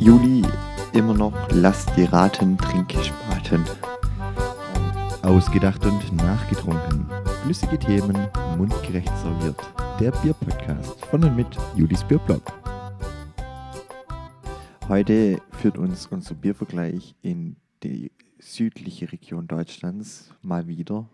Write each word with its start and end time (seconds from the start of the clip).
Juli 0.00 0.42
immer 0.94 1.12
noch 1.12 1.34
lasst 1.50 1.94
die 1.94 2.04
Raten 2.04 2.56
Trinkspaten. 2.56 3.62
Ausgedacht 5.20 5.84
und 5.84 6.16
nachgetrunken. 6.16 7.06
Flüssige 7.42 7.78
Themen 7.78 8.16
mundgerecht 8.56 9.14
serviert. 9.18 9.60
Der 10.00 10.12
Bierpodcast 10.12 11.04
von 11.04 11.22
und 11.22 11.36
mit 11.36 11.48
Julis 11.76 12.02
Bierblog. 12.04 12.40
Heute 14.88 15.42
führt 15.50 15.76
uns 15.76 16.06
unser 16.06 16.34
Biervergleich 16.34 17.14
in 17.20 17.56
die 17.82 18.10
südliche 18.38 19.12
Region 19.12 19.48
Deutschlands 19.48 20.30
mal 20.40 20.66
wieder. 20.66 21.10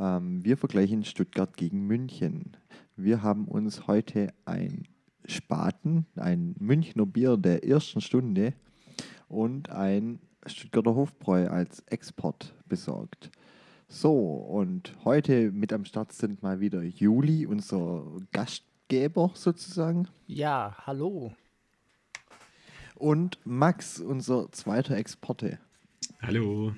Ähm, 0.00 0.44
wir 0.44 0.56
vergleichen 0.56 1.04
Stuttgart 1.04 1.56
gegen 1.56 1.86
München. 1.86 2.56
Wir 2.96 3.22
haben 3.22 3.44
uns 3.44 3.86
heute 3.86 4.34
ein 4.46 4.88
Spaten, 5.28 6.06
ein 6.16 6.54
Münchner 6.58 7.06
Bier 7.06 7.36
der 7.36 7.64
ersten 7.64 8.00
Stunde 8.00 8.52
und 9.28 9.70
ein 9.70 10.20
Stuttgarter 10.46 10.94
Hofbräu 10.94 11.48
als 11.48 11.80
Export 11.86 12.54
besorgt. 12.68 13.30
So, 13.88 14.14
und 14.14 14.94
heute 15.04 15.52
mit 15.52 15.72
am 15.72 15.84
Start 15.84 16.12
sind 16.12 16.42
mal 16.42 16.60
wieder 16.60 16.82
Juli, 16.82 17.46
unser 17.46 18.04
Gastgeber 18.32 19.30
sozusagen. 19.34 20.08
Ja, 20.26 20.76
hallo. 20.86 21.32
Und 22.96 23.38
Max, 23.44 24.00
unser 24.00 24.50
zweiter 24.52 24.96
Exporte. 24.96 25.58
Hallo. 26.22 26.74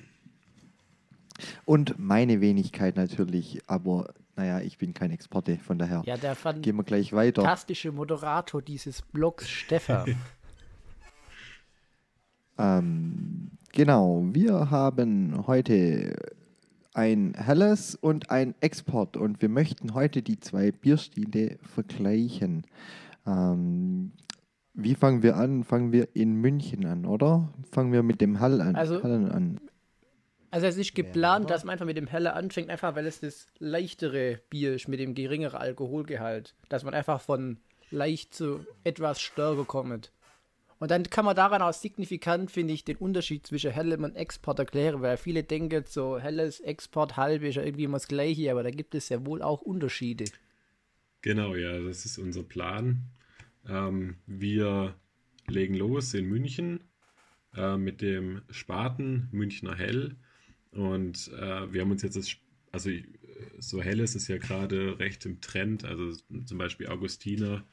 Und 1.65 1.97
meine 1.97 2.41
Wenigkeit 2.41 2.95
natürlich, 2.95 3.59
aber 3.67 4.13
naja, 4.39 4.61
ich 4.61 4.77
bin 4.77 4.93
kein 4.93 5.11
Exporte, 5.11 5.57
von 5.57 5.77
daher 5.77 6.01
Ja, 6.05 6.15
der 6.15 6.33
gehen 6.61 6.77
wir 6.77 6.85
gleich 6.85 7.11
weiter. 7.11 7.41
fantastische 7.41 7.91
Moderator 7.91 8.61
dieses 8.61 9.01
Blogs, 9.01 9.49
Stefan. 9.49 10.15
Ähm, 12.57 13.51
genau, 13.71 14.21
wir 14.33 14.69
haben 14.69 15.47
heute 15.47 16.13
ein 16.93 17.33
helles 17.37 17.95
und 17.95 18.31
ein 18.31 18.53
Export 18.59 19.15
und 19.15 19.41
wir 19.41 19.47
möchten 19.47 19.93
heute 19.93 20.21
die 20.21 20.41
zwei 20.41 20.73
Bierstile 20.73 21.57
vergleichen. 21.61 22.63
Ähm, 23.25 24.11
wie 24.73 24.95
fangen 24.95 25.23
wir 25.23 25.37
an? 25.37 25.63
Fangen 25.63 25.93
wir 25.93 26.09
in 26.17 26.35
München 26.35 26.85
an, 26.85 27.05
oder? 27.05 27.47
Fangen 27.71 27.93
wir 27.93 28.03
mit 28.03 28.19
dem 28.19 28.41
Hall 28.41 28.59
an. 28.59 28.75
Also- 28.75 29.01
Hallen 29.03 29.31
an. 29.31 29.61
Also 30.51 30.65
es 30.65 30.77
ist 30.77 30.95
geplant, 30.95 31.49
dass 31.49 31.63
man 31.63 31.73
einfach 31.73 31.85
mit 31.85 31.97
dem 31.97 32.07
Helle 32.07 32.33
anfängt, 32.33 32.69
einfach 32.69 32.95
weil 32.95 33.05
es 33.05 33.19
das 33.19 33.47
leichtere 33.59 34.41
Bier 34.49 34.73
ist 34.73 34.87
mit 34.87 34.99
dem 34.99 35.13
geringeren 35.13 35.59
Alkoholgehalt. 35.59 36.55
Dass 36.69 36.83
man 36.83 36.93
einfach 36.93 37.21
von 37.21 37.59
leicht 37.91 38.33
zu 38.33 38.65
etwas 38.83 39.21
stärker 39.21 39.65
kommt. 39.65 40.11
Und 40.79 40.91
dann 40.91 41.03
kann 41.03 41.25
man 41.25 41.35
daran 41.35 41.61
auch 41.61 41.73
signifikant, 41.73 42.51
finde 42.51 42.73
ich, 42.73 42.85
den 42.85 42.95
Unterschied 42.95 43.45
zwischen 43.45 43.71
hellem 43.71 44.05
und 44.05 44.15
Export 44.15 44.59
erklären, 44.59 45.01
weil 45.01 45.17
viele 45.17 45.43
denken, 45.43 45.83
so 45.85 46.17
helles 46.17 46.61
Export, 46.61 47.17
halb 47.17 47.43
ist 47.43 47.55
ja 47.55 47.63
irgendwie 47.63 47.83
immer 47.83 47.97
das 47.97 48.07
Gleiche, 48.07 48.49
aber 48.49 48.63
da 48.63 48.71
gibt 48.71 48.95
es 48.95 49.09
ja 49.09 49.25
wohl 49.25 49.41
auch 49.41 49.61
Unterschiede. 49.61 50.25
Genau, 51.21 51.55
ja, 51.55 51.77
das 51.79 52.05
ist 52.05 52.17
unser 52.17 52.43
Plan. 52.43 53.01
Ähm, 53.67 54.19
wir 54.25 54.95
legen 55.47 55.75
los 55.75 56.13
in 56.13 56.29
München 56.29 56.85
äh, 57.55 57.75
mit 57.75 58.01
dem 58.01 58.41
Spaten 58.49 59.27
Münchner 59.31 59.75
Hell. 59.75 60.15
Und 60.71 61.31
äh, 61.33 61.73
wir 61.73 61.81
haben 61.81 61.91
uns 61.91 62.03
jetzt 62.03 62.15
das, 62.15 62.35
also 62.71 62.89
äh, 62.89 63.03
so 63.59 63.81
helles 63.81 64.15
ist 64.15 64.27
ja 64.27 64.37
gerade 64.37 64.99
recht 64.99 65.25
im 65.25 65.41
Trend. 65.41 65.85
Also 65.85 66.13
zum 66.45 66.57
Beispiel 66.57 66.87
Augustiner 66.87 67.63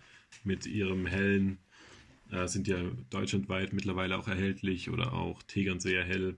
mit 0.44 0.66
ihrem 0.66 1.06
hellen 1.06 1.58
äh, 2.30 2.48
sind 2.48 2.66
ja 2.66 2.78
deutschlandweit 3.10 3.72
mittlerweile 3.72 4.18
auch 4.18 4.28
erhältlich 4.28 4.90
oder 4.90 5.12
auch 5.12 5.42
Tegernseer 5.42 6.04
Hell 6.04 6.36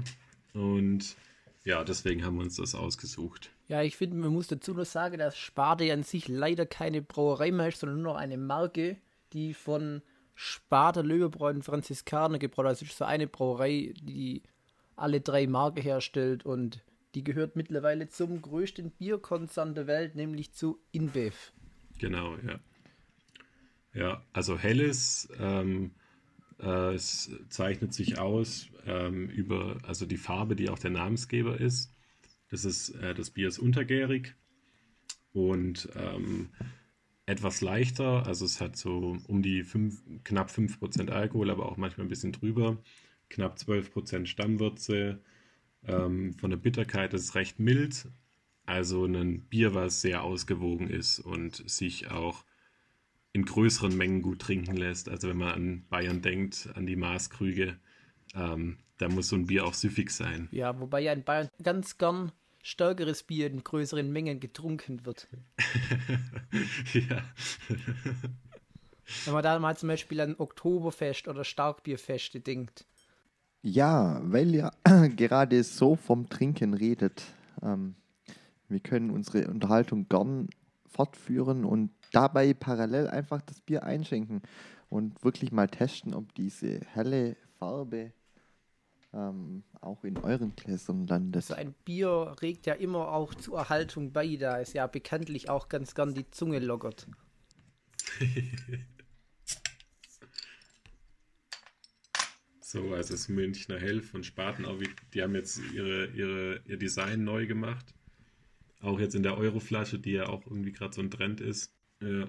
Und 0.53 1.17
ja, 1.65 1.83
deswegen 1.85 2.25
haben 2.25 2.37
wir 2.37 2.45
uns 2.45 2.57
das 2.57 2.75
ausgesucht. 2.75 3.51
Ja, 3.69 3.83
ich 3.83 3.97
finde, 3.97 4.17
man 4.17 4.33
muss 4.33 4.49
dazu 4.49 4.75
noch 4.75 4.85
sagen, 4.85 5.19
dass 5.19 5.39
Sparte 5.39 5.91
an 5.93 6.03
sich 6.03 6.29
leider 6.29 6.67
keine 6.67 7.01
Brauerei 7.01 7.51
mehr 7.51 7.69
ist, 7.69 7.81
sondern 7.81 8.03
nur 8.03 8.13
noch 8.13 8.21
eine 8.21 8.37
Marke, 8.37 8.99
die 9.33 9.55
von 9.55 10.03
Sparta 10.35 11.01
Löwebräu 11.01 11.51
und 11.51 11.65
Franziskaner 11.65 12.39
gebraut 12.39 12.67
Also 12.67 12.85
es 12.85 12.91
ist 12.91 12.99
so 12.99 13.05
eine 13.05 13.27
Brauerei, 13.27 13.95
die 14.01 14.43
alle 14.97 15.21
drei 15.21 15.47
Marken 15.47 15.83
herstellt 15.83 16.45
und 16.45 16.85
die 17.15 17.25
gehört 17.25 17.57
mittlerweile 17.57 18.09
zum 18.09 18.43
größten 18.43 18.91
Bierkonzern 18.91 19.75
der 19.75 19.87
Welt, 19.87 20.17
nämlich 20.17 20.53
zu 20.53 20.79
InBev. 20.93 21.53
Genau, 21.99 22.37
ja. 22.47 22.59
Ja, 23.95 24.23
also 24.33 24.59
helles, 24.59 25.29
ähm, 25.39 25.93
äh, 26.65 26.95
es 26.95 27.31
zeichnet 27.49 27.93
sich 27.93 28.19
aus 28.19 28.69
ähm, 28.87 29.29
über, 29.29 29.79
also 29.85 30.07
die 30.07 30.17
Farbe, 30.17 30.57
die 30.57 30.71
auch 30.71 30.79
der 30.79 30.91
Namensgeber 30.91 31.61
ist. 31.61 31.95
Das 32.51 32.65
ist, 32.65 32.91
äh, 32.91 33.15
das 33.15 33.31
Bier 33.31 33.49
ist 33.49 33.59
untergärig 33.59 34.35
und 35.33 35.89
ähm, 35.97 36.51
etwas 37.27 37.61
leichter, 37.61 38.27
also 38.27 38.45
es 38.45 38.61
hat 38.61 38.77
so 38.77 39.19
um 39.27 39.43
die 39.43 39.63
fünf, 39.63 40.03
knapp 40.25 40.51
5% 40.51 41.11
Alkohol, 41.11 41.51
aber 41.51 41.67
auch 41.67 41.77
manchmal 41.77 42.07
ein 42.07 42.11
bisschen 42.11 42.33
drüber. 42.33 42.79
Knapp 43.31 43.57
12% 43.57 44.27
Stammwürze. 44.27 45.21
Ähm, 45.87 46.35
von 46.35 46.51
der 46.51 46.59
Bitterkeit 46.59 47.15
ist 47.15 47.25
es 47.25 47.35
recht 47.35 47.59
mild. 47.59 48.09
Also 48.67 49.07
ein 49.07 49.43
Bier, 49.49 49.75
was 49.75 50.01
sehr 50.03 50.23
ausgewogen 50.23 50.89
ist 50.89 51.19
und 51.19 51.69
sich 51.69 52.11
auch 52.11 52.45
in 53.35 53.45
größeren 53.45 53.95
Mengen 53.95 54.23
gut 54.23 54.39
trinken 54.39 54.77
lässt. 54.77 55.09
Also 55.09 55.29
wenn 55.29 55.37
man 55.37 55.55
an 55.55 55.85
Bayern 55.91 56.23
denkt, 56.23 56.71
an 56.75 56.87
die 56.87 56.97
Maßkrüge, 56.97 57.77
ähm, 58.35 58.79
da 58.97 59.09
muss 59.09 59.29
so 59.29 59.37
ein 59.37 59.47
Bier 59.47 59.67
auch 59.67 59.75
süffig 59.75 60.11
sein. 60.11 60.49
Ja, 60.53 60.79
wobei 60.81 61.01
ja 61.01 61.13
in 61.13 61.25
Bayern 61.25 61.49
ganz 61.63 61.99
gern 61.99 62.31
stärkeres 62.63 63.25
Bier 63.25 63.49
in 63.49 63.65
größeren 63.65 64.11
Mengen 64.11 64.39
getrunken 64.39 65.05
wird. 65.05 65.27
ja. 66.95 67.23
Wenn 69.25 69.35
man 69.35 69.43
da 69.43 69.59
mal 69.59 69.77
zum 69.77 69.89
Beispiel 69.89 70.21
an 70.21 70.37
Oktoberfest 70.39 71.27
oder 71.27 71.45
Starkbierfeste 71.45 72.41
denkt. 72.41 72.87
Ja, 73.63 74.21
weil 74.25 74.55
ihr 74.55 74.71
gerade 75.17 75.65
so 75.65 75.97
vom 75.97 76.29
Trinken 76.29 76.73
redet. 76.73 77.25
Ähm, 77.63 77.97
wir 78.69 78.81
können 78.81 79.11
unsere 79.11 79.49
Unterhaltung 79.49 80.09
gern 80.09 80.49
fortführen 80.87 81.65
und 81.65 81.91
dabei 82.15 82.55
parallel 82.55 83.09
einfach 83.09 83.43
das 83.43 83.61
Bier 83.61 83.83
einschenken 83.83 84.43
und 84.89 85.25
wirklich 85.25 85.53
mal 85.53 85.69
testen, 85.69 86.15
ob 86.15 86.35
diese 86.35 86.81
helle 86.93 87.37
Farbe 87.59 88.13
ähm, 89.13 89.63
auch 89.81 90.05
in 90.05 90.19
euren 90.19 90.55
Gläsern 90.57 91.07
landet. 91.07 91.45
So 91.45 91.55
ein 91.55 91.75
Bier 91.85 92.37
regt 92.43 92.67
ja 92.67 92.75
immer 92.75 93.13
auch 93.13 93.35
zur 93.35 93.59
Erhaltung 93.59 94.13
bei, 94.13 94.37
da 94.37 94.61
es 94.61 94.73
ja 94.73 94.87
bekanntlich 94.87 95.49
auch 95.49 95.69
ganz 95.69 95.95
gern 95.95 96.15
die 96.15 96.31
Zunge 96.31 96.59
lockert. 96.59 97.07
So, 102.75 102.93
also 102.93 103.15
das 103.15 103.29
Münchner 103.29 103.79
Hell 103.79 104.03
von 104.03 104.25
Spaten, 104.25 104.65
auch 104.65 104.81
wie, 104.81 104.89
die 105.13 105.23
haben 105.23 105.37
jetzt 105.37 105.61
ihre, 105.73 106.07
ihre, 106.07 106.61
ihr 106.67 106.77
Design 106.77 107.23
neu 107.23 107.47
gemacht. 107.47 107.95
Auch 108.81 108.99
jetzt 108.99 109.15
in 109.15 109.23
der 109.23 109.39
Euroflasche, 109.39 110.01
die 110.01 110.11
ja 110.11 110.29
auch 110.29 110.45
irgendwie 110.45 110.73
gerade 110.73 110.93
so 110.93 111.01
ein 111.01 111.09
Trend 111.09 111.41
ist. 111.41 111.73
Ja. 112.05 112.29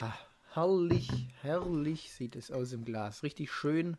Ah, 0.00 0.12
herrlich, 0.54 1.08
herrlich 1.42 2.12
sieht 2.12 2.34
es 2.36 2.50
aus 2.50 2.72
im 2.72 2.84
Glas. 2.84 3.22
Richtig 3.22 3.52
schön, 3.52 3.96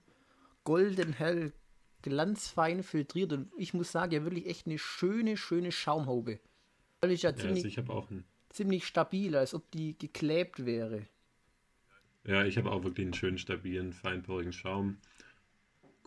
golden 0.65 1.13
hell, 1.13 1.53
glanzfein 2.01 2.83
filtriert 2.83 3.31
und 3.33 3.51
ich 3.57 3.74
muss 3.74 3.91
sagen, 3.94 4.12
ja 4.13 4.24
wirklich 4.24 4.47
echt 4.47 4.68
eine 4.68 4.77
schöne, 4.77 5.38
schöne 5.38 5.71
Schaumhaube. 5.71 6.39
Ich 7.07 7.21
ja, 7.23 7.31
Ja, 7.35 7.50
also 7.50 7.53
ziemlich, 7.56 7.65
ich 7.65 7.77
habe 7.77 7.94
auch 7.94 8.09
einen, 8.12 8.25
ziemlich 8.50 8.85
stabil, 8.85 9.35
als 9.38 9.53
ob 9.53 9.71
die 9.71 9.97
geklebt 9.97 10.65
wäre. 10.65 11.07
ja, 12.25 12.44
ich 12.45 12.57
habe 12.57 12.71
auch 12.71 12.83
wirklich 12.83 13.06
einen 13.06 13.13
schönen, 13.13 13.38
stabilen, 13.39 13.94
feinporigen 13.94 14.53
Schaum. 14.53 14.97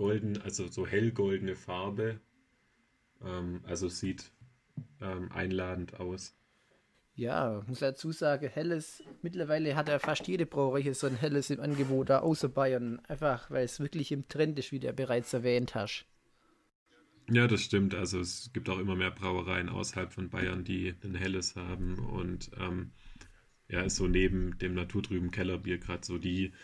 Golden, 0.01 0.41
also 0.41 0.67
so 0.67 0.87
hellgoldene 0.87 1.55
Farbe. 1.55 2.21
Ähm, 3.23 3.61
also 3.67 3.87
sieht 3.89 4.33
ähm, 5.03 5.31
einladend 5.31 6.01
aus. 6.01 6.35
Ja, 7.15 7.63
muss 7.67 7.81
dazu 7.81 8.11
sagen, 8.11 8.49
helles, 8.49 9.03
mittlerweile 9.21 9.77
hat 9.77 9.91
ja 9.91 9.99
fast 9.99 10.27
jede 10.27 10.47
Brauerei 10.47 10.81
hier 10.81 10.95
so 10.95 11.07
ein 11.07 11.17
helles 11.17 11.51
im 11.51 11.61
Angebot, 11.61 12.09
da 12.09 12.21
außer 12.21 12.49
Bayern. 12.49 12.99
Einfach, 13.09 13.51
weil 13.51 13.67
es 13.67 13.79
wirklich 13.79 14.11
im 14.11 14.27
Trend 14.27 14.59
ist, 14.59 14.73
wie 14.73 14.81
du 14.81 14.87
ja 14.87 14.93
bereits 14.93 15.35
erwähnt 15.35 15.75
hast. 15.75 16.07
Ja, 17.31 17.47
das 17.47 17.61
stimmt. 17.61 17.95
Also 17.95 18.21
es 18.21 18.55
gibt 18.55 18.71
auch 18.71 18.79
immer 18.79 18.97
mehr 18.97 19.11
Brauereien 19.11 19.69
außerhalb 19.69 20.15
von 20.15 20.31
Bayern, 20.31 20.65
die 20.65 20.95
ein 21.05 21.15
helles 21.15 21.57
haben. 21.57 21.99
Und 21.99 22.51
ähm, 22.59 22.93
ja, 23.69 23.83
ist 23.83 23.97
so 23.97 24.09
neben 24.09 24.57
dem 24.57 24.73
naturtrüben 24.73 25.31
Kellerbier 25.31 25.77
gerade 25.77 26.07
so 26.07 26.17
die 26.17 26.55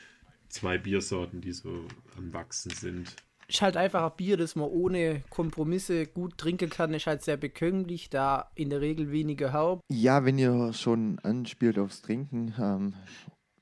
zwei 0.49 0.79
Biersorten, 0.79 1.43
die 1.43 1.53
so 1.53 1.87
am 2.17 2.33
Wachsen 2.33 2.71
sind. 2.71 3.15
Ist 3.49 3.63
halt 3.63 3.77
einfach 3.77 4.03
ein 4.03 4.17
Bier, 4.17 4.37
das 4.37 4.57
man 4.57 4.69
ohne 4.69 5.23
Kompromisse 5.31 6.07
gut 6.07 6.37
trinken 6.37 6.69
kann, 6.69 6.93
ist 6.95 7.07
halt 7.07 7.23
sehr 7.23 7.37
bekömmlich, 7.37 8.11
da 8.11 8.51
in 8.57 8.71
der 8.71 8.81
Regel 8.81 9.13
weniger 9.13 9.53
Haupt. 9.53 9.83
Ja, 9.89 10.25
wenn 10.25 10.37
ihr 10.39 10.73
schon 10.73 11.21
anspielt 11.21 11.79
aufs 11.79 12.03
Trinken, 12.03 12.53
ähm, 12.59 12.95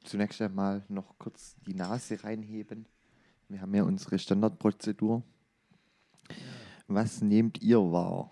zunächst 0.05 0.41
einmal 0.41 0.85
noch 0.89 1.19
kurz 1.19 1.57
die 1.67 1.75
Nase 1.75 2.25
reinheben. 2.25 2.87
Wir 3.49 3.61
haben 3.61 3.75
ja 3.75 3.83
unsere 3.83 4.19
Standardprozedur. 4.19 5.23
Was 6.87 7.21
nehmt 7.21 7.61
ihr 7.63 7.79
wahr? 7.79 8.31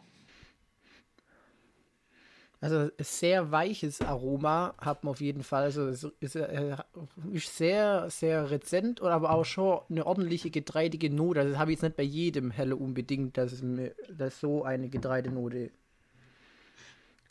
Also 2.62 2.90
sehr 3.00 3.50
weiches 3.50 4.00
Aroma 4.02 4.76
hat 4.78 5.02
man 5.02 5.10
auf 5.10 5.20
jeden 5.20 5.42
Fall. 5.42 5.64
Also 5.64 5.88
es 5.88 6.06
ist, 6.20 6.36
äh, 6.36 6.76
ist 7.32 7.56
sehr, 7.56 8.08
sehr 8.08 8.52
rezent, 8.52 9.02
aber 9.02 9.32
auch 9.32 9.44
schon 9.44 9.80
eine 9.90 10.06
ordentliche 10.06 10.48
getreidige 10.48 11.10
Note. 11.10 11.40
Also 11.40 11.50
das 11.50 11.58
habe 11.58 11.72
ich 11.72 11.78
jetzt 11.78 11.82
nicht 11.82 11.96
bei 11.96 12.04
jedem 12.04 12.52
Helle 12.52 12.76
unbedingt, 12.76 13.36
dass 13.36 13.50
es 13.50 13.62
mir 13.62 13.96
dass 14.16 14.38
so 14.38 14.62
eine 14.62 14.88
Getreidenote 14.88 15.72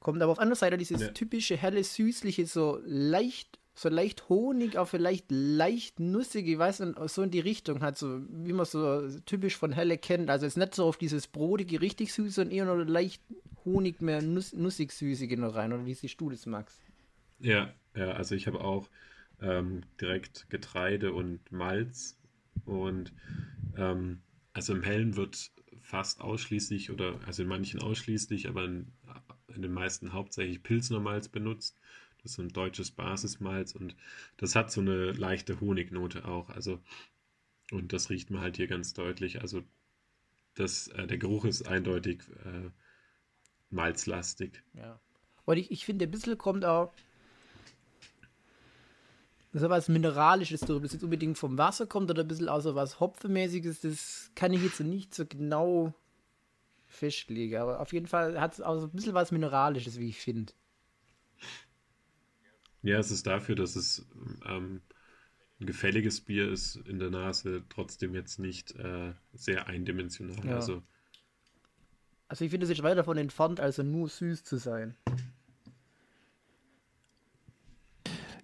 kommt. 0.01 0.21
Aber 0.21 0.33
auf 0.33 0.39
anderer 0.39 0.57
Seite 0.57 0.77
dieses 0.77 0.99
ja. 0.99 1.07
typische 1.07 1.55
helle, 1.55 1.81
süßliche, 1.81 2.45
so 2.45 2.81
leicht 2.83 3.57
so 3.73 3.87
leicht 3.87 4.27
Honig, 4.27 4.77
auch 4.77 4.89
vielleicht 4.89 5.27
leicht 5.29 6.01
nussig, 6.01 6.45
ich 6.45 6.59
weiß 6.59 6.81
nicht, 6.81 7.09
so 7.09 7.21
in 7.21 7.31
die 7.31 7.39
Richtung 7.39 7.81
hat, 7.81 7.97
so 7.97 8.19
wie 8.29 8.51
man 8.51 8.65
so 8.65 9.07
typisch 9.25 9.55
von 9.55 9.71
Helle 9.71 9.97
kennt. 9.97 10.29
Also 10.29 10.45
jetzt 10.45 10.57
nicht 10.57 10.75
so 10.75 10.83
auf 10.83 10.97
dieses 10.97 11.27
brodige, 11.27 11.79
richtig 11.79 12.11
süß, 12.11 12.35
sondern 12.35 12.53
eher 12.53 12.65
noch 12.65 12.75
leicht 12.75 13.21
Honig, 13.65 14.01
mehr 14.01 14.21
nuss, 14.21 14.53
nussig 14.53 14.91
süßige 14.91 15.37
noch 15.37 15.55
rein. 15.55 15.73
Oder 15.73 15.85
wie 15.85 15.93
siehst 15.93 16.19
du 16.19 16.29
das, 16.29 16.45
Max? 16.45 16.81
Ja, 17.39 17.73
ja, 17.95 18.11
also 18.11 18.35
ich 18.35 18.47
habe 18.47 18.61
auch 18.61 18.89
ähm, 19.41 19.83
direkt 19.99 20.49
Getreide 20.49 21.13
und 21.13 21.51
Malz 21.51 22.17
und 22.65 23.13
ähm, 23.75 24.21
also 24.53 24.73
im 24.73 24.83
Hellen 24.83 25.15
wird 25.15 25.51
fast 25.81 26.21
ausschließlich 26.21 26.91
oder 26.91 27.19
also 27.25 27.43
in 27.43 27.49
manchen 27.49 27.81
ausschließlich, 27.81 28.47
aber 28.47 28.65
in, 28.65 28.91
in 29.55 29.61
den 29.61 29.73
meisten 29.73 30.13
hauptsächlich 30.13 30.63
Pilsner 30.63 30.99
Malz 30.99 31.29
benutzt. 31.29 31.79
Das 32.23 32.33
ist 32.33 32.39
ein 32.39 32.49
deutsches 32.49 32.91
Basismalz 32.91 33.73
und 33.73 33.95
das 34.37 34.55
hat 34.55 34.71
so 34.71 34.81
eine 34.81 35.11
leichte 35.11 35.59
Honignote 35.59 36.25
auch. 36.25 36.49
Also, 36.49 36.79
und 37.71 37.93
das 37.93 38.09
riecht 38.09 38.29
man 38.31 38.41
halt 38.41 38.57
hier 38.57 38.67
ganz 38.67 38.93
deutlich. 38.93 39.41
Also, 39.41 39.63
das, 40.55 40.87
äh, 40.89 41.07
der 41.07 41.17
Geruch 41.17 41.45
ist 41.45 41.63
eindeutig 41.67 42.23
äh, 42.45 42.69
malzlastig. 43.71 44.63
Ja. 44.73 44.99
Und 45.45 45.57
ich, 45.57 45.71
ich 45.71 45.85
finde, 45.85 46.05
ein 46.05 46.11
bisschen 46.11 46.37
kommt 46.37 46.65
auch 46.65 46.93
so 49.53 49.69
was 49.69 49.89
Mineralisches 49.89 50.61
drüber. 50.61 50.81
Das 50.81 50.93
jetzt 50.93 51.03
unbedingt 51.03 51.37
vom 51.37 51.57
Wasser 51.57 51.85
kommt 51.85 52.09
oder 52.09 52.23
ein 52.23 52.27
bisschen 52.27 52.49
auch 52.49 52.61
so 52.61 52.75
was 52.75 52.99
Hopfenmäßiges, 52.99 53.81
das 53.81 54.31
kann 54.35 54.53
ich 54.53 54.63
jetzt 54.63 54.79
nicht 54.79 55.13
so 55.13 55.25
genau 55.25 55.93
festlegen. 56.87 57.57
Aber 57.57 57.79
auf 57.79 57.91
jeden 57.93 58.07
Fall 58.07 58.39
hat 58.39 58.53
es 58.53 58.61
auch 58.61 58.79
so 58.79 58.87
ein 58.87 58.91
bisschen 58.91 59.13
was 59.13 59.31
Mineralisches, 59.31 59.99
wie 59.99 60.09
ich 60.09 60.19
finde. 60.19 60.53
Ja, 62.83 62.97
es 62.97 63.11
ist 63.11 63.27
dafür, 63.27 63.55
dass 63.55 63.75
es 63.75 64.05
ähm, 64.45 64.81
ein 65.59 65.65
gefälliges 65.65 66.21
Bier 66.21 66.49
ist 66.49 66.77
in 66.87 66.99
der 66.99 67.11
Nase, 67.11 67.63
trotzdem 67.69 68.15
jetzt 68.15 68.39
nicht 68.39 68.75
äh, 68.75 69.13
sehr 69.33 69.67
eindimensional. 69.67 70.45
Ja. 70.45 70.55
Also, 70.55 70.81
also 72.31 72.45
ich 72.45 72.51
finde, 72.51 72.63
es 72.63 72.69
ist 72.69 72.81
weit 72.81 72.97
davon 72.97 73.17
entfernt, 73.17 73.59
also 73.59 73.83
nur 73.83 74.07
süß 74.07 74.45
zu 74.45 74.55
sein. 74.55 74.95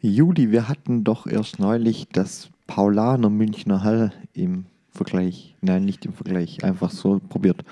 Juli, 0.02 0.52
wir 0.52 0.68
hatten 0.68 1.06
doch 1.06 1.26
erst 1.26 1.60
neulich 1.60 2.10
das 2.12 2.50
Paulaner 2.68 3.30
Münchner 3.30 3.86
Hall 3.86 4.12
im 4.34 4.66
Vergleich, 4.90 5.56
nein, 5.62 5.86
nicht 5.86 6.06
im 6.06 6.12
Vergleich, 6.12 6.66
einfach 6.66 6.92
so 6.92 7.20
probiert. 7.30 7.64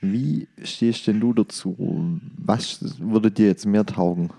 Wie 0.00 0.46
stehst 0.62 1.08
denn 1.08 1.18
du 1.18 1.34
dazu? 1.34 1.74
Was 2.38 3.00
würde 3.00 3.32
dir 3.32 3.46
jetzt 3.46 3.66
mehr 3.66 3.84
taugen? 3.84 4.30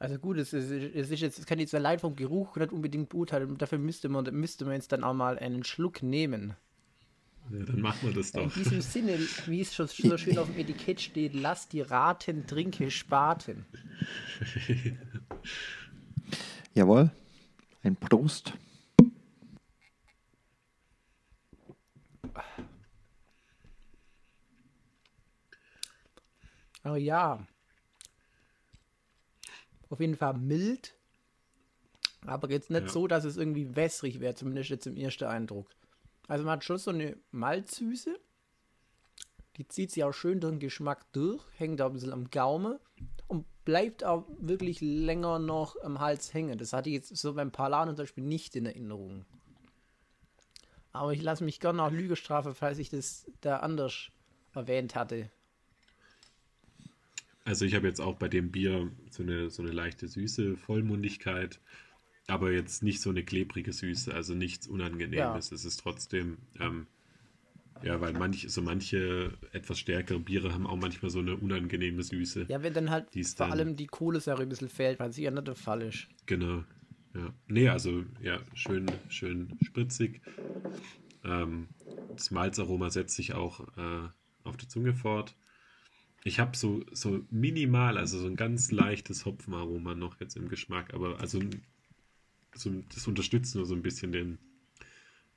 Also 0.00 0.18
gut, 0.18 0.36
es 0.36 0.52
ist, 0.52 0.72
es 0.72 1.12
ist 1.12 1.20
jetzt, 1.20 1.38
es 1.38 1.46
kann 1.46 1.60
jetzt 1.60 1.76
allein 1.76 2.00
vom 2.00 2.16
Geruch 2.16 2.56
nicht 2.56 2.72
unbedingt 2.72 3.08
beurteilen. 3.08 3.56
Dafür 3.56 3.78
müsste 3.78 4.08
man, 4.08 4.24
müsste 4.34 4.64
man 4.64 4.74
jetzt 4.74 4.90
dann 4.90 5.04
auch 5.04 5.14
mal 5.14 5.38
einen 5.38 5.62
Schluck 5.62 6.02
nehmen. 6.02 6.56
Ja, 7.50 7.64
dann 7.64 7.80
machen 7.80 8.08
wir 8.08 8.14
das 8.14 8.32
doch. 8.32 8.42
In 8.42 8.50
diesem 8.50 8.80
Sinne, 8.80 9.18
wie 9.46 9.60
es 9.60 9.74
schon 9.74 9.88
so 9.88 10.16
schön 10.16 10.38
auf 10.38 10.46
dem 10.48 10.58
Etikett 10.58 11.00
steht, 11.00 11.34
lass 11.34 11.68
die 11.68 11.80
Raten, 11.80 12.46
trinke 12.46 12.90
Spaten. 12.90 13.66
Jawohl, 16.74 17.10
ein 17.82 17.96
Prost. 17.96 18.54
Oh 26.84 26.96
ja, 26.96 27.46
auf 29.88 30.00
jeden 30.00 30.16
Fall 30.16 30.34
mild, 30.34 30.94
aber 32.26 32.50
jetzt 32.50 32.70
nicht 32.70 32.86
ja. 32.86 32.88
so, 32.88 33.06
dass 33.06 33.24
es 33.24 33.36
irgendwie 33.36 33.76
wässrig 33.76 34.20
wäre, 34.20 34.34
zumindest 34.34 34.70
jetzt 34.70 34.86
im 34.86 34.96
ersten 34.96 35.24
Eindruck. 35.24 35.68
Also 36.28 36.44
man 36.44 36.54
hat 36.54 36.64
schon 36.64 36.78
so 36.78 36.90
eine 36.90 37.16
Malzsüße, 37.30 38.18
die 39.56 39.68
zieht 39.68 39.90
sich 39.90 40.04
auch 40.04 40.12
schön 40.12 40.40
durch 40.40 40.52
den 40.52 40.60
Geschmack 40.60 41.12
durch, 41.12 41.42
hängt 41.56 41.80
auch 41.82 41.86
ein 41.86 41.92
bisschen 41.92 42.12
am 42.12 42.30
Gaume 42.30 42.80
und 43.28 43.46
bleibt 43.64 44.04
auch 44.04 44.26
wirklich 44.38 44.80
länger 44.80 45.38
noch 45.38 45.76
am 45.82 46.00
Hals 46.00 46.32
hängen. 46.32 46.58
Das 46.58 46.72
hatte 46.72 46.88
ich 46.88 46.94
jetzt 46.94 47.16
so 47.16 47.34
beim 47.34 47.52
Palan 47.52 47.88
zum 47.88 47.96
Beispiel 47.96 48.24
nicht 48.24 48.56
in 48.56 48.66
Erinnerung. 48.66 49.24
Aber 50.92 51.12
ich 51.12 51.22
lasse 51.22 51.44
mich 51.44 51.60
gerne 51.60 51.82
auch 51.82 51.90
Lüge 51.90 52.16
strafen, 52.16 52.54
falls 52.54 52.78
ich 52.78 52.90
das 52.90 53.30
da 53.40 53.58
anders 53.58 54.10
erwähnt 54.54 54.94
hatte. 54.94 55.30
Also 57.44 57.64
ich 57.64 57.74
habe 57.74 57.88
jetzt 57.88 58.00
auch 58.00 58.16
bei 58.16 58.28
dem 58.28 58.52
Bier 58.52 58.90
so 59.10 59.22
eine, 59.22 59.50
so 59.50 59.62
eine 59.62 59.72
leichte 59.72 60.06
Süße, 60.06 60.56
Vollmundigkeit, 60.56 61.60
aber 62.26 62.52
jetzt 62.52 62.82
nicht 62.82 63.00
so 63.00 63.10
eine 63.10 63.24
klebrige 63.24 63.72
Süße, 63.72 64.14
also 64.14 64.34
nichts 64.34 64.66
Unangenehmes. 64.66 65.50
Ja. 65.50 65.54
Es 65.54 65.64
ist 65.64 65.78
trotzdem, 65.78 66.38
ähm, 66.60 66.86
ja, 67.82 68.00
weil 68.00 68.12
manch, 68.12 68.46
so 68.48 68.62
manche 68.62 69.32
etwas 69.52 69.78
stärkere 69.78 70.20
Biere 70.20 70.52
haben 70.52 70.66
auch 70.66 70.76
manchmal 70.76 71.10
so 71.10 71.18
eine 71.18 71.36
unangenehme 71.36 72.02
Süße. 72.02 72.46
Ja, 72.48 72.62
wenn 72.62 72.74
dann 72.74 72.90
halt 72.90 73.08
vor 73.12 73.22
dann, 73.38 73.52
allem 73.52 73.76
die 73.76 73.86
Kohlensäure 73.86 74.42
ein 74.42 74.48
bisschen 74.48 74.68
fehlt, 74.68 75.00
weil 75.00 75.12
sie 75.12 75.24
ja 75.24 75.30
nicht 75.30 75.46
der 75.46 75.56
Fall 75.56 75.82
ist. 75.82 76.06
Genau. 76.26 76.64
Ja. 77.14 77.34
Nee, 77.48 77.68
also 77.68 78.04
ja, 78.22 78.40
schön, 78.54 78.86
schön 79.08 79.48
spritzig. 79.62 80.22
Ähm, 81.24 81.68
das 82.14 82.30
Malzaroma 82.30 82.90
setzt 82.90 83.16
sich 83.16 83.34
auch 83.34 83.60
äh, 83.76 84.08
auf 84.44 84.56
die 84.56 84.68
Zunge 84.68 84.94
fort. 84.94 85.34
Ich 86.24 86.38
habe 86.38 86.56
so, 86.56 86.84
so 86.92 87.24
minimal, 87.30 87.98
also 87.98 88.18
so 88.18 88.28
ein 88.28 88.36
ganz 88.36 88.70
leichtes 88.70 89.26
Hopfenaroma 89.26 89.94
noch 89.94 90.20
jetzt 90.20 90.36
im 90.36 90.48
Geschmack, 90.48 90.94
aber 90.94 91.20
also 91.20 91.40
so, 92.54 92.70
das 92.94 93.06
unterstützt 93.06 93.54
nur 93.54 93.66
so 93.66 93.74
ein 93.74 93.82
bisschen 93.82 94.12
den, 94.12 94.38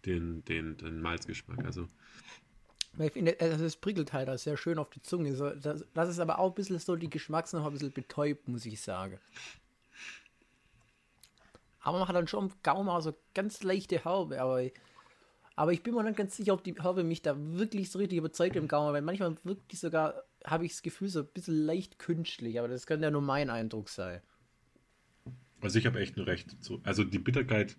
den, 0.05 0.43
den, 0.45 0.77
den 0.77 1.01
Malzgeschmack. 1.01 1.65
Also. 1.65 1.87
Ich 2.97 3.11
finde, 3.11 3.35
also 3.39 3.65
es 3.65 3.75
prickelt 3.75 4.13
halt 4.13 4.29
auch 4.29 4.37
sehr 4.37 4.57
schön 4.57 4.77
auf 4.77 4.89
die 4.89 5.01
Zunge. 5.01 5.35
So, 5.35 5.49
das, 5.49 5.85
das 5.93 6.09
ist 6.09 6.19
aber 6.19 6.39
auch 6.39 6.51
ein 6.51 6.55
bisschen 6.55 6.79
so 6.79 6.95
die 6.95 7.09
Geschmacks 7.09 7.53
noch 7.53 7.65
ein 7.65 7.73
bisschen 7.73 7.91
betäubt, 7.91 8.47
muss 8.47 8.65
ich 8.65 8.81
sagen. 8.81 9.19
Aber 11.81 11.99
man 11.99 12.07
hat 12.07 12.15
dann 12.15 12.27
schon 12.27 12.45
im 12.45 12.53
Gaumen 12.63 12.89
auch 12.89 13.01
so 13.01 13.15
ganz 13.33 13.61
leichte 13.63 14.03
Haube, 14.05 14.41
aber 14.41 14.63
aber 15.57 15.71
ich 15.71 15.83
bin 15.83 15.93
mir 15.93 16.03
nicht 16.03 16.17
ganz 16.17 16.35
sicher, 16.35 16.53
ob 16.53 16.63
die 16.63 16.75
Haube 16.81 17.03
mich 17.03 17.21
da 17.21 17.35
wirklich 17.37 17.89
so 17.89 17.99
richtig 17.99 18.17
überzeugt 18.17 18.55
im 18.57 18.67
Gaumen, 18.67 18.93
weil 18.93 19.01
manchmal 19.01 19.35
wirkt 19.43 19.71
die 19.71 19.77
sogar, 19.77 20.23
habe 20.43 20.65
ich 20.65 20.73
das 20.73 20.81
Gefühl, 20.81 21.07
so 21.07 21.19
ein 21.19 21.27
bisschen 21.27 21.65
leicht 21.65 21.97
künstlich, 21.97 22.59
aber 22.59 22.67
das 22.67 22.85
könnte 22.85 23.05
ja 23.05 23.11
nur 23.11 23.21
mein 23.21 23.49
Eindruck 23.49 23.89
sein. 23.89 24.21
Also 25.61 25.79
ich 25.79 25.85
habe 25.85 25.99
echt 25.99 26.17
nur 26.17 26.27
recht. 26.27 26.63
Zu, 26.63 26.81
also 26.83 27.03
die 27.03 27.19
Bitterkeit 27.19 27.77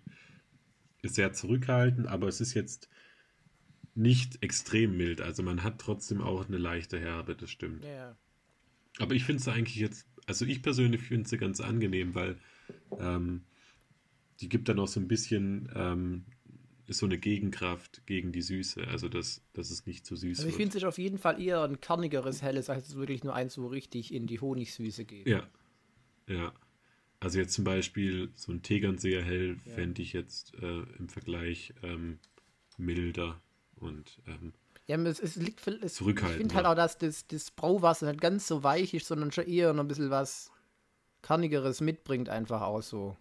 ist 1.01 1.15
sehr 1.15 1.33
zurückhaltend, 1.33 2.07
aber 2.07 2.27
es 2.27 2.41
ist 2.41 2.53
jetzt 2.53 2.89
nicht 3.95 4.43
extrem 4.43 4.97
mild. 4.97 5.21
Also 5.21 5.43
man 5.43 5.63
hat 5.63 5.79
trotzdem 5.79 6.21
auch 6.21 6.47
eine 6.47 6.57
leichte 6.57 6.99
Herbe, 6.99 7.35
das 7.35 7.49
stimmt. 7.49 7.83
Ja. 7.83 8.15
Aber 8.99 9.15
ich 9.15 9.23
finde 9.23 9.41
es 9.41 9.47
eigentlich 9.47 9.77
jetzt, 9.77 10.07
also 10.25 10.45
ich 10.45 10.61
persönlich 10.61 11.01
finde 11.01 11.29
sie 11.29 11.37
ganz 11.37 11.61
angenehm, 11.61 12.15
weil 12.15 12.37
ähm, 12.99 13.43
die 14.39 14.49
gibt 14.49 14.69
dann 14.69 14.79
auch 14.79 14.87
so 14.87 14.99
ein 14.99 15.07
bisschen 15.07 15.69
ähm, 15.73 16.25
ist 16.87 16.99
so 16.99 17.05
eine 17.05 17.17
Gegenkraft 17.17 18.05
gegen 18.05 18.31
die 18.31 18.41
Süße, 18.41 18.87
also 18.87 19.09
dass, 19.09 19.41
dass 19.53 19.71
es 19.71 19.85
nicht 19.85 20.05
zu 20.05 20.15
süß 20.15 20.39
also 20.39 20.49
ich 20.49 20.55
finde 20.55 20.77
es 20.77 20.83
auf 20.85 20.97
jeden 20.97 21.17
Fall 21.17 21.41
eher 21.41 21.61
ein 21.63 21.81
kernigeres 21.81 22.41
Helles, 22.41 22.69
als 22.69 22.89
es 22.89 22.95
wirklich 22.95 23.23
nur 23.23 23.35
eins, 23.35 23.57
wo 23.57 23.67
richtig 23.67 24.13
in 24.13 24.25
die 24.25 24.39
Honigsüße 24.39 25.03
geht. 25.03 25.27
Ja, 25.27 25.47
ja. 26.27 26.53
Also 27.19 27.39
jetzt 27.39 27.53
zum 27.53 27.63
Beispiel 27.63 28.29
so 28.35 28.51
ein 28.51 28.61
Tegernseer 28.61 29.23
Hell 29.23 29.57
ja. 29.65 29.73
fände 29.73 30.01
ich 30.01 30.13
jetzt 30.13 30.53
äh, 30.55 30.83
im 30.99 31.09
Vergleich 31.09 31.73
ähm, 31.81 32.19
milder 32.77 33.41
und 33.75 34.21
ähm, 34.27 34.53
Ja, 34.85 34.97
es, 34.97 35.19
es 35.19 35.35
liegt 35.35 35.65
es, 35.67 35.99
Ich 35.99 36.19
finde 36.19 36.55
halt 36.55 36.65
auch, 36.65 36.75
dass 36.75 36.97
das, 36.97 37.25
das 37.27 37.51
Brauwasser 37.51 38.07
nicht 38.07 38.21
ganz 38.21 38.47
so 38.47 38.63
weich 38.63 38.93
ist, 38.93 39.07
sondern 39.07 39.31
schon 39.31 39.47
eher 39.47 39.73
noch 39.73 39.83
ein 39.83 39.87
bisschen 39.87 40.11
was 40.11 40.51
Kernigeres 41.23 41.81
mitbringt, 41.81 42.29
einfach 42.29 42.61
auch 42.61 42.81
so. 42.81 43.17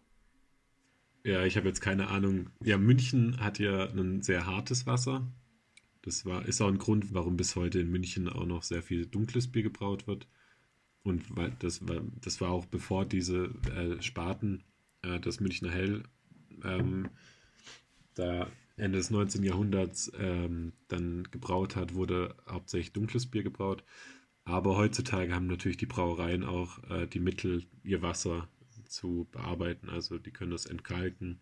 Ja, 1.25 1.45
ich 1.45 1.57
habe 1.57 1.67
jetzt 1.67 1.81
keine 1.81 2.09
Ahnung. 2.09 2.51
Ja, 2.63 2.79
München 2.79 3.41
hat 3.41 3.59
ja 3.59 3.89
ein 3.89 4.23
sehr 4.23 4.47
hartes 4.47 4.87
Wasser. 4.87 5.27
Das 6.03 6.25
war, 6.25 6.47
ist 6.47 6.61
auch 6.61 6.69
ein 6.69 6.79
Grund, 6.79 7.15
warum 7.15 7.37
bis 7.37 7.57
heute 7.57 7.81
in 7.81 7.91
München 7.91 8.29
auch 8.29 8.47
noch 8.47 8.63
sehr 8.63 8.83
viel 8.83 9.07
dunkles 9.07 9.51
Bier 9.51 9.65
gebraut 9.65 10.07
wird. 10.07 10.29
Und 11.07 11.25
das 11.61 11.87
war, 11.87 12.01
das 12.21 12.41
war 12.41 12.51
auch 12.51 12.67
bevor 12.67 13.05
diese 13.05 13.45
äh, 13.77 14.03
Spaten, 14.03 14.65
äh, 15.03 15.21
das 15.21 15.39
Münchner 15.39 15.71
Hell, 15.71 16.03
ähm, 16.65 17.09
da 18.15 18.51
Ende 18.77 18.99
des 18.99 19.11
19. 19.11 19.45
Jahrhunderts 19.45 20.11
ähm, 20.19 20.73
dann 20.89 21.23
gebraut 21.31 21.77
hat, 21.77 21.95
wurde 21.95 22.35
hauptsächlich 22.49 22.93
dunkles 22.93 23.27
Bier 23.27 23.45
gebraut. 23.45 23.85
Aber 24.45 24.77
heutzutage 24.77 25.33
haben 25.33 25.47
natürlich 25.47 25.77
die 25.77 25.87
Brauereien 25.87 26.43
auch 26.43 26.83
äh, 26.91 27.07
die 27.07 27.21
Mittel, 27.21 27.65
ihr 27.85 28.03
Wasser 28.03 28.49
zu 28.89 29.29
bearbeiten. 29.31 29.89
Also 29.89 30.19
die 30.19 30.33
können 30.33 30.51
das 30.51 30.67
entkalken. 30.67 31.39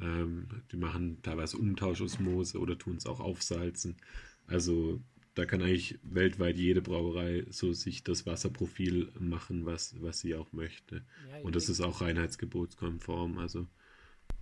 Ähm, 0.00 0.48
die 0.72 0.78
machen 0.78 1.18
teilweise 1.20 1.58
Umtauschosmose 1.58 2.58
oder 2.58 2.78
tun 2.78 2.96
es 2.96 3.04
auch 3.04 3.20
aufsalzen. 3.20 3.98
Also 4.46 5.02
da 5.34 5.46
kann 5.46 5.62
eigentlich 5.62 5.98
weltweit 6.02 6.56
jede 6.58 6.82
Brauerei 6.82 7.46
so 7.50 7.72
sich 7.72 8.02
das 8.02 8.26
Wasserprofil 8.26 9.12
machen, 9.18 9.64
was, 9.64 9.94
was 10.00 10.20
sie 10.20 10.34
auch 10.34 10.52
möchte. 10.52 11.04
Ja, 11.30 11.40
Und 11.42 11.54
das 11.56 11.68
ist 11.68 11.80
auch 11.80 12.00
reinheitsgebotskonform. 12.00 13.38
Also 13.38 13.66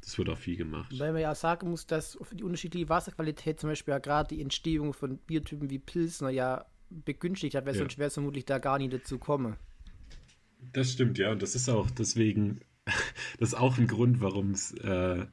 das 0.00 0.16
wird 0.16 0.28
auch 0.30 0.38
viel 0.38 0.56
gemacht. 0.56 0.92
Weil 0.98 1.12
man 1.12 1.22
ja 1.22 1.34
sagen 1.34 1.70
muss, 1.70 1.86
dass 1.86 2.18
für 2.22 2.34
die 2.36 2.44
unterschiedliche 2.44 2.88
Wasserqualität 2.88 3.60
zum 3.60 3.70
Beispiel 3.70 3.92
ja 3.92 3.98
gerade 3.98 4.34
die 4.34 4.40
Entstehung 4.40 4.92
von 4.94 5.18
Biertypen 5.18 5.70
wie 5.70 5.78
Pilsner 5.78 6.30
ja 6.30 6.64
begünstigt 6.90 7.54
hat, 7.54 7.66
weil 7.66 7.74
Ja. 7.74 7.80
sonst 7.80 7.98
wäre 7.98 8.08
es 8.08 8.14
vermutlich 8.14 8.46
da 8.46 8.58
gar 8.58 8.78
nicht 8.78 8.92
dazu 8.92 9.18
kommen. 9.18 9.56
Das 10.72 10.92
stimmt, 10.92 11.18
ja. 11.18 11.30
Und 11.32 11.42
das 11.42 11.54
ist 11.54 11.68
auch 11.68 11.90
deswegen, 11.90 12.60
das 13.38 13.50
ist 13.50 13.54
auch 13.54 13.76
ein 13.78 13.86
Grund, 13.86 14.20
warum 14.20 14.52
es 14.52 14.72
äh, 14.72 15.26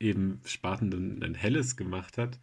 eben 0.00 0.40
Spaten 0.44 0.92
ein, 0.92 1.22
ein 1.22 1.34
helles 1.34 1.76
gemacht 1.76 2.18
hat. 2.18 2.38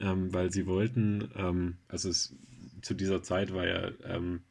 Ähm, 0.00 0.32
weil 0.34 0.52
sie 0.52 0.66
wollten, 0.66 1.30
ähm, 1.36 1.78
also 1.88 2.10
es, 2.10 2.36
zu 2.82 2.94
dieser 2.94 3.22
Zeit 3.22 3.54
war 3.54 3.66
ja, 3.66 3.92
ähm, 4.04 4.42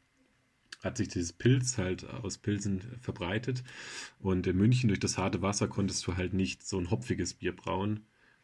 hat 0.81 0.97
sich 0.97 1.07
dieses 1.07 1.33
Pilz 1.33 1.77
halt 1.77 2.03
aus 2.09 2.37
Pilsen 2.37 2.81
verbreitet. 2.99 3.63
Und 4.19 4.47
in 4.47 4.57
München 4.57 4.89
durch 4.89 4.99
das 4.99 5.17
harte 5.17 5.41
Wasser 5.41 5.67
konntest 5.67 6.05
du 6.07 6.17
halt 6.17 6.33
nicht 6.33 6.63
so 6.63 6.77
ein 6.79 6.89
hopfiges 6.91 7.35
Bier 7.35 7.55
brauen, 7.55 8.01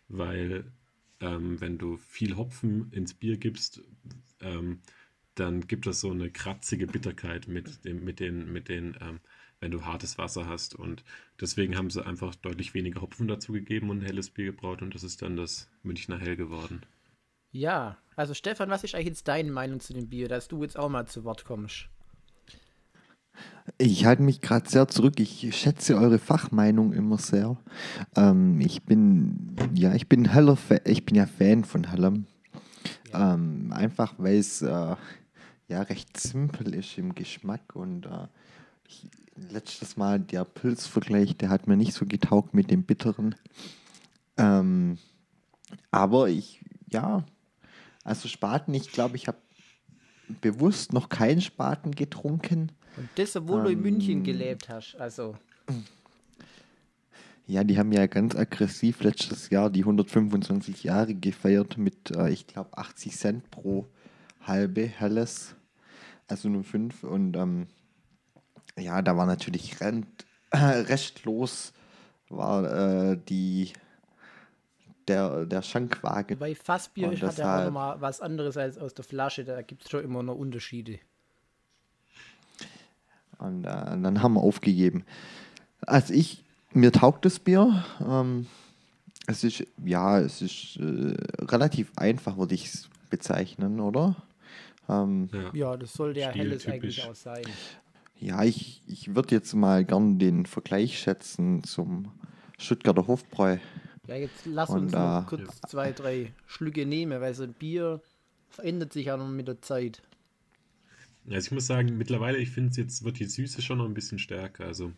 weil 0.08 0.72
ähm, 1.20 1.60
wenn 1.60 1.78
du 1.78 1.98
viel 1.98 2.38
Hopfen 2.38 2.92
ins 2.92 3.14
Bier 3.14 3.38
gibst, 3.38 3.82
ähm, 4.42 4.80
dann 5.36 5.68
gibt 5.68 5.88
es 5.88 6.02
so 6.02 6.12
eine 6.12 6.30
kratzige 6.32 6.88
Bitterkeit 6.88 7.48
mit 7.48 7.86
dem, 7.86 8.04
mit 8.04 8.20
den, 8.20 8.52
mit 8.52 8.70
den, 8.70 8.98
ähm, 9.02 9.20
wenn 9.60 9.72
du 9.72 9.86
hartes 9.86 10.18
Wasser 10.18 10.48
hast. 10.48 10.76
Und 10.76 11.04
deswegen 11.40 11.78
haben 11.78 11.90
sie 11.90 12.06
einfach 12.06 12.36
deutlich 12.36 12.74
weniger 12.74 13.02
Hopfen 13.02 13.28
dazu 13.28 13.54
gegeben 13.54 13.90
und 13.90 14.00
ein 14.00 14.06
helles 14.06 14.30
Bier 14.30 14.46
gebraut 14.46 14.82
und 14.82 14.96
das 14.96 15.04
ist 15.04 15.22
dann 15.22 15.36
das 15.36 15.70
Münchner 15.84 16.20
Hell 16.20 16.36
geworden. 16.36 16.82
Ja, 17.52 17.98
also 18.16 18.34
Stefan, 18.34 18.70
was 18.70 18.84
ist 18.84 18.96
eigentlich 18.96 19.08
jetzt 19.08 19.28
deine 19.28 19.52
Meinung 19.52 19.80
zu 19.80 19.94
dem 19.94 20.08
Bier, 20.08 20.28
dass 20.28 20.48
du 20.48 20.62
jetzt 20.64 20.78
auch 20.78 20.90
mal 20.90 21.08
zu 21.08 21.24
Wort 21.24 21.46
kommst? 21.46 21.90
Ich 23.78 24.06
halte 24.06 24.22
mich 24.22 24.42
gerade 24.42 24.70
sehr 24.70 24.88
zurück. 24.88 25.20
Ich 25.20 25.56
schätze 25.56 25.96
eure 25.96 26.20
Fachmeinung 26.20 26.94
immer 26.94 27.18
sehr. 27.18 27.58
Ähm, 28.16 28.60
ich 28.60 28.84
bin, 28.84 29.56
ja, 29.74 29.94
ich 29.94 30.08
bin 30.10 30.26
heller, 30.26 30.58
Fa- 30.58 30.82
ich 30.86 31.06
bin 31.06 31.16
ja 31.16 31.26
Fan 31.26 31.64
von 31.64 31.90
Hellem. 31.90 32.26
Ähm, 33.14 33.72
einfach 33.74 34.16
weil 34.18 34.38
es 34.38 34.62
äh, 34.62 34.96
ja 35.68 35.82
recht 35.82 36.20
simpel 36.20 36.76
ist 36.76 36.98
im 36.98 37.16
Geschmack 37.16 37.76
und 37.76 38.06
äh, 38.06 38.28
ich, 38.88 39.08
letztes 39.52 39.98
Mal 39.98 40.20
der 40.20 40.46
Pilzvergleich, 40.46 41.38
der 41.38 41.50
hat 41.50 41.68
mir 41.68 41.78
nicht 41.78 41.94
so 41.94 42.06
getaugt 42.06 42.54
mit 42.54 42.72
dem 42.72 42.84
bitteren. 42.84 43.36
Ähm, 44.38 44.98
aber 45.92 46.30
ich, 46.30 46.64
ja, 46.90 47.26
also 48.04 48.28
Spaten, 48.28 48.74
ich 48.74 48.92
glaube, 48.92 49.16
ich 49.16 49.28
habe 49.28 49.38
bewusst 50.42 50.94
noch 50.94 51.10
keinen 51.10 51.42
Spaten 51.42 51.92
getrunken. 51.92 52.72
Und 52.98 53.10
das, 53.16 53.36
obwohl 53.36 53.64
du 53.64 53.70
in 53.70 53.78
Ähm. 53.80 53.84
München 53.84 54.24
gelebt 54.24 54.70
hast. 54.70 54.96
Also, 55.00 55.36
Ja, 57.48 57.64
die 57.64 57.80
haben 57.80 57.92
ja 57.92 58.06
ganz 58.06 58.36
aggressiv 58.36 59.02
letztes 59.02 59.50
Jahr 59.50 59.72
die 59.72 59.80
125 59.82 60.84
Jahre 60.84 61.16
gefeiert 61.16 61.80
mit, 61.80 62.12
äh, 62.16 62.30
ich 62.30 62.46
glaube, 62.46 62.78
80 62.78 63.16
Cent 63.16 63.50
pro 63.50 63.88
halbe 64.42 64.86
Helles, 64.86 65.56
also 66.28 66.48
nur 66.48 66.64
fünf. 66.64 67.04
Und 67.04 67.36
ähm, 67.36 67.66
ja, 68.80 69.02
da 69.02 69.16
war 69.18 69.26
natürlich 69.26 69.80
rent, 69.82 70.08
äh, 70.52 70.58
restlos 70.58 71.74
war 72.30 73.12
äh, 73.12 73.18
die, 73.28 73.72
der, 75.08 75.46
der 75.46 75.62
Schankwagen. 75.64 76.38
bei 76.38 76.54
Fassbier 76.56 77.08
Und 77.10 77.14
hat 77.16 77.22
ja 77.22 77.28
auch 77.28 77.32
deshalb- 77.36 77.66
nochmal 77.66 78.02
was 78.02 78.22
anderes 78.22 78.56
als 78.58 78.78
aus 78.78 78.94
der 78.94 79.04
Flasche. 79.04 79.44
Da 79.44 79.62
gibt 79.62 79.84
es 79.86 79.90
schon 79.90 80.04
immer 80.04 80.22
noch 80.24 80.36
Unterschiede. 80.36 81.00
Und 83.40 83.64
äh, 83.64 83.68
dann 83.68 84.22
haben 84.22 84.34
wir 84.34 84.42
aufgegeben. 84.42 85.06
Also 85.82 86.14
ich, 86.14 86.44
mir 86.74 86.92
taugt 86.92 87.26
das 87.26 87.40
Bier. 87.40 87.84
Ähm, 88.06 88.48
es 89.28 89.44
ist, 89.44 89.64
ja, 89.84 90.20
es 90.20 90.42
ist 90.42 90.78
äh, 90.78 91.16
relativ 91.46 91.92
einfach, 91.96 92.38
würde 92.38 92.56
ich 92.56 92.66
es 92.66 92.90
bezeichnen, 93.10 93.80
oder? 93.80 94.16
Ähm, 94.90 95.30
Ja. 95.34 95.52
Ja, 95.54 95.78
das 95.78 95.94
sollte 95.94 96.20
ja 96.20 96.30
helles 96.32 96.68
eigentlich 96.68 97.04
auch 97.04 97.16
sein. 97.16 97.44
Ja, 98.20 98.44
ich, 98.44 98.82
ich 98.88 99.16
würde 99.16 99.36
jetzt 99.36 99.54
mal 99.54 99.86
gern 99.86 100.20
den 100.20 100.46
Vergleich 100.46 101.00
schätzen 101.00 101.64
zum 101.64 102.12
Stuttgarter 102.58 103.08
Hofbräu. 103.08 103.58
Ja, 104.08 104.16
jetzt 104.16 104.46
lass 104.46 104.70
Und 104.70 104.84
uns 104.84 104.92
da- 104.92 105.22
noch 105.22 105.28
kurz 105.28 105.62
zwei, 105.62 105.92
drei 105.92 106.34
Schlücke 106.48 106.86
nehmen, 106.86 107.22
weil 107.22 107.34
so 107.34 107.44
ein 107.44 107.54
Bier 107.54 108.02
verändert 108.50 108.92
sich 108.94 109.06
ja 109.08 109.18
noch 109.18 109.28
mit 109.30 109.48
der 109.48 109.62
Zeit. 109.62 110.02
Also 111.30 111.46
ich 111.48 111.52
muss 111.52 111.68
sagen, 111.68 111.96
mittlerweile, 111.98 112.40
ich 112.40 112.50
finde, 112.50 112.76
jetzt 112.82 113.04
wird 113.04 113.20
die 113.20 113.26
Süße 113.26 113.62
schon 113.62 113.78
noch 113.78 113.86
ein 113.86 113.94
bisschen 113.94 114.18
stärker. 114.20 114.66
Also 114.66 114.92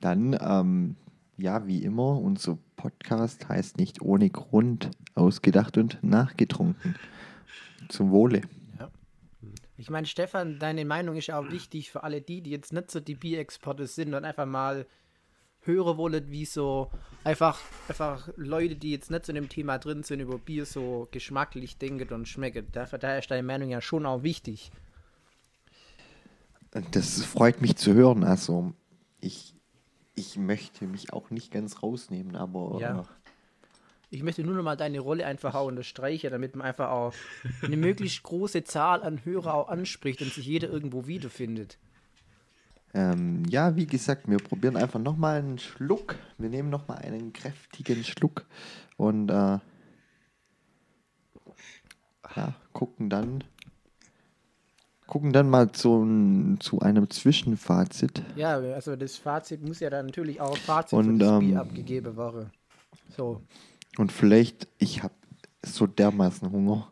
Dann, 0.00 0.36
ähm, 0.40 0.96
ja, 1.36 1.66
wie 1.66 1.82
immer, 1.82 2.18
unser 2.20 2.58
Podcast 2.76 3.48
heißt 3.48 3.76
nicht 3.78 4.00
ohne 4.00 4.30
Grund 4.30 4.90
ausgedacht 5.14 5.76
und 5.76 5.98
nachgetrunken. 6.02 6.94
Zum 7.88 8.10
Wohle. 8.10 8.42
Ich 9.78 9.90
meine, 9.90 10.06
Stefan, 10.06 10.58
deine 10.58 10.84
Meinung 10.84 11.16
ist 11.16 11.26
ja 11.26 11.38
auch 11.38 11.50
wichtig 11.50 11.90
für 11.90 12.02
alle 12.02 12.22
die, 12.22 12.40
die 12.40 12.50
jetzt 12.50 12.72
nicht 12.72 12.90
so 12.90 13.00
die 13.00 13.14
Bierexporte 13.14 13.86
sind 13.86 14.14
und 14.14 14.24
einfach 14.24 14.46
mal 14.46 14.86
hören 15.66 15.96
wollen, 15.96 16.30
wie 16.30 16.44
so 16.44 16.90
einfach, 17.24 17.60
einfach 17.88 18.28
Leute, 18.36 18.76
die 18.76 18.92
jetzt 18.92 19.10
nicht 19.10 19.26
so 19.26 19.32
in 19.32 19.36
dem 19.36 19.48
Thema 19.48 19.78
drin 19.78 20.02
sind, 20.02 20.20
über 20.20 20.38
Bier 20.38 20.64
so 20.64 21.08
geschmacklich 21.10 21.76
denken 21.76 22.12
und 22.14 22.28
schmecken. 22.28 22.68
Dafür, 22.72 22.98
daher 22.98 23.18
ist 23.18 23.30
deine 23.30 23.42
Meinung 23.42 23.68
ja 23.68 23.80
schon 23.80 24.06
auch 24.06 24.22
wichtig. 24.22 24.70
Das 26.92 27.22
freut 27.22 27.60
mich 27.60 27.76
zu 27.76 27.94
hören. 27.94 28.24
Also, 28.24 28.72
ich, 29.20 29.54
ich 30.14 30.36
möchte 30.36 30.86
mich 30.86 31.12
auch 31.12 31.30
nicht 31.30 31.50
ganz 31.50 31.82
rausnehmen, 31.82 32.36
aber 32.36 32.78
Ja. 32.80 33.04
Ich 34.10 34.22
möchte 34.22 34.44
nur 34.44 34.54
noch 34.54 34.62
mal 34.62 34.76
deine 34.76 35.00
Rolle 35.00 35.26
einfach 35.26 35.54
auch 35.54 35.66
unterstreichen, 35.66 36.30
damit 36.30 36.54
man 36.54 36.66
einfach 36.66 36.90
auch 36.90 37.12
eine 37.62 37.76
möglichst 37.76 38.22
große 38.22 38.64
Zahl 38.64 39.02
an 39.02 39.24
Hörer 39.24 39.54
auch 39.54 39.68
anspricht 39.68 40.22
und 40.22 40.32
sich 40.32 40.46
jeder 40.46 40.68
irgendwo 40.68 41.06
wiederfindet. 41.06 41.78
ähm, 42.94 43.44
ja, 43.48 43.76
wie 43.76 43.86
gesagt, 43.86 44.28
wir 44.28 44.38
probieren 44.38 44.76
einfach 44.76 45.00
nochmal 45.00 45.38
einen 45.38 45.58
Schluck. 45.58 46.14
Wir 46.38 46.48
nehmen 46.48 46.70
nochmal 46.70 46.98
einen 46.98 47.32
kräftigen 47.32 48.04
Schluck 48.04 48.46
und 48.96 49.28
äh, 49.28 49.58
ja, 52.36 52.54
gucken 52.72 53.10
dann 53.10 53.44
gucken 55.06 55.32
dann 55.32 55.48
mal 55.48 55.70
zu, 55.72 56.56
zu 56.58 56.80
einem 56.80 57.08
Zwischenfazit. 57.10 58.22
Ja, 58.34 58.56
also 58.56 58.96
das 58.96 59.16
Fazit 59.16 59.62
muss 59.62 59.80
ja 59.80 59.90
dann 59.90 60.06
natürlich 60.06 60.40
auch 60.40 60.56
Fazit 60.56 60.98
Und, 60.98 61.12
für 61.12 61.18
das 61.18 61.28
ähm, 61.28 61.38
Bier 61.38 61.60
abgegeben 61.60 62.16
werden. 62.16 62.50
So, 63.16 63.40
Und 63.98 64.12
vielleicht, 64.12 64.68
ich 64.78 65.02
habe 65.02 65.14
so 65.64 65.86
dermaßen 65.86 66.50
Hunger. 66.50 66.90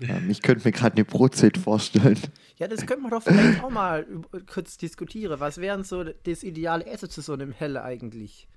Ähm, 0.00 0.28
ich 0.30 0.42
könnte 0.42 0.66
mir 0.66 0.72
gerade 0.72 0.96
eine 0.96 1.04
Brotzeit 1.04 1.56
vorstellen. 1.56 2.18
Ja, 2.56 2.68
das 2.68 2.86
könnte 2.86 3.02
man 3.02 3.10
doch 3.10 3.22
vielleicht 3.22 3.62
auch 3.62 3.70
mal 3.70 4.02
über- 4.02 4.40
kurz 4.40 4.76
diskutieren. 4.76 5.38
Was 5.40 5.58
wären 5.58 5.84
so 5.84 6.04
das 6.04 6.42
ideale 6.42 6.84
Essen 6.86 7.10
zu 7.10 7.20
so 7.20 7.32
einem 7.32 7.52
Helle 7.52 7.82
eigentlich? 7.84 8.48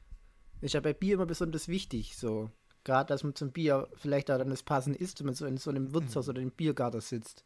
Ist 0.61 0.73
ja 0.73 0.79
bei 0.79 0.93
Bier 0.93 1.15
immer 1.15 1.25
besonders 1.25 1.67
wichtig, 1.67 2.15
so. 2.17 2.49
Gerade, 2.83 3.07
dass 3.09 3.23
man 3.23 3.35
zum 3.35 3.51
Bier 3.51 3.87
vielleicht 3.95 4.29
auch 4.29 4.37
dann 4.37 4.49
das 4.49 4.63
Passende 4.63 4.99
isst, 4.99 5.19
wenn 5.19 5.25
man 5.27 5.35
so 5.35 5.45
in 5.45 5.57
so 5.57 5.69
einem 5.69 5.93
Wirtshaus 5.93 6.29
oder 6.29 6.41
im 6.41 6.51
Biergarten 6.51 7.01
sitzt. 7.01 7.43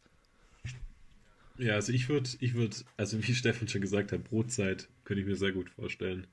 Ja, 1.58 1.74
also 1.74 1.92
ich 1.92 2.08
würde, 2.08 2.30
ich 2.40 2.54
würde, 2.54 2.76
also 2.96 3.22
wie 3.22 3.34
Stefan 3.34 3.68
schon 3.68 3.80
gesagt 3.80 4.12
hat, 4.12 4.24
Brotzeit 4.24 4.88
könnte 5.04 5.20
ich 5.22 5.26
mir 5.26 5.36
sehr 5.36 5.52
gut 5.52 5.70
vorstellen. 5.70 6.26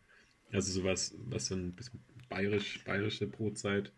Also 0.52 0.72
sowas, 0.72 1.14
was 1.26 1.48
so 1.48 1.56
ein 1.56 1.74
bisschen 1.74 2.00
bayerisch, 2.30 2.84
bayerische 2.84 3.28
Brotzeit. 3.28 3.92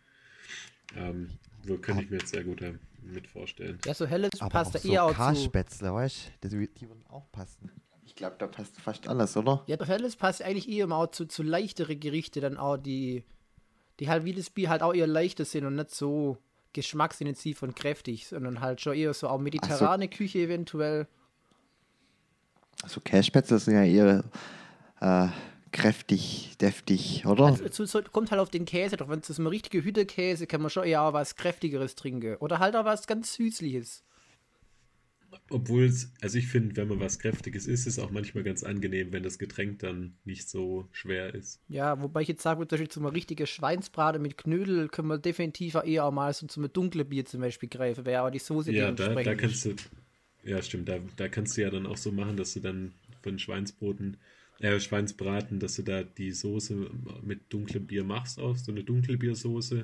Ähm, 0.95 1.29
So 1.65 1.77
könnte 1.77 2.03
ich 2.03 2.09
mir 2.09 2.17
jetzt 2.17 2.31
sehr 2.31 2.43
gut 2.43 2.62
äh, 2.62 2.74
mit 3.03 3.27
vorstellen. 3.27 3.79
Ja, 3.86 3.93
so 3.93 4.05
helles 4.05 4.31
Aber 4.39 4.50
passt 4.50 4.69
auch 4.69 4.74
da 4.74 4.79
so 4.79 4.91
eher 4.91 5.03
auch 5.03 5.12
zu. 5.12 5.15
Karspätzle, 5.15 5.93
weißt 5.93 6.31
du, 6.41 6.50
die 6.67 6.88
würden 6.88 7.05
auch 7.09 7.29
passen. 7.31 7.71
Ich 8.05 8.15
glaube, 8.15 8.36
da 8.39 8.48
passt 8.48 8.79
fast 8.79 9.07
alles, 9.07 9.38
oder? 9.38 9.63
Ja, 9.67 9.77
helles 9.86 10.15
passt 10.15 10.41
eigentlich 10.41 10.67
eher 10.67 10.88
mal 10.88 11.03
auch 11.03 11.12
zu, 11.12 11.25
zu 11.25 11.43
leichtere 11.43 11.95
Gerichte, 11.95 12.41
dann 12.41 12.57
auch 12.57 12.77
die, 12.77 13.24
die 14.00 14.09
halt 14.09 14.25
wie 14.25 14.33
das 14.33 14.50
Bier 14.50 14.69
halt 14.69 14.81
auch 14.81 14.93
eher 14.93 15.07
leichter 15.07 15.45
sind 15.45 15.65
und 15.65 15.75
nicht 15.75 15.91
so 15.91 16.38
geschmacksintensiv 16.74 17.62
und 17.63 17.75
kräftig, 17.75 18.27
sondern 18.27 18.62
halt 18.62 18.81
schon 18.81 18.95
eher 18.95 19.13
so 19.13 19.27
auch 19.27 19.39
mediterrane 19.39 20.07
Küche 20.07 20.39
eventuell. 20.39 21.07
So 22.88 23.01
Kässpätzle 23.01 23.59
sind 23.59 23.74
ja 23.74 23.83
eher 23.83 24.24
äh, 25.01 25.27
kräftig, 25.71 26.55
deftig, 26.59 27.25
oder? 27.25 27.45
Also, 27.45 27.85
so, 27.85 28.01
kommt 28.01 28.31
halt 28.31 28.41
auf 28.41 28.49
den 28.49 28.65
Käse 28.65 28.97
drauf. 28.97 29.09
Wenn 29.09 29.19
es 29.19 29.27
so 29.27 29.41
ein 29.41 29.47
richtiger 29.47 29.83
Hütterkäse, 29.83 30.47
kann 30.47 30.61
man 30.61 30.69
schon 30.69 30.85
eher 30.85 31.01
auch 31.03 31.13
was 31.13 31.35
kräftigeres 31.35 31.95
trinken. 31.95 32.35
Oder 32.38 32.59
halt 32.59 32.75
auch 32.75 32.85
was 32.85 33.07
ganz 33.07 33.33
Süßliches. 33.33 34.03
Obwohl 35.51 35.85
es, 35.85 36.11
also 36.21 36.38
ich 36.38 36.47
finde, 36.47 36.75
wenn 36.75 36.88
man 36.88 36.99
was 36.99 37.19
Kräftiges 37.19 37.67
isst, 37.67 37.88
ist 37.88 37.97
es 37.97 38.03
auch 38.03 38.11
manchmal 38.11 38.43
ganz 38.43 38.63
angenehm, 38.63 39.11
wenn 39.11 39.23
das 39.23 39.39
Getränk 39.39 39.79
dann 39.79 40.15
nicht 40.25 40.49
so 40.49 40.88
schwer 40.91 41.33
ist. 41.33 41.59
Ja, 41.67 42.01
wobei 42.01 42.21
ich 42.21 42.27
jetzt 42.27 42.41
sage, 42.41 42.59
zum 42.61 42.67
Beispiel 42.67 42.89
zu 42.89 42.99
einem 42.99 43.09
richtigen 43.09 43.45
Schweinsbraten 43.45 44.21
mit 44.21 44.38
Knödel 44.38 44.89
können 44.89 45.07
wir 45.07 45.17
definitiv 45.17 45.75
auch 45.75 45.83
eher 45.83 46.05
auch 46.05 46.11
mal 46.11 46.33
so 46.33 46.47
zum 46.47 46.71
dunklen 46.71 47.07
Bier 47.07 47.25
zum 47.25 47.41
Beispiel 47.41 47.69
greifen, 47.69 48.05
wäre 48.05 48.21
aber 48.21 48.31
die 48.31 48.39
Soße 48.39 48.71
Ja, 48.71 48.91
da, 48.91 49.15
da 49.15 49.35
kannst 49.35 49.65
du, 49.65 49.75
ja 50.43 50.61
stimmt, 50.61 50.89
da, 50.89 50.99
da 51.15 51.27
kannst 51.27 51.57
du 51.57 51.61
ja 51.61 51.69
dann 51.69 51.85
auch 51.85 51.97
so 51.97 52.11
machen, 52.11 52.38
dass 52.38 52.53
du 52.53 52.59
dann 52.59 52.93
von 53.21 53.38
Schweinsbroten, 53.38 54.17
äh, 54.60 54.80
Schweinsbraten, 54.80 55.60
dass 55.60 55.75
du 55.75 55.84
da 55.84 56.04
die 56.04 56.32
Soße 56.32 56.89
mit 57.24 57.51
dunklem 57.51 57.88
Bier 57.88 58.04
machst 58.04 58.39
auch, 58.39 58.56
so 58.56 58.72
eine 58.72 58.84
Dunkelbiersoße 58.84 59.84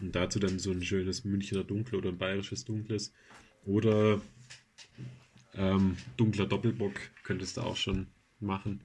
und 0.00 0.14
dazu 0.14 0.38
dann 0.38 0.58
so 0.58 0.70
ein 0.70 0.82
schönes 0.82 1.24
Münchner 1.24 1.64
Dunkel 1.64 1.96
oder 1.96 2.10
ein 2.10 2.18
bayerisches 2.18 2.64
Dunkles 2.64 3.12
oder 3.64 4.20
ähm, 5.54 5.96
dunkler 6.16 6.46
Doppelbock 6.46 6.94
könntest 7.24 7.56
du 7.56 7.62
auch 7.62 7.76
schon 7.76 8.06
machen. 8.40 8.80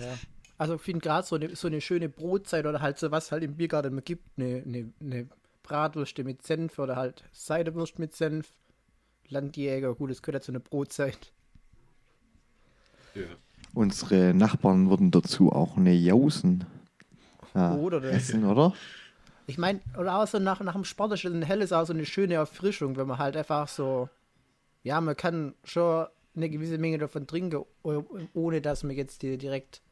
Ja. 0.00 0.18
Also 0.58 0.76
ich 0.76 0.82
finde 0.82 1.00
gerade 1.00 1.26
so 1.26 1.36
eine, 1.36 1.54
so 1.54 1.66
eine 1.66 1.80
schöne 1.80 2.08
Brotzeit 2.08 2.64
oder 2.66 2.80
halt 2.80 2.98
so 2.98 3.10
was 3.10 3.30
halt 3.30 3.42
im 3.42 3.56
Biergarten 3.56 3.92
immer 3.92 4.02
gibt, 4.02 4.26
eine, 4.38 4.62
eine, 4.64 4.92
eine 5.00 5.28
Bratwürste 5.62 6.24
mit 6.24 6.42
Senf 6.42 6.78
oder 6.78 6.96
halt 6.96 7.24
Seidewurst 7.32 7.98
mit 7.98 8.14
Senf. 8.14 8.48
Landjäger, 9.28 9.94
gut, 9.96 10.10
das 10.10 10.22
gehört 10.22 10.42
ja 10.42 10.46
zu 10.46 10.52
einer 10.52 10.60
Brotzeit. 10.60 11.32
Ja. 13.14 13.26
Unsere 13.76 14.32
Nachbarn 14.32 14.88
würden 14.88 15.10
dazu 15.10 15.52
auch 15.52 15.76
eine 15.76 15.92
Jausen 15.92 16.64
äh, 17.54 17.72
Oder 17.72 18.00
das. 18.00 18.14
essen, 18.14 18.46
oder? 18.46 18.72
Ich 19.46 19.58
meine, 19.58 19.80
oder 19.98 20.18
auch 20.18 20.26
so 20.26 20.38
nach, 20.38 20.60
nach 20.60 20.72
dem 20.72 20.86
Sport 20.86 21.12
ist 21.12 21.26
ein 21.26 21.42
helles 21.42 21.74
auch 21.74 21.84
so 21.84 21.92
eine 21.92 22.06
schöne 22.06 22.36
Erfrischung, 22.36 22.96
wenn 22.96 23.06
man 23.06 23.18
halt 23.18 23.36
einfach 23.36 23.68
so, 23.68 24.08
ja, 24.82 24.98
man 25.02 25.14
kann 25.14 25.54
schon 25.62 26.06
eine 26.34 26.48
gewisse 26.48 26.78
Menge 26.78 26.96
davon 26.96 27.26
trinken, 27.26 27.66
ohne 27.82 28.62
dass 28.62 28.82
man 28.82 28.96
jetzt 28.96 29.20
die 29.20 29.36
direkt 29.36 29.82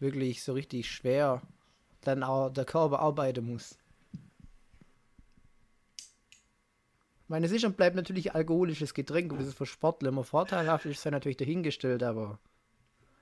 wirklich 0.00 0.42
so 0.42 0.54
richtig 0.54 0.90
schwer 0.90 1.40
dann 2.00 2.24
auch 2.24 2.50
der 2.50 2.64
Körper 2.64 2.98
arbeiten 2.98 3.46
muss. 3.46 3.78
Ich 7.22 7.28
meine, 7.28 7.46
es 7.46 7.52
ist 7.52 7.64
und 7.64 7.76
bleibt 7.76 7.94
natürlich 7.94 8.34
alkoholisches 8.34 8.94
Getränk, 8.94 9.32
ob 9.32 9.38
das 9.38 9.54
für 9.54 9.64
Sportler 9.64 10.08
immer 10.08 10.24
vorteilhaft 10.24 10.86
ist, 10.86 11.02
sei 11.02 11.10
natürlich 11.10 11.36
dahingestellt, 11.36 12.02
aber 12.02 12.40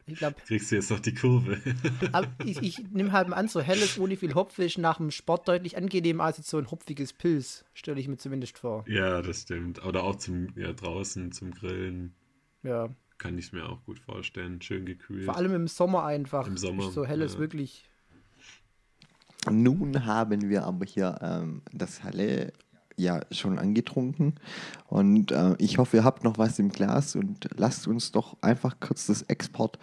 ich 0.07 0.19
glaube, 0.19 0.37
Kriegst 0.47 0.71
du 0.71 0.77
jetzt 0.77 0.91
noch 0.91 1.01
die 1.01 1.15
Kurve? 1.15 1.61
aber 2.13 2.29
ich, 2.45 2.63
ich 2.63 2.91
nehme 2.91 3.13
halt 3.13 3.29
mal 3.29 3.37
an, 3.37 3.49
so 3.49 3.61
helles 3.61 3.99
ohne 3.99 4.17
viel 4.17 4.35
Hopfen 4.35 4.65
ist 4.65 4.79
nach 4.79 4.99
dem 4.99 5.11
Sport 5.11 5.49
deutlich 5.49 5.77
angenehmer 5.77 6.25
als 6.25 6.39
jetzt 6.39 6.49
so 6.49 6.59
ein 6.59 6.71
hopfiges 6.71 7.13
Pilz, 7.13 7.65
stelle 7.75 8.01
ich 8.01 8.09
mir 8.09 8.17
zumindest 8.17 8.59
vor. 8.59 8.85
ja, 8.89 9.21
das 9.23 9.43
stimmt. 9.43 9.85
Oder 9.85 10.05
auch 10.05 10.17
zum, 10.17 10.49
ja, 10.57 10.73
draußen 10.73 11.33
zum 11.33 11.53
Grillen 11.53 12.15
Ja, 12.63 12.89
kann 13.19 13.39
ich 13.39 13.53
mir 13.53 13.69
auch 13.69 13.83
gut 13.85 13.99
vorstellen. 13.99 14.61
Schön 14.63 14.87
gekühlt. 14.87 15.25
vor 15.25 15.37
allem 15.37 15.55
im 15.55 15.69
Sommer 15.69 16.05
einfach. 16.05 16.47
Im 16.47 16.57
Sommer, 16.57 16.91
so 16.91 17.05
helles 17.05 17.35
ja. 17.35 17.39
wirklich. 17.41 17.89
Nun 19.51 20.05
haben 20.05 20.49
wir 20.49 20.65
aber 20.65 20.85
hier 20.85 21.19
ähm, 21.23 21.63
das 21.73 22.03
Halle 22.03 22.53
ja 22.97 23.21
schon 23.31 23.59
angetrunken 23.59 24.35
und 24.87 25.33
äh, 25.33 25.55
ich 25.59 25.79
hoffe, 25.79 25.99
ihr 25.99 26.05
habt 26.05 26.25
noch 26.25 26.39
was 26.39 26.59
im 26.59 26.71
Glas 26.71 27.15
und 27.15 27.49
lasst 27.57 27.87
uns 27.87 28.13
doch 28.13 28.37
einfach 28.41 28.81
kurz 28.81 29.07
das 29.07 29.23
Export 29.23 29.79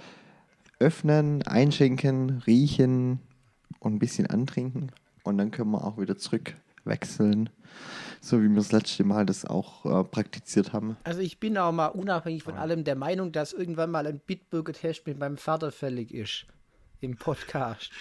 öffnen, 0.80 1.44
einschenken, 1.44 2.44
riechen 2.48 3.20
und 3.80 3.96
ein 3.96 4.00
bisschen 4.00 4.28
antrinken 4.28 4.92
und 5.24 5.38
dann 5.38 5.52
können 5.52 5.72
wir 5.72 5.84
auch 5.84 5.98
wieder 5.98 6.18
zurück 6.18 6.56
wechseln, 6.86 7.50
so 8.22 8.42
wie 8.42 8.50
wir 8.50 8.56
das 8.56 8.72
letzte 8.72 9.04
Mal 9.04 9.26
das 9.26 9.46
auch 9.46 9.86
äh, 9.86 10.04
praktiziert 10.04 10.74
haben. 10.74 10.98
Also 11.04 11.22
ich 11.22 11.40
bin 11.40 11.58
auch 11.58 11.72
mal 11.72 11.88
unabhängig 11.88 12.44
von 12.44 12.56
allem 12.56 12.84
der 12.84 12.96
Meinung, 12.96 13.32
dass 13.32 13.54
irgendwann 13.54 13.92
mal 13.92 14.06
ein 14.08 14.20
Bitburger 14.20 14.74
Test 14.74 15.08
mit 15.08 15.20
meinem 15.20 15.38
Vater 15.38 15.72
fällig 15.72 16.14
ist. 16.14 16.46
Im 17.00 17.16
Podcast. 17.18 17.92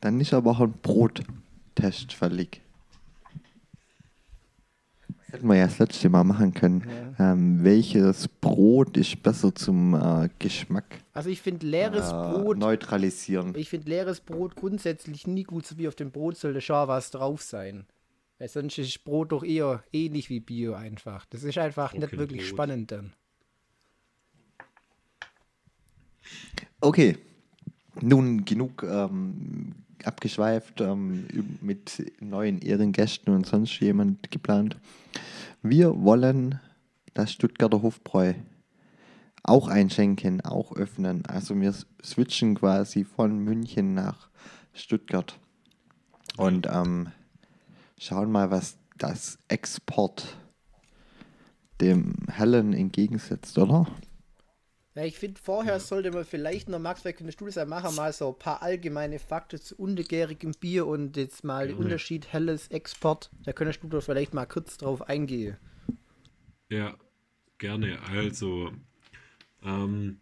Dann 0.00 0.20
ist 0.20 0.32
aber 0.32 0.52
auch 0.52 0.60
ein 0.60 0.72
Brottest 0.82 1.28
fällig. 2.12 2.60
Das 5.06 5.34
hätten 5.34 5.46
wir 5.48 5.56
ja 5.56 5.66
das 5.66 5.78
letzte 5.78 6.08
Mal 6.08 6.24
machen 6.24 6.52
können. 6.54 7.14
Ähm, 7.18 7.62
welches 7.62 8.26
Brot 8.26 8.96
ist 8.96 9.22
besser 9.22 9.54
zum 9.54 9.94
äh, 9.94 10.28
Geschmack 10.40 10.86
Also 11.12 11.30
ich 11.30 11.40
finde 11.40 11.66
leeres 11.66 12.08
äh, 12.08 12.12
Brot. 12.12 12.58
neutralisieren? 12.58 13.54
Ich 13.54 13.68
finde 13.68 13.88
leeres 13.90 14.20
Brot 14.20 14.56
grundsätzlich 14.56 15.26
nie 15.26 15.44
gut, 15.44 15.66
so 15.66 15.78
wie 15.78 15.86
auf 15.86 15.94
dem 15.94 16.10
Brot 16.10 16.36
sollte 16.36 16.60
schon 16.60 16.88
was 16.88 17.10
drauf 17.12 17.42
sein. 17.42 17.86
Weil 18.38 18.48
sonst 18.48 18.78
ist 18.78 19.04
Brot 19.04 19.32
doch 19.32 19.44
eher 19.44 19.84
ähnlich 19.92 20.30
wie 20.30 20.40
Bio 20.40 20.74
einfach. 20.74 21.26
Das 21.26 21.44
ist 21.44 21.58
einfach 21.58 21.92
nicht 21.92 22.04
Okay, 22.04 22.18
wirklich 22.18 22.40
Brot. 22.42 22.48
spannend 22.48 22.90
dann. 22.90 23.12
Okay, 26.80 27.18
nun 28.00 28.44
genug 28.44 28.82
ähm, 28.82 29.74
abgeschweift 30.06 30.80
ähm, 30.80 31.26
mit 31.60 32.12
neuen 32.20 32.60
Ehrengästen 32.60 33.34
und 33.34 33.46
sonst 33.46 33.78
jemand 33.80 34.30
geplant. 34.30 34.76
Wir 35.62 36.02
wollen 36.02 36.60
das 37.14 37.32
Stuttgarter 37.32 37.82
Hofbräu 37.82 38.34
auch 39.42 39.68
einschenken, 39.68 40.40
auch 40.42 40.76
öffnen. 40.76 41.24
Also 41.26 41.58
wir 41.60 41.74
switchen 42.02 42.54
quasi 42.54 43.04
von 43.04 43.38
München 43.38 43.94
nach 43.94 44.28
Stuttgart 44.72 45.38
und 46.36 46.66
ähm, 46.70 47.08
schauen 47.98 48.30
mal, 48.30 48.50
was 48.50 48.78
das 48.98 49.38
Export 49.48 50.36
dem 51.80 52.14
Hellen 52.30 52.72
entgegensetzt, 52.72 53.58
oder? 53.58 53.86
Ja, 54.94 55.04
ich 55.04 55.18
finde, 55.18 55.40
vorher 55.40 55.78
sollte 55.78 56.10
man 56.10 56.24
vielleicht 56.24 56.68
noch, 56.68 56.80
Max, 56.80 57.02
vielleicht 57.02 57.18
könntest 57.18 57.40
du 57.40 57.46
das 57.46 57.54
ja 57.54 57.64
machen, 57.64 57.94
mal 57.94 58.12
so 58.12 58.30
ein 58.30 58.38
paar 58.38 58.60
allgemeine 58.60 59.20
Fakten 59.20 59.60
zu 59.60 59.76
untergärigem 59.76 60.52
Bier 60.58 60.86
und 60.86 61.16
jetzt 61.16 61.44
mal 61.44 61.68
den 61.68 61.76
Gerne. 61.76 61.84
Unterschied 61.84 62.32
helles 62.32 62.68
Export. 62.68 63.30
Da 63.44 63.52
könntest 63.52 63.84
du 63.84 63.88
doch 63.88 64.02
vielleicht 64.02 64.34
mal 64.34 64.46
kurz 64.46 64.78
drauf 64.78 65.02
eingehen. 65.02 65.56
Ja, 66.68 66.96
gerne. 67.58 68.00
Also, 68.08 68.72
ähm, 69.62 70.20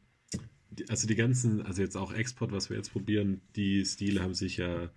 die, 0.70 0.88
also 0.90 1.09
die 1.09 1.16
ganzen, 1.16 1.64
also 1.64 1.81
jetzt 1.81 1.96
auch 1.96 2.12
Export, 2.12 2.52
was 2.52 2.68
wir 2.68 2.76
jetzt 2.76 2.92
probieren, 2.92 3.40
die 3.57 3.87
Stile 3.87 4.22
haben 4.22 4.35
sich 4.35 4.59
ja 4.59 4.90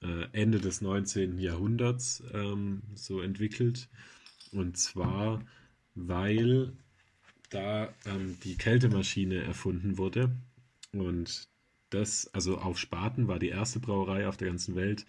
äh, 0.00 0.26
Ende 0.32 0.58
des 0.58 0.80
19. 0.80 1.38
Jahrhunderts 1.38 2.22
ähm, 2.32 2.82
so 2.94 3.20
entwickelt. 3.20 3.90
Und 4.52 4.78
zwar, 4.78 5.44
weil 5.94 6.72
da 7.50 7.92
ähm, 8.04 8.38
die 8.44 8.56
Kältemaschine 8.56 9.42
erfunden 9.42 9.98
wurde. 9.98 10.30
Und 10.92 11.48
das, 11.90 12.32
also 12.34 12.58
auf 12.58 12.78
Spaten 12.78 13.28
war 13.28 13.38
die 13.38 13.48
erste 13.48 13.80
Brauerei 13.80 14.28
auf 14.28 14.36
der 14.36 14.48
ganzen 14.48 14.74
Welt, 14.74 15.06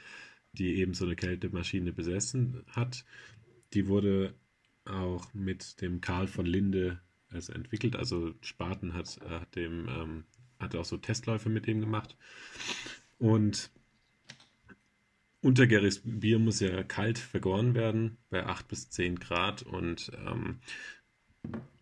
die 0.54 0.76
eben 0.76 0.94
so 0.94 1.06
eine 1.06 1.16
Kältemaschine 1.16 1.92
besessen 1.94 2.64
hat. 2.68 3.06
Die 3.74 3.88
wurde 3.88 4.34
auch 4.86 5.34
mit 5.34 5.82
dem 5.82 6.02
Karl 6.02 6.28
von 6.28 6.46
Linde 6.46 7.00
also 7.32 7.54
entwickelt. 7.54 7.96
Also 7.96 8.34
Spaten 8.42 8.94
hat, 8.94 9.20
äh, 9.22 9.30
hat 9.30 9.56
dem, 9.56 9.88
ähm, 9.90 10.24
hat 10.60 10.76
auch 10.76 10.86
so 10.86 10.98
Testläufe 10.98 11.50
mit 11.50 11.68
dem 11.68 11.82
gemacht. 11.82 12.16
Und 13.20 13.70
untergäriges 15.42 16.02
Bier 16.04 16.40
muss 16.40 16.60
ja 16.60 16.84
kalt 16.84 17.20
vergoren 17.20 17.74
werden 17.74 18.18
bei 18.30 18.46
8 18.46 18.68
bis 18.68 18.90
10 18.90 19.20
Grad 19.20 19.64
und 19.64 20.12
ähm, 20.16 20.60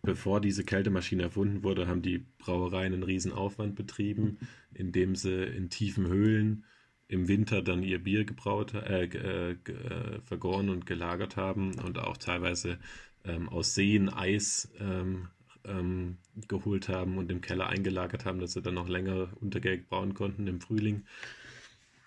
bevor 0.02 0.40
diese 0.40 0.64
Kältemaschine 0.64 1.24
erfunden 1.24 1.62
wurde, 1.62 1.86
haben 1.86 2.02
die 2.02 2.24
Brauereien 2.38 2.94
einen 2.94 3.02
riesen 3.02 3.32
Aufwand 3.32 3.74
betrieben, 3.74 4.38
indem 4.72 5.16
sie 5.16 5.44
in 5.44 5.68
tiefen 5.68 6.06
Höhlen 6.06 6.64
im 7.08 7.28
Winter 7.28 7.62
dann 7.62 7.82
ihr 7.82 8.02
Bier 8.02 8.24
gebraut, 8.24 8.74
äh, 8.74 9.04
äh, 9.04 9.50
äh, 9.52 10.20
vergoren 10.22 10.70
und 10.70 10.86
gelagert 10.86 11.36
haben 11.36 11.74
und 11.80 11.98
auch 11.98 12.16
teilweise 12.16 12.78
ähm, 13.24 13.48
aus 13.48 13.74
Seen 13.74 14.08
Eis 14.08 14.72
ähm, 14.80 15.28
ähm, 15.64 16.18
geholt 16.48 16.88
haben 16.88 17.18
und 17.18 17.30
im 17.30 17.40
Keller 17.40 17.68
eingelagert 17.68 18.24
haben, 18.24 18.40
dass 18.40 18.52
sie 18.52 18.62
dann 18.62 18.74
noch 18.74 18.88
länger 18.88 19.28
untergärig 19.40 19.88
brauen 19.88 20.14
konnten 20.14 20.46
im 20.46 20.60
Frühling. 20.60 21.04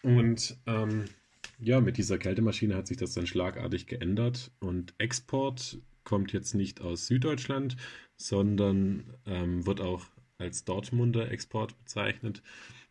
Und 0.01 0.57
ähm, 0.65 1.05
ja, 1.59 1.81
mit 1.81 1.97
dieser 1.97 2.17
Kältemaschine 2.17 2.75
hat 2.75 2.87
sich 2.87 2.97
das 2.97 3.13
dann 3.13 3.27
schlagartig 3.27 3.87
geändert 3.87 4.51
und 4.59 4.93
Export 4.97 5.77
kommt 6.09 6.33
jetzt 6.33 6.55
nicht 6.55 6.81
aus 6.81 7.05
Süddeutschland, 7.05 7.77
sondern 8.17 9.13
ähm, 9.27 9.67
wird 9.67 9.79
auch 9.79 10.07
als 10.39 10.65
Dortmunder 10.65 11.29
Export 11.29 11.77
bezeichnet, 11.77 12.41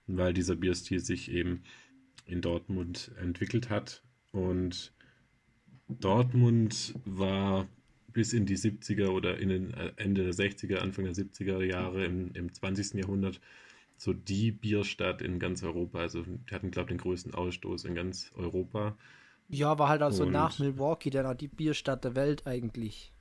weil 0.07 0.33
dieser 0.33 0.55
Bierstil 0.55 1.01
sich 1.01 1.29
eben 1.29 1.65
in 2.27 2.43
Dortmund 2.43 3.11
entwickelt 3.21 3.71
hat. 3.71 4.05
Und 4.31 4.93
Dortmund 5.89 6.95
war 7.05 7.67
bis 8.13 8.33
in 8.33 8.47
die 8.47 8.57
70er 8.57 9.09
oder 9.09 9.39
in 9.39 9.49
den 9.49 9.75
äh, 9.75 9.93
Ende 9.97 10.23
der 10.23 10.33
60er, 10.35 10.77
Anfang 10.77 11.05
der 11.05 11.15
70er 11.15 11.61
Jahre 11.65 12.05
im, 12.05 12.31
im 12.35 12.55
20. 12.55 12.95
Jahrhundert 12.95 13.41
so 13.97 14.13
die 14.13 14.53
Bierstadt 14.53 15.23
in 15.23 15.41
ganz 15.41 15.65
Europa. 15.65 15.99
Also 15.99 16.23
die 16.23 16.55
hatten, 16.55 16.71
glaube 16.71 16.93
ich, 16.93 16.97
den 16.97 17.03
größten 17.03 17.35
Ausstoß 17.35 17.85
in 17.85 17.97
ganz 17.97 18.31
Europa. 18.37 18.97
Ja, 19.49 19.79
war 19.79 19.89
halt 19.89 20.03
also 20.03 20.25
Und, 20.25 20.33
nach 20.33 20.59
Milwaukee 20.59 21.11
dann 21.11 21.27
auch 21.27 21.35
die 21.35 21.49
Bierstadt 21.49 22.05
der 22.05 22.15
Welt 22.15 22.47
eigentlich. 22.47 23.13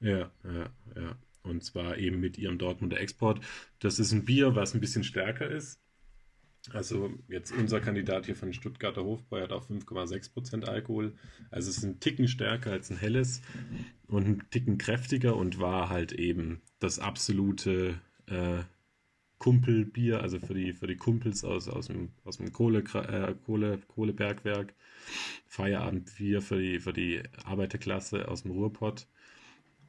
Ja, 0.00 0.30
ja, 0.44 0.70
ja. 0.96 1.16
Und 1.42 1.64
zwar 1.64 1.96
eben 1.96 2.20
mit 2.20 2.36
ihrem 2.38 2.58
Dortmunder 2.58 3.00
Export. 3.00 3.40
Das 3.78 3.98
ist 3.98 4.12
ein 4.12 4.24
Bier, 4.24 4.54
was 4.56 4.74
ein 4.74 4.80
bisschen 4.80 5.04
stärker 5.04 5.48
ist. 5.48 5.80
Also 6.72 7.10
jetzt 7.28 7.52
unser 7.52 7.80
Kandidat 7.80 8.26
hier 8.26 8.36
von 8.36 8.52
Stuttgarter 8.52 9.02
Hofbräu 9.02 9.40
hat 9.40 9.52
auch 9.52 9.66
5,6% 9.66 10.64
Alkohol. 10.64 11.14
Also 11.50 11.70
es 11.70 11.78
ist 11.78 11.84
ein 11.84 12.00
Ticken 12.00 12.28
stärker 12.28 12.72
als 12.72 12.90
ein 12.90 12.98
helles 12.98 13.40
und 14.08 14.26
ein 14.26 14.42
Ticken 14.50 14.76
kräftiger 14.76 15.36
und 15.36 15.58
war 15.58 15.88
halt 15.88 16.12
eben 16.12 16.60
das 16.78 16.98
absolute 16.98 17.98
äh, 18.26 18.58
Kumpelbier, 19.40 20.20
also 20.20 20.38
für 20.38 20.54
die, 20.54 20.74
für 20.74 20.86
die 20.86 20.96
Kumpels 20.96 21.44
aus, 21.44 21.66
aus 21.68 21.88
dem, 21.88 22.10
aus 22.24 22.36
dem 22.36 22.52
Kohle, 22.52 22.84
äh, 22.94 23.34
Kohle, 23.44 23.78
Kohlebergwerk. 23.88 24.74
Feierabendbier 25.48 26.42
für 26.42 26.60
die, 26.60 26.78
für 26.78 26.92
die 26.92 27.22
Arbeiterklasse 27.44 28.28
aus 28.28 28.42
dem 28.42 28.52
Ruhrpott. 28.52 29.08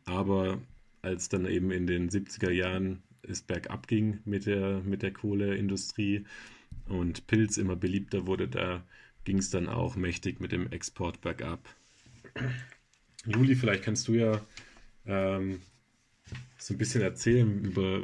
Aber 0.05 0.59
als 1.01 1.29
dann 1.29 1.45
eben 1.45 1.69
in 1.71 1.85
den 1.85 2.09
70er 2.09 2.49
Jahren 2.49 3.03
es 3.23 3.41
bergab 3.41 3.87
ging 3.87 4.19
mit 4.25 4.45
der, 4.45 4.81
mit 4.81 5.03
der 5.03 5.13
Kohleindustrie 5.13 6.25
und 6.87 7.27
Pilz 7.27 7.57
immer 7.57 7.75
beliebter 7.75 8.25
wurde, 8.25 8.47
da 8.47 8.83
ging 9.25 9.37
es 9.37 9.49
dann 9.49 9.67
auch 9.67 9.95
mächtig 9.95 10.39
mit 10.39 10.51
dem 10.51 10.71
Export 10.71 11.21
bergab. 11.21 11.59
Juli, 13.25 13.55
vielleicht 13.55 13.83
kannst 13.83 14.07
du 14.07 14.13
ja 14.13 14.41
ähm, 15.05 15.61
so 16.61 16.73
ein 16.73 16.77
bisschen 16.77 17.01
erzählen 17.01 17.63
über, 17.63 18.01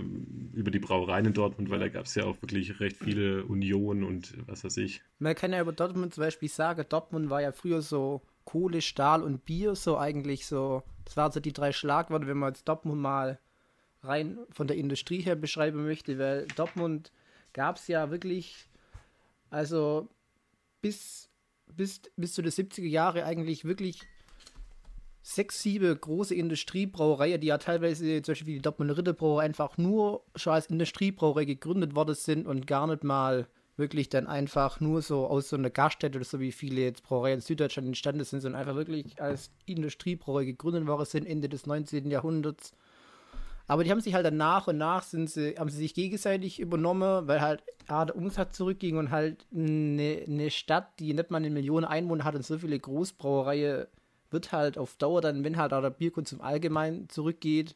über 0.53 0.71
die 0.71 0.79
Brauereien 0.79 1.27
in 1.27 1.33
Dortmund, 1.33 1.69
weil 1.69 1.79
da 1.79 1.89
gab 1.89 2.05
es 2.05 2.15
ja 2.15 2.25
auch 2.25 2.41
wirklich 2.41 2.79
recht 2.79 2.97
viele 2.97 3.45
Unionen 3.45 4.03
und 4.03 4.33
was 4.47 4.63
weiß 4.63 4.77
ich. 4.77 5.01
Man 5.19 5.35
kann 5.35 5.53
ja 5.53 5.61
über 5.61 5.73
Dortmund 5.73 6.15
zum 6.15 6.23
Beispiel 6.23 6.49
sagen, 6.49 6.83
Dortmund 6.89 7.29
war 7.29 7.41
ja 7.41 7.51
früher 7.51 7.81
so 7.81 8.21
Kohle, 8.45 8.81
Stahl 8.81 9.21
und 9.21 9.45
Bier, 9.45 9.75
so 9.75 9.97
eigentlich 9.97 10.47
so, 10.47 10.81
das 11.05 11.15
waren 11.15 11.31
so 11.31 11.39
die 11.39 11.53
drei 11.53 11.71
Schlagworte, 11.71 12.25
wenn 12.25 12.37
man 12.37 12.53
jetzt 12.53 12.67
Dortmund 12.67 12.99
mal 12.99 13.39
rein 14.01 14.39
von 14.49 14.67
der 14.67 14.77
Industrie 14.77 15.21
her 15.21 15.35
beschreiben 15.35 15.83
möchte, 15.83 16.17
weil 16.17 16.47
Dortmund 16.55 17.11
gab 17.53 17.75
es 17.75 17.87
ja 17.87 18.09
wirklich, 18.09 18.69
also 19.51 20.07
bis, 20.81 21.29
bis, 21.75 22.01
bis 22.15 22.33
zu 22.33 22.41
den 22.41 22.51
70er 22.51 22.87
Jahre 22.87 23.25
eigentlich 23.25 23.65
wirklich 23.65 24.01
sechs, 25.27 25.61
sieben 25.61 25.99
große 25.99 26.33
Industriebrauereien, 26.33 27.41
die 27.41 27.47
ja 27.47 27.57
teilweise, 27.57 28.21
zum 28.21 28.31
Beispiel 28.31 28.55
die 28.55 28.61
Dortmunder 28.61 28.97
Ritterbrauerei, 28.97 29.43
einfach 29.43 29.77
nur 29.77 30.23
schon 30.35 30.53
als 30.53 30.67
Industriebrauerei 30.67 31.43
gegründet 31.43 31.95
worden 31.95 32.15
sind 32.15 32.47
und 32.47 32.65
gar 32.65 32.87
nicht 32.87 33.03
mal 33.03 33.47
wirklich 33.75 34.07
dann 34.09 34.25
einfach 34.25 34.79
nur 34.79 35.01
so 35.01 35.27
aus 35.27 35.49
so 35.49 35.57
einer 35.57 35.69
Gaststätte 35.69 36.17
oder 36.17 36.25
so 36.25 36.39
wie 36.39 36.53
viele 36.53 36.81
jetzt 36.81 37.03
Brauereien 37.03 37.35
in 37.35 37.41
Süddeutschland 37.41 37.87
entstanden 37.87 38.23
sind, 38.23 38.39
sondern 38.39 38.61
einfach 38.61 38.75
wirklich 38.75 39.21
als 39.21 39.51
Industriebrauerei 39.65 40.45
gegründet 40.45 40.87
worden 40.87 41.05
sind 41.05 41.27
Ende 41.27 41.49
des 41.49 41.65
19. 41.65 42.09
Jahrhunderts. 42.09 42.71
Aber 43.67 43.83
die 43.83 43.91
haben 43.91 43.99
sich 43.99 44.13
halt 44.13 44.25
dann 44.25 44.37
nach 44.37 44.67
und 44.67 44.77
nach 44.77 45.03
sind 45.03 45.29
sie, 45.29 45.55
haben 45.59 45.69
sie 45.69 45.77
sich 45.77 45.93
gegenseitig 45.93 46.61
übernommen, 46.61 47.27
weil 47.27 47.41
halt 47.41 47.61
A, 47.87 48.05
der 48.05 48.15
Umsatz 48.15 48.55
zurückging 48.55 48.95
und 48.95 49.11
halt 49.11 49.45
eine, 49.53 50.23
eine 50.25 50.49
Stadt, 50.51 50.97
die 50.99 51.13
nicht 51.13 51.31
mal 51.31 51.37
eine 51.37 51.49
Million 51.49 51.83
Einwohner 51.83 52.23
hat 52.23 52.35
und 52.35 52.45
so 52.45 52.57
viele 52.57 52.79
Großbrauereien 52.79 53.87
wird 54.31 54.51
halt 54.51 54.77
auf 54.77 54.95
Dauer 54.97 55.21
dann, 55.21 55.43
wenn 55.43 55.57
halt 55.57 55.73
auch 55.73 55.81
der 55.81 55.89
Bierkonsum 55.89 56.41
allgemein 56.41 57.09
zurückgeht, 57.09 57.75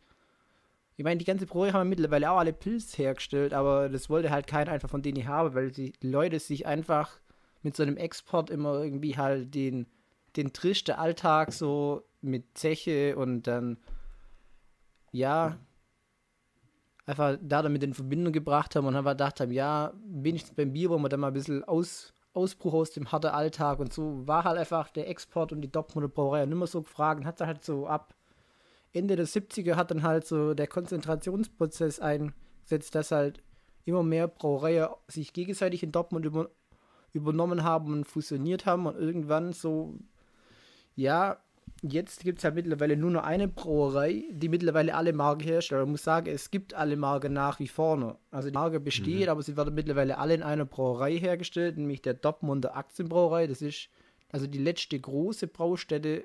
ich 0.97 1.03
meine, 1.03 1.17
die 1.17 1.25
ganze 1.25 1.47
Brauerei 1.47 1.71
haben 1.71 1.89
mittlerweile 1.89 2.29
auch 2.29 2.37
alle 2.37 2.53
Pilz 2.53 2.95
hergestellt, 2.95 3.53
aber 3.53 3.89
das 3.89 4.07
wollte 4.07 4.29
halt 4.29 4.45
keiner 4.45 4.71
einfach 4.71 4.89
von 4.89 5.01
denen 5.01 5.27
haben, 5.27 5.55
weil 5.55 5.71
die 5.71 5.93
Leute 6.01 6.39
sich 6.39 6.67
einfach 6.67 7.19
mit 7.63 7.75
so 7.75 7.81
einem 7.81 7.97
Export 7.97 8.51
immer 8.51 8.83
irgendwie 8.83 9.17
halt 9.17 9.55
den, 9.55 9.87
den 10.35 10.53
Trisch 10.53 10.83
der 10.83 10.99
Alltag 10.99 11.53
so 11.53 12.03
mit 12.21 12.55
Zeche 12.55 13.15
und 13.17 13.47
dann, 13.47 13.77
ja, 15.11 15.57
einfach 17.05 17.37
da 17.41 17.61
damit 17.63 17.83
in 17.83 17.95
Verbindung 17.95 18.31
gebracht 18.31 18.75
haben 18.75 18.85
und 18.85 18.95
einfach 18.95 19.13
gedacht 19.13 19.39
haben, 19.39 19.51
ja, 19.51 19.93
wenigstens 20.05 20.55
beim 20.55 20.73
Bier 20.73 20.89
wollen 20.89 21.01
wir 21.01 21.09
dann 21.09 21.19
mal 21.19 21.27
ein 21.27 21.33
bisschen 21.33 21.63
aus, 21.63 22.13
Ausbruch 22.33 22.73
aus 22.73 22.91
dem 22.91 23.11
harten 23.11 23.27
Alltag 23.27 23.79
und 23.79 23.91
so 23.91 24.25
war 24.25 24.43
halt 24.43 24.57
einfach 24.57 24.89
der 24.89 25.09
Export 25.09 25.51
und 25.51 25.61
die 25.61 25.71
Dortmunder 25.71 26.07
Brauerei 26.07 26.45
nicht 26.45 26.57
mehr 26.57 26.67
so 26.67 26.81
gefragt 26.81 27.21
und 27.21 27.25
hat 27.25 27.41
halt 27.41 27.63
so 27.63 27.87
ab 27.87 28.15
Ende 28.93 29.15
der 29.15 29.27
70er 29.27 29.75
hat 29.75 29.91
dann 29.91 30.03
halt 30.03 30.25
so 30.25 30.53
der 30.53 30.67
Konzentrationsprozess 30.67 31.99
eingesetzt, 31.99 32.93
dass 32.95 33.11
halt 33.11 33.41
immer 33.85 34.03
mehr 34.03 34.27
Brauereien 34.27 34.89
sich 35.07 35.33
gegenseitig 35.33 35.83
in 35.83 35.91
Dortmund 35.91 36.25
über, 36.25 36.49
übernommen 37.13 37.63
haben 37.63 37.93
und 37.93 38.05
fusioniert 38.05 38.65
haben 38.65 38.85
und 38.85 38.95
irgendwann 38.95 39.53
so, 39.53 39.95
ja, 40.95 41.37
jetzt 41.81 42.23
gibt 42.23 42.39
es 42.39 42.43
ja 42.43 42.51
mittlerweile 42.51 42.95
nur 42.95 43.11
noch 43.11 43.23
eine 43.23 43.47
Brauerei, 43.47 44.25
die 44.31 44.49
mittlerweile 44.49 44.93
alle 44.93 45.13
Marken 45.13 45.43
herstellt. 45.43 45.81
Man 45.81 45.91
muss 45.91 46.03
sagen, 46.03 46.27
es 46.27 46.51
gibt 46.51 46.73
alle 46.73 46.95
Marken 46.95 47.33
nach 47.33 47.59
wie 47.59 47.67
vor 47.67 47.97
noch. 47.97 48.19
Also 48.29 48.49
die 48.49 48.53
Marke 48.53 48.79
besteht, 48.79 49.25
mhm. 49.25 49.29
aber 49.29 49.41
sie 49.41 49.57
werden 49.57 49.73
mittlerweile 49.73 50.17
alle 50.17 50.35
in 50.35 50.43
einer 50.43 50.65
Brauerei 50.65 51.17
hergestellt, 51.17 51.77
nämlich 51.77 52.01
der 52.01 52.13
Dortmunder 52.13 52.75
Aktienbrauerei. 52.75 53.47
Das 53.47 53.61
ist 53.61 53.89
also 54.29 54.47
die 54.47 54.59
letzte 54.59 54.99
große 54.99 55.47
Braustätte, 55.47 56.23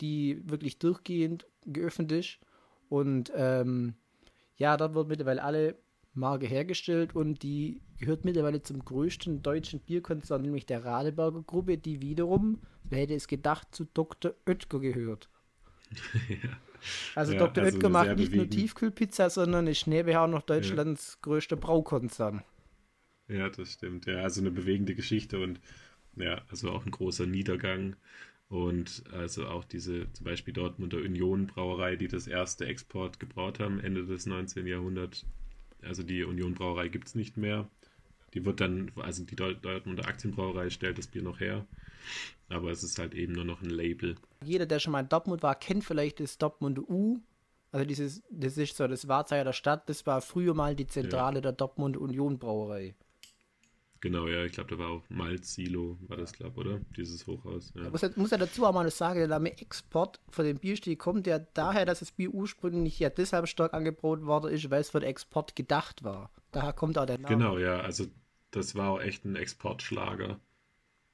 die 0.00 0.42
wirklich 0.48 0.78
durchgehend 0.78 1.46
geöffnet 1.64 2.12
ist. 2.12 2.38
Und 2.88 3.32
ähm, 3.34 3.94
ja, 4.56 4.76
dort 4.76 4.94
wird 4.94 5.08
mittlerweile 5.08 5.42
alle 5.42 5.76
Marke 6.14 6.46
hergestellt 6.46 7.16
und 7.16 7.42
die 7.42 7.80
gehört 7.98 8.24
mittlerweile 8.24 8.62
zum 8.62 8.84
größten 8.84 9.42
deutschen 9.42 9.80
Bierkonzern, 9.80 10.42
nämlich 10.42 10.66
der 10.66 10.84
Radeberger 10.84 11.42
Gruppe, 11.42 11.78
die 11.78 12.02
wiederum, 12.02 12.60
wer 12.92 13.00
hätte 13.00 13.14
es 13.14 13.26
gedacht, 13.26 13.68
zu 13.74 13.86
Dr. 13.92 14.34
Oetker 14.46 14.78
gehört. 14.78 15.28
ja. 16.28 16.36
Also 17.14 17.32
ja, 17.32 17.38
Dr. 17.38 17.64
Also 17.64 17.76
Oetker 17.76 17.88
macht 17.88 18.16
nicht 18.16 18.34
nur 18.34 18.48
Tiefkühlpizza, 18.48 19.30
sondern 19.30 19.66
ist 19.66 19.86
nebenher 19.86 20.22
auch 20.22 20.28
noch 20.28 20.42
Deutschlands 20.42 21.14
ja. 21.14 21.18
größter 21.22 21.56
Braukonzern. 21.56 22.42
Ja, 23.28 23.48
das 23.48 23.72
stimmt. 23.72 24.06
Ja, 24.06 24.22
also 24.22 24.40
eine 24.40 24.50
bewegende 24.50 24.94
Geschichte 24.94 25.40
und 25.40 25.60
ja, 26.16 26.42
also 26.50 26.70
auch 26.70 26.84
ein 26.84 26.90
großer 26.90 27.26
Niedergang. 27.26 27.96
Und 28.48 29.04
also 29.12 29.46
auch 29.46 29.64
diese 29.64 30.12
zum 30.12 30.24
Beispiel 30.24 30.52
Dortmunder 30.52 30.98
Union 30.98 31.46
Brauerei, 31.46 31.96
die 31.96 32.08
das 32.08 32.26
erste 32.26 32.66
Export 32.66 33.18
gebraut 33.18 33.60
haben, 33.60 33.80
Ende 33.80 34.04
des 34.04 34.26
19. 34.26 34.66
Jahrhunderts, 34.66 35.24
also 35.80 36.02
die 36.02 36.22
Union 36.24 36.52
Brauerei 36.52 36.88
gibt 36.88 37.08
es 37.08 37.14
nicht 37.14 37.38
mehr. 37.38 37.70
Die 38.34 38.44
wird 38.44 38.60
dann, 38.60 38.90
also 38.96 39.24
die 39.24 39.36
Dortmunder 39.36 40.06
Aktienbrauerei 40.06 40.70
stellt 40.70 40.98
das 40.98 41.06
Bier 41.06 41.22
noch 41.22 41.40
her. 41.40 41.66
Aber 42.48 42.70
es 42.70 42.82
ist 42.82 42.98
halt 42.98 43.14
eben 43.14 43.32
nur 43.32 43.44
noch 43.44 43.62
ein 43.62 43.70
Label. 43.70 44.16
Jeder, 44.44 44.66
der 44.66 44.78
schon 44.78 44.92
mal 44.92 45.00
in 45.00 45.08
Dortmund 45.08 45.42
war, 45.42 45.54
kennt 45.54 45.84
vielleicht 45.84 46.20
das 46.20 46.38
Dortmunder 46.38 46.82
U. 46.88 47.20
Also 47.70 47.86
dieses, 47.86 48.22
das 48.30 48.58
ist 48.58 48.76
so 48.76 48.86
das 48.86 49.08
Wahrzeichen 49.08 49.46
der 49.46 49.52
Stadt. 49.52 49.88
Das 49.88 50.06
war 50.06 50.20
früher 50.20 50.54
mal 50.54 50.76
die 50.76 50.86
Zentrale 50.86 51.36
ja. 51.36 51.40
der 51.42 51.52
Dortmunder 51.52 52.00
Union 52.00 52.38
Brauerei. 52.38 52.94
Genau, 54.02 54.26
ja, 54.26 54.44
ich 54.44 54.52
glaube, 54.52 54.68
da 54.68 54.78
war 54.78 54.88
auch 54.88 55.02
Malz-Silo, 55.10 55.96
war 56.08 56.16
das, 56.16 56.32
glaube 56.32 56.58
oder? 56.58 56.80
Dieses 56.96 57.24
Hochhaus. 57.28 57.72
Ja. 57.76 57.88
Muss, 57.88 58.16
muss 58.16 58.32
ja 58.32 58.36
dazu 58.36 58.66
auch 58.66 58.72
mal 58.72 58.90
sagen, 58.90 59.20
der 59.20 59.28
Name 59.28 59.56
Export 59.56 60.18
von 60.28 60.44
dem 60.44 60.58
Bierstil 60.58 60.96
kommt 60.96 61.28
ja 61.28 61.38
daher, 61.38 61.86
dass 61.86 62.00
das 62.00 62.10
Bier 62.10 62.30
ursprünglich 62.30 62.98
ja 62.98 63.10
deshalb 63.10 63.46
stark 63.46 63.72
angeboten 63.72 64.26
worden 64.26 64.52
ist, 64.52 64.68
weil 64.70 64.80
es 64.80 64.90
für 64.90 64.98
den 64.98 65.08
Export 65.08 65.54
gedacht 65.54 66.02
war. 66.02 66.32
Daher 66.50 66.72
kommt 66.72 66.98
auch 66.98 67.06
der 67.06 67.18
Name. 67.18 67.32
Genau, 67.32 67.58
ja, 67.58 67.78
also 67.78 68.06
das 68.52 68.74
war 68.74 68.90
auch 68.90 69.00
echt 69.00 69.24
ein 69.24 69.36
Exportschlager 69.36 70.38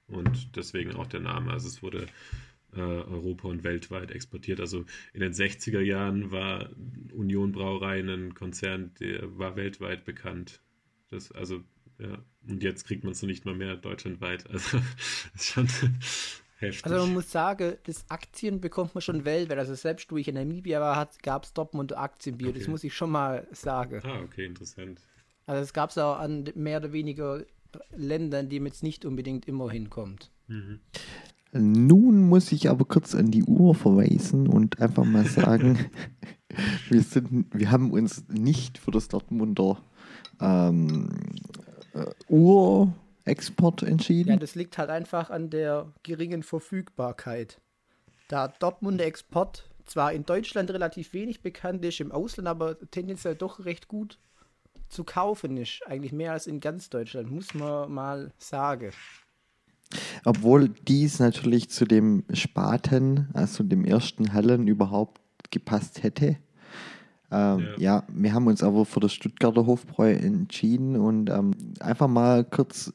und 0.07 0.57
deswegen 0.57 0.95
auch 0.97 1.07
der 1.07 1.21
Name. 1.21 1.53
Also 1.53 1.69
es 1.69 1.83
wurde 1.83 2.07
äh, 2.75 2.81
Europa 2.81 3.49
und 3.49 3.65
weltweit 3.65 4.11
exportiert. 4.11 4.61
Also 4.61 4.85
in 5.13 5.21
den 5.21 5.33
60er 5.33 5.81
Jahren 5.81 6.31
war 6.31 6.71
Union 7.13 7.53
Brauerei 7.53 8.01
ein 8.01 8.35
Konzern, 8.35 8.93
der 9.01 9.39
war 9.39 9.57
weltweit 9.57 10.05
bekannt. 10.05 10.61
Das, 11.11 11.33
also 11.33 11.63
ja. 11.99 12.19
Und 12.47 12.63
jetzt 12.63 12.87
kriegt 12.87 13.05
man 13.05 13.13
es 13.13 13.23
nicht 13.23 13.45
mal 13.45 13.55
mehr 13.55 13.77
deutschlandweit. 13.77 14.49
Also 14.51 14.79
ist 15.35 15.47
schon 15.47 15.67
heftig. 16.59 16.85
Also 16.85 17.07
man 17.07 17.15
muss 17.15 17.31
sagen, 17.31 17.77
das 17.85 18.05
Aktien 18.09 18.61
bekommt 18.61 18.95
man 18.95 19.03
schon 19.03 19.25
weltweit. 19.25 19.59
Also 19.59 19.75
selbst 19.75 20.11
wo 20.11 20.17
ich 20.17 20.29
in 20.29 20.35
Namibia 20.35 20.81
war, 20.81 21.09
gab 21.23 21.45
es 21.45 21.53
Dortmund 21.53 21.97
Aktienbier. 21.97 22.51
Okay. 22.51 22.59
Das 22.59 22.69
muss 22.69 22.85
ich 22.85 22.95
schon 22.95 23.11
mal 23.11 23.47
sagen. 23.53 24.01
Ah, 24.05 24.21
okay, 24.21 24.47
interessant. 24.47 25.01
Also 25.49 25.63
es 25.63 25.73
gab 25.73 25.89
es 25.91 25.99
auch 25.99 26.19
an 26.19 26.45
mehr 26.55 26.79
oder 26.79 26.93
weniger 26.93 27.43
Ländern, 27.97 28.51
die 28.51 28.61
man 28.61 28.67
jetzt 28.67 28.83
nicht 28.83 29.07
unbedingt 29.07 29.49
immer 29.49 29.71
hinkommt. 29.71 30.31
Mhm. 30.47 30.81
Nun 31.53 32.29
muss 32.29 32.53
ich 32.53 32.69
aber 32.69 32.85
kurz 32.85 33.15
an 33.15 33.31
die 33.31 33.45
Uhr 33.45 33.75
verweisen 33.75 34.47
und 34.47 34.79
einfach 34.83 35.05
mal 35.05 35.25
sagen, 35.27 35.91
wir, 36.91 37.01
sind, 37.01 37.47
wir 37.55 37.71
haben 37.71 37.93
uns 37.93 38.29
nicht 38.29 38.77
für 38.77 38.91
das 38.91 39.09
Dortmunder 39.09 39.79
ähm, 40.39 41.09
äh, 41.95 42.05
Urexport 42.29 43.85
entschieden. 43.85 44.29
Ja, 44.29 44.37
das 44.37 44.55
liegt 44.55 44.77
halt 44.77 44.91
einfach 44.91 45.31
an 45.31 45.49
der 45.49 45.91
geringen 46.03 46.43
Verfügbarkeit. 46.43 47.59
Da 48.29 48.49
Dortmunder 48.49 49.07
Export 49.07 49.71
zwar 49.87 50.13
in 50.13 50.27
Deutschland 50.27 50.71
relativ 50.71 51.15
wenig 51.15 51.41
bekannt 51.41 51.83
ist, 51.87 52.01
im 52.01 52.13
Ausland 52.13 52.49
aber 52.49 52.79
tendenziell 52.91 53.35
doch 53.35 53.65
recht 53.65 53.89
gut 53.89 54.19
zu 54.89 55.05
kaufen 55.05 55.57
ist. 55.57 55.81
Eigentlich 55.87 56.13
mehr 56.13 56.33
als 56.33 56.47
in 56.47 56.61
ganz 56.61 56.91
Deutschland, 56.91 57.31
muss 57.31 57.55
man 57.55 57.93
mal 57.93 58.33
sagen. 58.39 58.93
Obwohl 60.25 60.69
dies 60.69 61.19
natürlich 61.19 61.71
zu 61.71 61.85
dem 61.87 62.25
Spaten, 62.33 63.29
also 63.33 63.65
dem 63.65 63.85
ersten 63.85 64.33
Hallen 64.33 64.69
überhaupt 64.69 65.21
gepasst 65.51 66.03
hätte. 66.03 66.37
Ähm, 67.31 67.61
ja. 67.61 67.77
ja. 67.79 68.05
wir 68.09 68.33
haben 68.33 68.47
uns 68.47 68.63
aber 68.63 68.85
für 68.85 69.01
das 69.01 69.13
Stuttgarter 69.13 69.67
Hofbräu 69.67 70.13
entschieden 70.13 70.97
und 70.97 71.31
ähm, 71.31 71.53
einfach 71.81 72.09
mal 72.09 72.45
kurz 72.45 72.93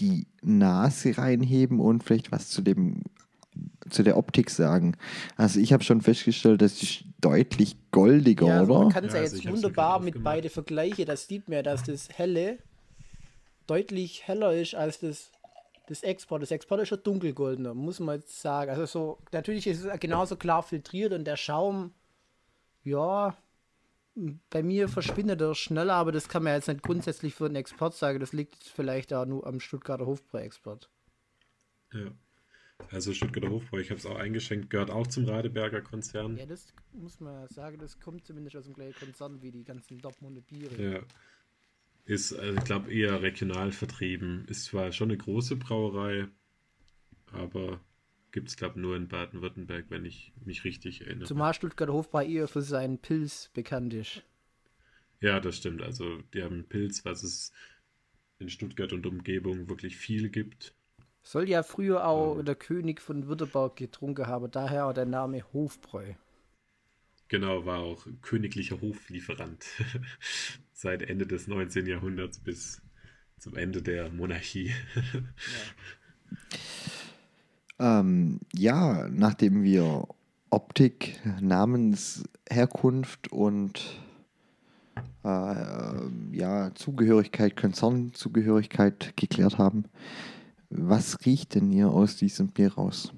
die 0.00 0.26
Nase 0.42 1.18
reinheben 1.18 1.80
und 1.80 2.04
vielleicht 2.04 2.30
was 2.30 2.48
zu 2.48 2.62
dem 2.62 3.02
zu 3.90 4.02
der 4.02 4.16
Optik 4.16 4.50
sagen. 4.50 4.96
Also 5.36 5.60
ich 5.60 5.72
habe 5.72 5.84
schon 5.84 6.00
festgestellt, 6.00 6.62
das 6.62 6.82
ist 6.82 7.04
deutlich 7.20 7.76
goldiger, 7.90 8.46
ja, 8.46 8.62
oder? 8.62 8.78
Man 8.80 8.88
kann 8.90 9.04
es 9.04 9.12
ja, 9.12 9.18
ja, 9.18 9.24
jetzt 9.24 9.34
also 9.34 9.50
wunderbar 9.50 10.00
mit 10.00 10.22
beide 10.22 10.50
vergleichen. 10.50 11.06
Das 11.06 11.26
sieht 11.26 11.48
man, 11.48 11.64
dass 11.64 11.82
das 11.82 12.08
helle 12.10 12.58
deutlich 13.66 14.26
heller 14.26 14.54
ist 14.54 14.74
als 14.74 15.00
das 15.00 15.30
das 15.88 16.02
Export. 16.02 16.42
Das 16.42 16.50
Export 16.50 16.82
ist 16.82 16.88
schon 16.88 17.02
dunkelgoldener, 17.02 17.74
muss 17.74 18.00
man 18.00 18.16
jetzt 18.16 18.40
sagen. 18.40 18.70
Also 18.70 18.86
so, 18.86 19.18
natürlich 19.32 19.66
ist 19.66 19.84
es 19.84 20.00
genauso 20.00 20.36
klar 20.36 20.62
filtriert 20.62 21.12
und 21.12 21.24
der 21.24 21.36
Schaum, 21.36 21.92
ja, 22.84 23.36
bei 24.50 24.62
mir 24.62 24.88
verschwindet 24.88 25.40
er 25.40 25.54
schneller, 25.54 25.94
aber 25.94 26.12
das 26.12 26.28
kann 26.28 26.42
man 26.42 26.54
jetzt 26.54 26.68
nicht 26.68 26.82
grundsätzlich 26.82 27.34
für 27.34 27.48
den 27.48 27.56
Export 27.56 27.94
sagen. 27.94 28.20
Das 28.20 28.32
liegt 28.32 28.62
vielleicht 28.64 29.12
auch 29.12 29.26
nur 29.26 29.46
am 29.46 29.60
Stuttgarter 29.60 30.06
Hofbräu-Export. 30.06 30.90
Ja. 31.92 32.10
Also 32.90 33.12
Stuttgarter 33.12 33.50
Hofbräu, 33.50 33.80
ich 33.80 33.90
habe 33.90 33.98
es 33.98 34.06
auch 34.06 34.16
eingeschenkt, 34.16 34.70
gehört 34.70 34.90
auch 34.90 35.06
zum 35.06 35.24
Radeberger 35.26 35.82
Konzern. 35.82 36.36
Ja, 36.36 36.46
das 36.46 36.72
muss 36.92 37.20
man 37.20 37.46
sagen, 37.48 37.78
das 37.78 38.00
kommt 38.00 38.24
zumindest 38.24 38.56
aus 38.56 38.64
dem 38.64 38.74
gleichen 38.74 38.98
Konzern 38.98 39.42
wie 39.42 39.50
die 39.50 39.64
ganzen 39.64 39.98
Dortmunder 39.98 40.40
Biere. 40.40 40.92
Ja. 40.94 41.00
Ist, 42.04 42.32
also 42.32 42.56
ich 42.56 42.64
glaube, 42.64 42.92
eher 42.92 43.20
regional 43.20 43.72
vertrieben. 43.72 44.46
Ist 44.46 44.64
zwar 44.64 44.92
schon 44.92 45.10
eine 45.10 45.18
große 45.18 45.56
Brauerei, 45.56 46.28
aber 47.32 47.80
gibt 48.32 48.48
es, 48.48 48.56
glaube 48.56 48.76
ich, 48.76 48.82
nur 48.82 48.96
in 48.96 49.08
Baden-Württemberg, 49.08 49.86
wenn 49.90 50.06
ich 50.06 50.32
mich 50.44 50.64
richtig 50.64 51.02
erinnere. 51.02 51.26
Zumal 51.26 51.52
Stuttgarter 51.52 51.92
Hofbräu 51.92 52.24
eher 52.24 52.48
für 52.48 52.62
seinen 52.62 52.98
Pilz 52.98 53.50
bekannt 53.52 53.92
ist. 53.92 54.22
Ja, 55.20 55.40
das 55.40 55.56
stimmt. 55.56 55.82
Also, 55.82 56.22
die 56.32 56.42
haben 56.42 56.64
Pilz, 56.64 57.04
was 57.04 57.22
es 57.22 57.52
in 58.38 58.48
Stuttgart 58.48 58.92
und 58.92 59.04
Umgebung 59.04 59.68
wirklich 59.68 59.96
viel 59.96 60.30
gibt. 60.30 60.74
Soll 61.22 61.48
ja 61.48 61.62
früher 61.62 62.06
auch 62.06 62.38
ähm, 62.38 62.44
der 62.44 62.54
König 62.54 63.00
von 63.00 63.26
Württemberg 63.26 63.76
getrunken 63.76 64.26
haben, 64.26 64.50
daher 64.50 64.86
auch 64.86 64.92
der 64.92 65.06
Name 65.06 65.42
Hofbräu. 65.52 66.14
Genau, 67.28 67.66
war 67.66 67.80
auch 67.80 68.06
königlicher 68.22 68.80
Hoflieferant 68.80 69.66
seit 70.72 71.02
Ende 71.02 71.26
des 71.26 71.46
19. 71.46 71.86
Jahrhunderts 71.86 72.38
bis 72.38 72.80
zum 73.38 73.56
Ende 73.56 73.82
der 73.82 74.10
Monarchie. 74.10 74.72
ja. 75.12 75.20
Ähm, 77.80 78.40
ja, 78.52 79.08
nachdem 79.08 79.62
wir 79.62 80.08
Optik, 80.50 81.20
Namensherkunft 81.40 83.30
und 83.30 84.00
äh, 85.24 85.96
ja, 86.32 86.74
Zugehörigkeit, 86.74 87.56
Konzernzugehörigkeit 87.56 89.16
geklärt 89.16 89.58
haben, 89.58 89.84
was 90.70 91.24
riecht 91.24 91.54
denn 91.54 91.72
ihr 91.72 91.88
aus 91.88 92.16
diesem 92.16 92.48
Bier 92.48 92.74
raus? 92.74 93.12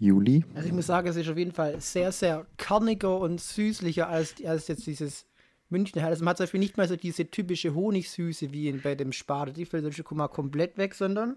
Juli. 0.00 0.44
Also 0.54 0.68
ich 0.68 0.74
muss 0.74 0.86
sagen, 0.86 1.08
es 1.08 1.16
ist 1.16 1.28
auf 1.28 1.36
jeden 1.36 1.52
Fall 1.52 1.80
sehr, 1.80 2.12
sehr 2.12 2.46
kerniger 2.56 3.18
und 3.18 3.40
süßlicher 3.40 4.08
als, 4.08 4.34
als 4.44 4.68
jetzt 4.68 4.86
dieses 4.86 5.26
Münchner 5.70 6.06
Also 6.06 6.24
man 6.24 6.30
hat 6.30 6.36
zum 6.38 6.44
Beispiel 6.44 6.60
nicht 6.60 6.76
mehr 6.76 6.88
so 6.88 6.96
diese 6.96 7.30
typische 7.30 7.74
Honigsüße 7.74 8.52
wie 8.52 8.68
in, 8.68 8.80
bei 8.80 8.94
dem 8.94 9.12
Spade. 9.12 9.52
Die 9.52 9.66
fällt 9.66 9.92
schon 9.94 10.16
mal 10.16 10.28
komplett 10.28 10.78
weg, 10.78 10.94
sondern 10.94 11.36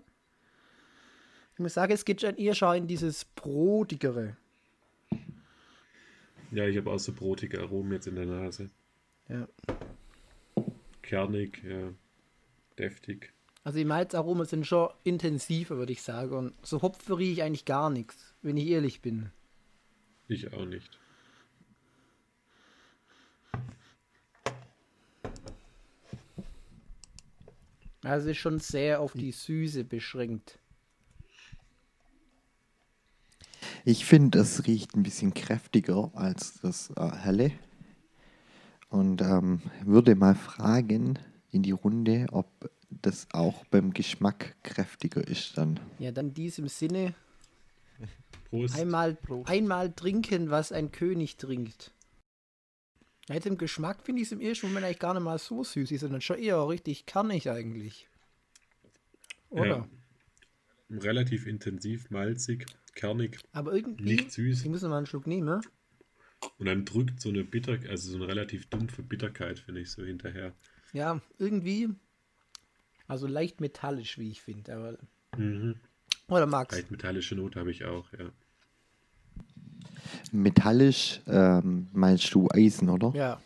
ich 1.54 1.60
muss 1.60 1.74
sagen, 1.74 1.92
es 1.92 2.06
geht 2.06 2.22
schon 2.22 2.36
eher 2.38 2.56
schon 2.56 2.78
in 2.78 2.88
dieses 2.88 3.26
Brotigere. 3.26 4.38
Ja, 6.52 6.66
ich 6.66 6.78
habe 6.78 6.92
auch 6.92 7.00
so 7.00 7.14
brotige 7.14 7.62
Aromen 7.62 7.94
jetzt 7.94 8.08
in 8.08 8.16
der 8.16 8.26
Nase. 8.26 8.70
Ja. 9.28 9.48
Kernig, 11.12 11.62
ja. 11.66 11.94
Deftig. 12.80 13.34
Also 13.66 13.78
die 13.78 13.84
Malzaromen 13.84 14.46
sind 14.46 14.66
schon 14.66 14.88
intensiver, 15.04 15.76
würde 15.76 15.92
ich 15.92 16.02
sagen. 16.02 16.34
Und 16.34 16.66
so 16.66 16.82
Hopfen 16.82 17.16
rieche 17.16 17.34
ich 17.34 17.44
eigentlich 17.44 17.66
gar 17.66 17.90
nichts 17.90 18.34
wenn 18.42 18.56
ich 18.56 18.68
ehrlich 18.68 19.02
bin. 19.02 19.30
Ich 20.30 20.54
auch 20.54 20.66
nicht. 20.66 20.98
Also 28.04 28.30
ist 28.30 28.38
schon 28.38 28.60
sehr 28.60 29.02
auf 29.02 29.12
die 29.12 29.34
Süße 29.34 29.84
beschränkt. 29.84 30.60
Ich 33.84 34.06
finde, 34.06 34.40
es 34.40 34.66
riecht 34.66 34.96
ein 34.96 35.04
bisschen 35.04 35.34
kräftiger 35.34 36.10
als 36.16 36.62
das 36.62 36.90
äh, 36.96 37.12
helle. 37.12 37.52
Und 38.92 39.22
ähm, 39.22 39.62
würde 39.86 40.16
mal 40.16 40.36
fragen 40.36 41.18
in 41.50 41.64
die 41.64 41.72
Runde, 41.72 42.28
ob 42.32 42.70
das 42.90 43.28
auch 43.32 43.66
beim 43.66 43.94
Geschmack 43.94 44.56
kräftiger 44.64 45.26
ist 45.26 45.58
dann. 45.58 45.80
Ja, 45.98 46.12
dann 46.12 46.28
in 46.28 46.34
diesem 46.34 46.68
Sinne 46.68 47.16
Prost. 48.50 48.78
Einmal, 48.78 49.16
Prost. 49.16 49.50
einmal 49.50 49.94
trinken, 49.94 50.50
was 50.50 50.74
ein 50.74 50.92
König 50.92 51.38
trinkt. 51.38 51.94
Jetzt 53.30 53.46
im 53.46 53.58
Geschmack 53.58 54.04
finde 54.04 54.22
ich 54.22 54.28
es 54.28 54.34
im 54.34 54.42
ersten 54.42 54.68
Moment 54.68 54.86
eigentlich 54.86 55.00
gar 55.00 55.14
nicht 55.14 55.24
mal 55.24 55.38
so 55.38 55.64
süß, 55.64 55.90
sondern 55.90 56.20
schon 56.20 56.38
eher 56.38 56.68
richtig 56.68 57.06
kernig 57.06 57.50
eigentlich. 57.50 58.10
Oder? 59.50 59.88
Ja, 60.90 61.00
relativ 61.00 61.48
intensiv, 61.48 62.10
malzig, 62.10 62.66
kernig. 62.94 63.40
Aber 63.54 63.74
irgendwie. 63.74 64.04
Nicht 64.04 64.32
süß. 64.34 64.64
Ich 64.64 64.70
muss 64.70 64.82
mal 64.82 64.98
einen 64.98 65.06
Schluck 65.06 65.28
nehmen. 65.28 65.62
Und 66.58 66.66
dann 66.66 66.86
drückt 66.86 67.22
so 67.22 67.30
eine 67.30 67.44
Bitter, 67.44 67.78
also 67.90 68.12
so 68.12 68.18
eine 68.18 68.28
relativ 68.28 68.68
dumpfe 68.68 69.04
Bitterkeit, 69.04 69.60
finde 69.60 69.82
ich, 69.82 69.92
so 69.92 70.04
hinterher. 70.04 70.54
Ja, 70.94 71.22
irgendwie. 71.38 71.90
Also 73.08 73.28
leicht 73.28 73.62
metallisch, 73.62 74.18
wie 74.18 74.32
ich 74.32 74.42
finde, 74.42 74.76
aber. 74.76 74.98
Mhm. 75.38 75.76
Oder 76.28 76.46
Max? 76.46 76.76
Leicht 76.76 76.92
metallische 76.92 77.36
Note 77.36 77.60
habe 77.60 77.72
ich 77.72 77.86
auch, 77.86 78.12
ja. 78.14 78.32
Metallisch 80.32 81.22
ähm, 81.28 81.88
meinst 81.92 82.34
du 82.34 82.48
Eisen, 82.52 82.90
oder? 82.90 83.12
Ja. 83.16 83.42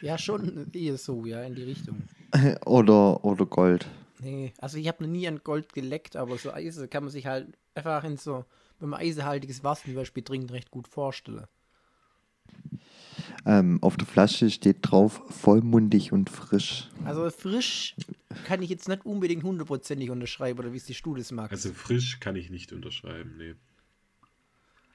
Ja, 0.00 0.18
schon 0.18 0.72
eher 0.72 0.98
so, 0.98 1.24
ja, 1.24 1.42
in 1.44 1.54
die 1.54 1.62
Richtung. 1.62 2.02
oder, 2.66 3.24
oder 3.24 3.46
Gold. 3.46 3.86
Nee, 4.18 4.52
also 4.58 4.78
ich 4.78 4.88
habe 4.88 5.04
noch 5.04 5.10
nie 5.10 5.28
an 5.28 5.40
Gold 5.44 5.72
geleckt, 5.72 6.16
aber 6.16 6.38
so 6.38 6.52
Eisen 6.52 6.90
kann 6.90 7.04
man 7.04 7.12
sich 7.12 7.26
halt 7.26 7.56
einfach 7.74 8.02
in 8.04 8.16
so, 8.16 8.44
wenn 8.82 8.90
man 8.90 9.00
eisenhaltiges 9.00 9.62
Wasser 9.62 9.84
zum 9.84 9.94
Beispiel 9.94 10.22
trinkt, 10.22 10.52
recht 10.52 10.70
gut 10.70 10.88
vorstellen. 10.88 11.46
Ähm, 13.46 13.78
auf 13.82 13.96
der 13.96 14.06
Flasche 14.06 14.50
steht 14.50 14.78
drauf 14.82 15.22
vollmundig 15.28 16.12
und 16.12 16.28
frisch. 16.30 16.90
Also 17.04 17.30
frisch 17.30 17.96
kann 18.44 18.62
ich 18.62 18.70
jetzt 18.70 18.88
nicht 18.88 19.06
unbedingt 19.06 19.44
hundertprozentig 19.44 20.10
unterschreiben, 20.10 20.58
oder 20.58 20.72
wie 20.72 20.76
es 20.76 20.84
die 20.84 20.94
Studie 20.94 21.22
mag. 21.32 21.50
Also 21.52 21.72
frisch 21.72 22.20
kann 22.20 22.36
ich 22.36 22.50
nicht 22.50 22.72
unterschreiben, 22.72 23.36
nee. 23.36 23.54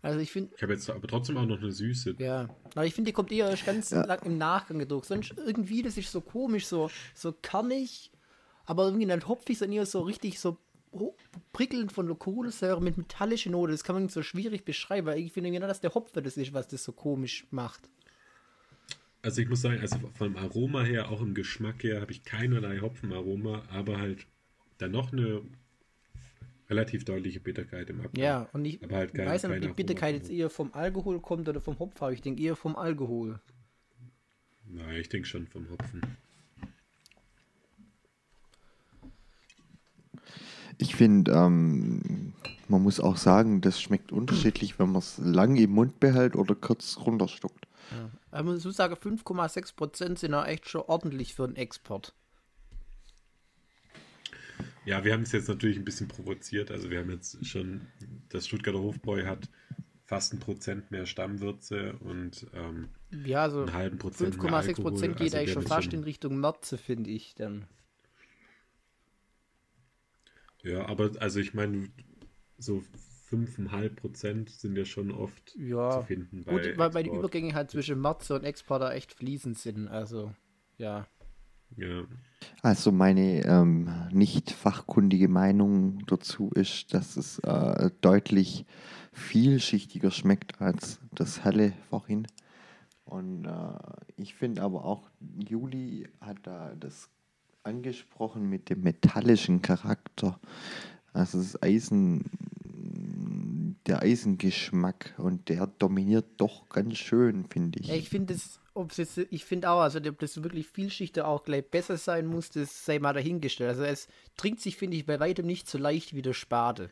Also 0.01 0.19
ich 0.19 0.31
finde. 0.31 0.53
Ich 0.55 0.61
habe 0.61 0.73
jetzt 0.73 0.89
aber 0.89 1.07
trotzdem 1.07 1.37
auch 1.37 1.45
noch 1.45 1.57
eine 1.57 1.71
Süße. 1.71 2.15
Ja. 2.19 2.47
Aber 2.75 2.85
ich 2.85 2.93
finde, 2.93 3.09
die 3.09 3.13
kommt 3.13 3.31
eher 3.31 3.53
ganz 3.65 3.89
ja. 3.91 4.05
lang 4.05 4.21
im 4.23 4.37
Nachgang 4.37 4.79
gedruckt. 4.79 5.07
Sonst 5.07 5.33
irgendwie, 5.37 5.81
das 5.81 5.97
ist 5.97 6.11
so 6.11 6.21
komisch, 6.21 6.67
so, 6.67 6.89
so 7.13 7.31
kernig, 7.31 8.11
aber 8.65 8.85
irgendwie 8.85 9.05
nicht 9.05 9.27
hopfig, 9.27 9.57
sondern 9.57 9.77
eher 9.77 9.85
so 9.85 10.01
richtig 10.01 10.39
so 10.39 10.57
prickelnd 11.53 11.91
von 11.91 12.17
Kohlensäure 12.17 12.81
mit 12.81 12.97
metallischer 12.97 13.49
Note. 13.49 13.71
Das 13.71 13.83
kann 13.83 13.95
man 13.95 14.03
nicht 14.03 14.13
so 14.13 14.23
schwierig 14.23 14.65
beschreiben, 14.65 15.07
weil 15.07 15.19
ich 15.19 15.31
finde 15.31 15.51
genau, 15.51 15.67
dass 15.67 15.81
der 15.81 15.93
Hopfer 15.93 16.21
das 16.21 16.37
ist, 16.37 16.53
was 16.53 16.67
das 16.67 16.83
so 16.83 16.91
komisch 16.91 17.45
macht. 17.51 17.89
Also 19.21 19.41
ich 19.41 19.49
muss 19.49 19.61
sagen, 19.61 19.81
also 19.81 19.97
vom 20.13 20.37
Aroma 20.37 20.83
her, 20.83 21.09
auch 21.09 21.21
im 21.21 21.33
Geschmack 21.33 21.83
her, 21.83 22.01
habe 22.01 22.11
ich 22.11 22.23
keinerlei 22.23 22.79
Hopfenaroma, 22.79 23.63
aber 23.69 23.97
halt 23.97 24.25
dann 24.77 24.91
noch 24.91 25.11
eine 25.11 25.41
relativ 26.69 27.05
deutliche 27.05 27.39
Bitterkeit 27.39 27.89
im 27.89 28.01
Abgang. 28.01 28.23
Ja, 28.23 28.49
und 28.53 28.65
ich 28.65 28.79
halt 28.89 29.13
kein, 29.13 29.27
weiß 29.27 29.43
nicht, 29.43 29.55
ob 29.55 29.61
die 29.61 29.67
Bitterkeit 29.69 30.15
jetzt 30.15 30.29
eher 30.29 30.49
vom 30.49 30.73
Alkohol 30.73 31.19
kommt 31.19 31.49
oder 31.49 31.61
vom 31.61 31.79
Hopfen, 31.79 32.03
aber 32.03 32.13
ich 32.13 32.21
denke 32.21 32.41
eher 32.41 32.55
vom 32.55 32.75
Alkohol. 32.75 33.39
Nein, 34.65 34.97
ich 34.97 35.09
denke 35.09 35.27
schon 35.27 35.47
vom 35.47 35.69
Hopfen. 35.69 36.01
Ich 40.77 40.95
finde, 40.95 41.31
ähm, 41.31 42.33
man 42.67 42.83
muss 42.83 42.99
auch 42.99 43.17
sagen, 43.17 43.61
das 43.61 43.81
schmeckt 43.81 44.11
unterschiedlich, 44.11 44.77
wenn 44.79 44.91
man 44.91 44.99
es 44.99 45.17
lang 45.17 45.55
im 45.55 45.71
Mund 45.71 45.99
behält 45.99 46.35
oder 46.35 46.55
kurz 46.55 46.97
runterstuckt. 46.97 47.67
Ja. 47.91 48.11
Aber 48.31 48.43
man 48.51 48.61
muss 48.61 48.75
sagen, 48.75 48.95
5,6% 48.95 50.17
sind 50.17 50.31
ja 50.31 50.45
echt 50.45 50.69
schon 50.69 50.81
ordentlich 50.81 51.33
für 51.33 51.47
den 51.47 51.55
Export. 51.55 52.13
Ja, 54.85 55.03
wir 55.03 55.13
haben 55.13 55.23
es 55.23 55.31
jetzt 55.31 55.49
natürlich 55.49 55.77
ein 55.77 55.85
bisschen 55.85 56.07
provoziert. 56.07 56.71
Also 56.71 56.89
wir 56.89 56.99
haben 56.99 57.09
jetzt 57.09 57.45
schon, 57.45 57.81
das 58.29 58.47
Stuttgarter 58.47 58.79
Hofbräu 58.79 59.25
hat 59.25 59.49
fast 60.05 60.33
ein 60.33 60.39
Prozent 60.39 60.89
mehr 60.91 61.05
Stammwürze 61.05 61.93
und 61.99 62.47
ähm, 62.53 62.87
ja, 63.25 63.43
also 63.43 63.59
einen 63.59 63.73
halben 63.73 63.97
Prozent 63.97 64.35
5,6 64.37 64.81
Prozent 64.81 65.17
geht 65.17 65.33
also 65.33 65.37
eigentlich 65.37 65.53
schon 65.53 65.67
fast 65.67 65.93
in 65.93 66.03
Richtung 66.03 66.39
Märze, 66.39 66.77
finde 66.77 67.09
ich 67.09 67.35
dann. 67.35 67.65
Ja, 70.67 70.85
aber 70.87 71.11
also 71.19 71.39
ich 71.39 71.53
meine, 71.53 71.89
so 72.57 72.83
5,5 73.29 73.95
Prozent 73.95 74.49
sind 74.49 74.77
ja 74.77 74.85
schon 74.85 75.11
oft 75.11 75.55
ja, 75.57 75.91
zu 75.91 76.03
finden. 76.03 76.43
Bei 76.43 76.53
gut, 76.53 76.77
weil, 76.77 76.93
weil 76.93 77.03
die 77.03 77.09
Übergänge 77.09 77.53
halt 77.53 77.71
zwischen 77.71 77.99
Märze 77.99 78.35
und 78.35 78.43
Exporter 78.43 78.93
echt 78.93 79.13
fließend 79.13 79.57
sind. 79.57 79.87
Also, 79.87 80.33
ja. 80.77 81.07
Ja. 81.75 82.05
Also 82.61 82.93
meine 82.93 83.45
ähm, 83.45 83.89
nicht 84.11 84.51
fachkundige 84.51 85.27
Meinung 85.27 86.05
dazu 86.07 86.49
ist, 86.55 86.93
dass 86.93 87.17
es 87.17 87.39
äh, 87.39 87.91
deutlich 87.99 88.65
vielschichtiger 89.11 90.11
schmeckt 90.11 90.61
als 90.61 90.99
das 91.11 91.43
helle 91.43 91.73
vorhin. 91.89 92.27
Und 93.03 93.45
äh, 93.45 93.77
ich 94.15 94.35
finde 94.35 94.61
aber 94.61 94.85
auch, 94.85 95.09
Juli 95.19 96.07
hat 96.21 96.37
da 96.43 96.73
das 96.75 97.09
angesprochen 97.67 98.49
mit 98.49 98.69
dem 98.69 98.81
metallischen 98.81 99.61
Charakter. 99.61 100.39
Also 101.13 101.37
das 101.37 101.61
Eisen, 101.61 102.25
der 103.85 104.01
Eisengeschmack 104.01 105.13
und 105.17 105.49
der 105.49 105.67
dominiert 105.67 106.25
doch 106.37 106.69
ganz 106.69 106.97
schön, 106.97 107.45
finde 107.45 107.79
ich. 107.79 107.87
Ja, 107.87 107.95
ich 107.95 108.09
finde 108.09 108.33
es, 108.33 108.59
ich 109.31 109.45
finde 109.45 109.69
auch, 109.69 109.81
also 109.81 109.99
ob 109.99 110.19
das 110.19 110.41
wirklich 110.43 110.67
vielschichtig 110.67 111.23
auch 111.23 111.43
gleich 111.43 111.69
besser 111.69 111.97
sein 111.97 112.27
muss, 112.27 112.49
das 112.49 112.85
sei 112.85 112.99
mal 112.99 113.13
dahingestellt. 113.13 113.69
Also 113.69 113.83
es 113.83 114.07
trinkt 114.35 114.61
sich, 114.61 114.77
finde 114.77 114.97
ich, 114.97 115.05
bei 115.05 115.19
weitem 115.19 115.45
nicht 115.45 115.67
so 115.67 115.77
leicht 115.77 116.15
wie 116.15 116.21
der 116.21 116.33
Spade. 116.33 116.89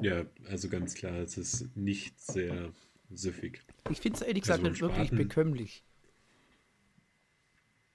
Ja, 0.00 0.24
also 0.48 0.68
ganz 0.68 0.94
klar, 0.94 1.16
es 1.16 1.36
ist 1.36 1.76
nicht 1.76 2.20
sehr 2.20 2.72
süffig. 3.10 3.60
Ich 3.90 4.00
finde 4.00 4.16
es 4.16 4.22
ehrlich 4.22 4.42
gesagt 4.42 4.60
also 4.60 4.70
nicht 4.70 4.80
wirklich 4.80 5.10
bekömmlich. 5.10 5.84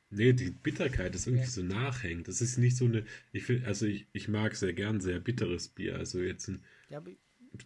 Nee, 0.10 0.34
die 0.34 0.52
Bitterkeit 0.52 1.14
ist 1.16 1.28
irgendwie 1.28 1.46
ja. 1.46 1.50
so 1.50 1.64
nachhängt. 1.64 2.28
Das 2.28 2.42
ist 2.42 2.58
nicht 2.58 2.78
so 2.78 2.86
eine. 2.86 3.04
Ich 3.34 3.44
finde, 3.44 3.68
also 3.68 3.86
ich, 3.86 4.08
ich 4.14 4.28
mag 4.30 4.56
sehr 4.56 4.74
gern 4.74 5.02
sehr 5.02 5.20
bitteres 5.20 5.68
Bier. 5.68 5.98
Also 5.98 6.22
jetzt 6.22 6.48
ein 6.48 6.64
ja, 6.90 7.04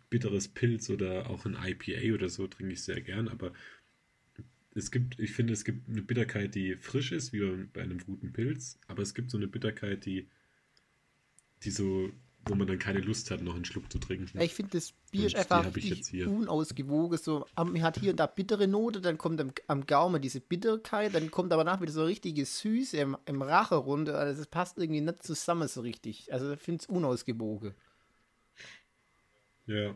bitteres 0.10 0.48
Pilz 0.48 0.90
oder 0.90 1.30
auch 1.30 1.46
ein 1.46 1.56
IPA 1.62 2.16
oder 2.16 2.30
so 2.30 2.48
trinke 2.48 2.74
ich 2.74 2.84
sehr 2.84 3.02
gern, 3.02 3.28
aber 3.28 3.54
es 4.74 4.92
gibt, 4.92 5.20
ich 5.20 5.34
finde, 5.34 5.54
es 5.54 5.66
gibt 5.66 5.90
eine 5.90 6.02
Bitterkeit, 6.02 6.56
die 6.56 6.76
frisch 6.78 7.12
ist, 7.12 7.34
wie 7.34 7.42
bei 7.74 7.82
einem 7.82 8.00
guten 8.00 8.32
Pilz, 8.32 8.80
aber 8.88 9.02
es 9.04 9.14
gibt 9.14 9.30
so 9.30 9.38
eine 9.38 9.48
Bitterkeit, 9.48 10.06
die, 10.06 10.28
die 11.64 11.72
so 11.72 12.12
wo 12.46 12.56
man 12.56 12.68
dann 12.68 12.80
keine 12.80 13.00
Lust 13.00 13.30
hat, 13.30 13.42
noch 13.42 13.56
einen 13.56 13.66
Schluck 13.66 13.92
zu 13.92 14.00
trinken. 14.00 14.40
Ich 14.40 14.54
finde, 14.54 14.72
das 14.72 14.94
Bier 15.12 15.28
ist 15.28 15.36
einfach 15.36 15.66
unausgewogen. 16.26 17.18
So, 17.18 17.46
man 17.56 17.82
hat 17.82 18.00
hier 18.00 18.12
und 18.12 18.20
da 18.20 18.26
bittere 18.26 18.68
Note, 18.68 19.00
dann 19.00 19.18
kommt 19.18 19.40
am, 19.40 19.52
am 19.68 19.86
Gaumen 19.86 20.22
diese 20.22 20.42
Bitterkeit, 20.42 21.14
dann 21.14 21.30
kommt 21.30 21.54
aber 21.54 21.64
nach 21.64 21.82
wieder 21.82 21.92
so 21.92 22.04
richtige 22.04 22.46
Süße 22.46 22.98
im, 22.98 23.18
im 23.26 23.42
Rache 23.42 23.76
runter. 23.76 24.18
Also 24.18 24.40
das 24.40 24.48
passt 24.48 24.78
irgendwie 24.78 25.02
nicht 25.02 25.24
zusammen 25.24 25.68
so 25.68 25.82
richtig. 25.82 26.34
Also 26.34 26.52
ich 26.52 26.60
finde 26.60 26.82
es 26.82 26.88
unausgewogen. 26.88 27.76
Ja. 29.68 29.96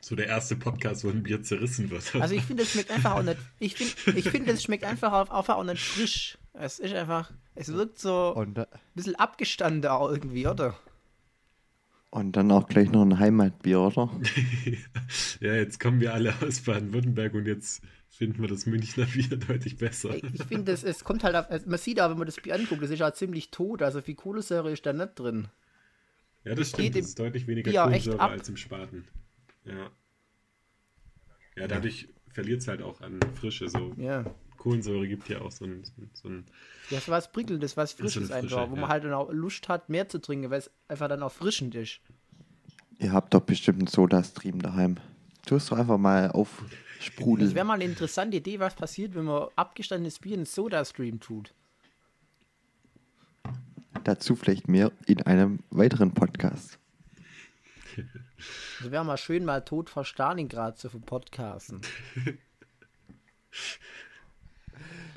So 0.00 0.16
der 0.16 0.26
erste 0.26 0.56
Podcast, 0.56 1.04
wo 1.04 1.08
ein 1.08 1.22
Bier 1.22 1.42
zerrissen 1.42 1.90
wird. 1.90 2.14
Also 2.16 2.34
ich 2.34 2.42
finde, 2.42 2.64
es 2.64 2.72
schmeckt 2.72 2.90
einfach 2.90 3.12
auch 3.12 3.22
nicht. 3.22 3.38
Ich 3.58 3.74
finde, 3.76 4.18
ich 4.18 4.28
find, 4.28 4.48
es 4.48 4.62
schmeckt 4.62 4.84
einfach 4.84 5.30
auch, 5.30 5.48
auch 5.48 5.64
nicht 5.64 5.82
frisch. 5.82 6.36
Es 6.54 6.78
ist 6.78 6.94
einfach. 6.94 7.32
Es 7.54 7.72
wirkt 7.72 7.98
so 7.98 8.34
ein 8.36 8.54
bisschen 8.94 9.16
abgestanden 9.16 9.90
auch 9.90 10.10
irgendwie, 10.10 10.46
oder? 10.46 10.76
Und 12.10 12.32
dann 12.36 12.52
auch 12.52 12.68
gleich 12.68 12.92
noch 12.92 13.02
ein 13.02 13.18
Heimatbier, 13.18 13.80
oder? 13.80 14.08
ja, 15.40 15.54
jetzt 15.54 15.80
kommen 15.80 16.00
wir 16.00 16.14
alle 16.14 16.32
aus 16.42 16.60
Baden-Württemberg 16.60 17.34
und 17.34 17.46
jetzt 17.46 17.82
finden 18.08 18.40
wir 18.40 18.48
das 18.48 18.66
Münchner 18.66 19.06
Bier 19.06 19.36
deutlich 19.48 19.76
besser. 19.76 20.14
Ich 20.14 20.44
finde, 20.44 20.70
es, 20.70 20.84
es 20.84 21.02
kommt 21.02 21.24
halt 21.24 21.34
auf, 21.34 21.66
man 21.66 21.78
sieht 21.78 21.98
aber, 21.98 22.12
wenn 22.12 22.18
man 22.18 22.26
das 22.26 22.36
Bier 22.36 22.54
anguckt, 22.54 22.82
das 22.82 22.90
ist 22.90 23.00
ja 23.00 23.12
ziemlich 23.12 23.50
tot, 23.50 23.82
also 23.82 24.00
viel 24.00 24.14
Kohlensäure 24.14 24.70
ist 24.70 24.86
da 24.86 24.92
nicht 24.92 25.18
drin. 25.18 25.48
Ja, 26.44 26.54
das, 26.54 26.70
das 26.70 26.80
stimmt, 26.80 26.96
das 26.96 27.06
ist 27.06 27.18
deutlich 27.18 27.48
weniger 27.48 27.72
Bier 27.72 27.82
Kohlensäure 27.82 28.20
als 28.20 28.48
im 28.48 28.56
Spaten. 28.56 29.08
Ja. 29.64 29.90
Ja, 31.56 31.66
dadurch 31.66 32.08
verliert 32.28 32.60
es 32.60 32.68
halt 32.68 32.82
auch 32.82 33.00
an 33.00 33.18
Frische 33.34 33.68
so. 33.68 33.92
Ja. 33.96 34.24
Kohlensäure 34.64 35.06
gibt 35.06 35.28
ja 35.28 35.42
auch 35.42 35.52
so 35.52 35.66
ein, 35.66 35.82
so 36.14 36.26
ein 36.26 36.46
ja, 36.88 36.98
so 36.98 37.12
was 37.12 37.30
Prickelndes, 37.30 37.76
was 37.76 37.92
Frisches 37.92 38.28
so 38.28 38.34
einfach, 38.34 38.70
wo 38.70 38.76
man 38.76 38.88
halt 38.88 39.04
dann 39.04 39.12
auch 39.12 39.30
Lust 39.30 39.68
hat, 39.68 39.90
mehr 39.90 40.08
zu 40.08 40.18
trinken, 40.18 40.48
weil 40.48 40.60
es 40.60 40.70
einfach 40.88 41.06
dann 41.06 41.22
auch 41.22 41.32
frischend 41.32 41.74
ist. 41.74 42.00
Ihr 42.98 43.12
habt 43.12 43.34
doch 43.34 43.42
bestimmt 43.42 43.80
einen 43.80 43.88
Soda-Stream 43.88 44.62
daheim. 44.62 44.96
Tust 45.44 45.70
du 45.70 45.74
einfach 45.74 45.98
mal 45.98 46.30
aufsprudeln. 46.30 47.46
Das 47.46 47.54
wäre 47.54 47.66
mal 47.66 47.74
eine 47.74 47.84
interessante 47.84 48.38
Idee, 48.38 48.58
was 48.58 48.74
passiert, 48.74 49.14
wenn 49.14 49.26
man 49.26 49.48
abgestandenes 49.54 50.18
Bier 50.18 50.32
in 50.32 50.40
einen 50.40 50.46
Soda-Stream 50.46 51.20
tut. 51.20 51.52
Dazu 54.02 54.34
vielleicht 54.34 54.66
mehr 54.66 54.92
in 55.06 55.20
einem 55.22 55.58
weiteren 55.68 56.14
Podcast. 56.14 56.78
Also 58.78 58.90
wäre 58.90 59.04
mal 59.04 59.18
schön, 59.18 59.44
mal 59.44 59.62
tot 59.62 59.90
vor 59.90 60.06
Stalingrad 60.06 60.78
zu 60.78 60.88
verpodcasten. 60.88 61.82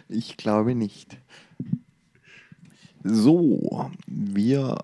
Ich 0.10 0.38
glaube 0.38 0.76
nicht. 0.76 1.17
So, 3.04 3.91
wir 4.08 4.78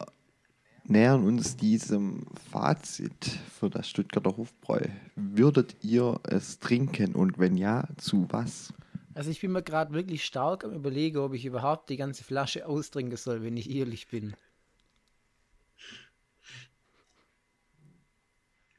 nähern 0.86 1.24
uns 1.24 1.56
diesem 1.56 2.26
Fazit 2.52 3.26
für 3.26 3.70
das 3.70 3.90
Stuttgarter 3.90 4.36
Hofbräu. 4.36 4.86
Würdet 5.16 5.78
ihr 5.84 6.20
es 6.24 6.60
trinken 6.60 7.16
und 7.16 7.40
wenn 7.40 7.58
ja, 7.58 7.88
zu 7.98 8.28
was? 8.30 8.74
Also 9.14 9.30
ich 9.30 9.42
bin 9.42 9.52
mir 9.52 9.64
gerade 9.64 9.94
wirklich 9.94 10.26
stark 10.26 10.64
am 10.64 10.74
überlegen, 10.74 11.18
ob 11.18 11.34
ich 11.34 11.46
überhaupt 11.46 11.90
die 11.90 11.98
ganze 11.98 12.24
Flasche 12.24 12.68
austrinken 12.68 13.18
soll, 13.18 13.44
wenn 13.44 13.58
ich 13.58 13.70
ehrlich 13.70 14.08
bin. 14.08 14.36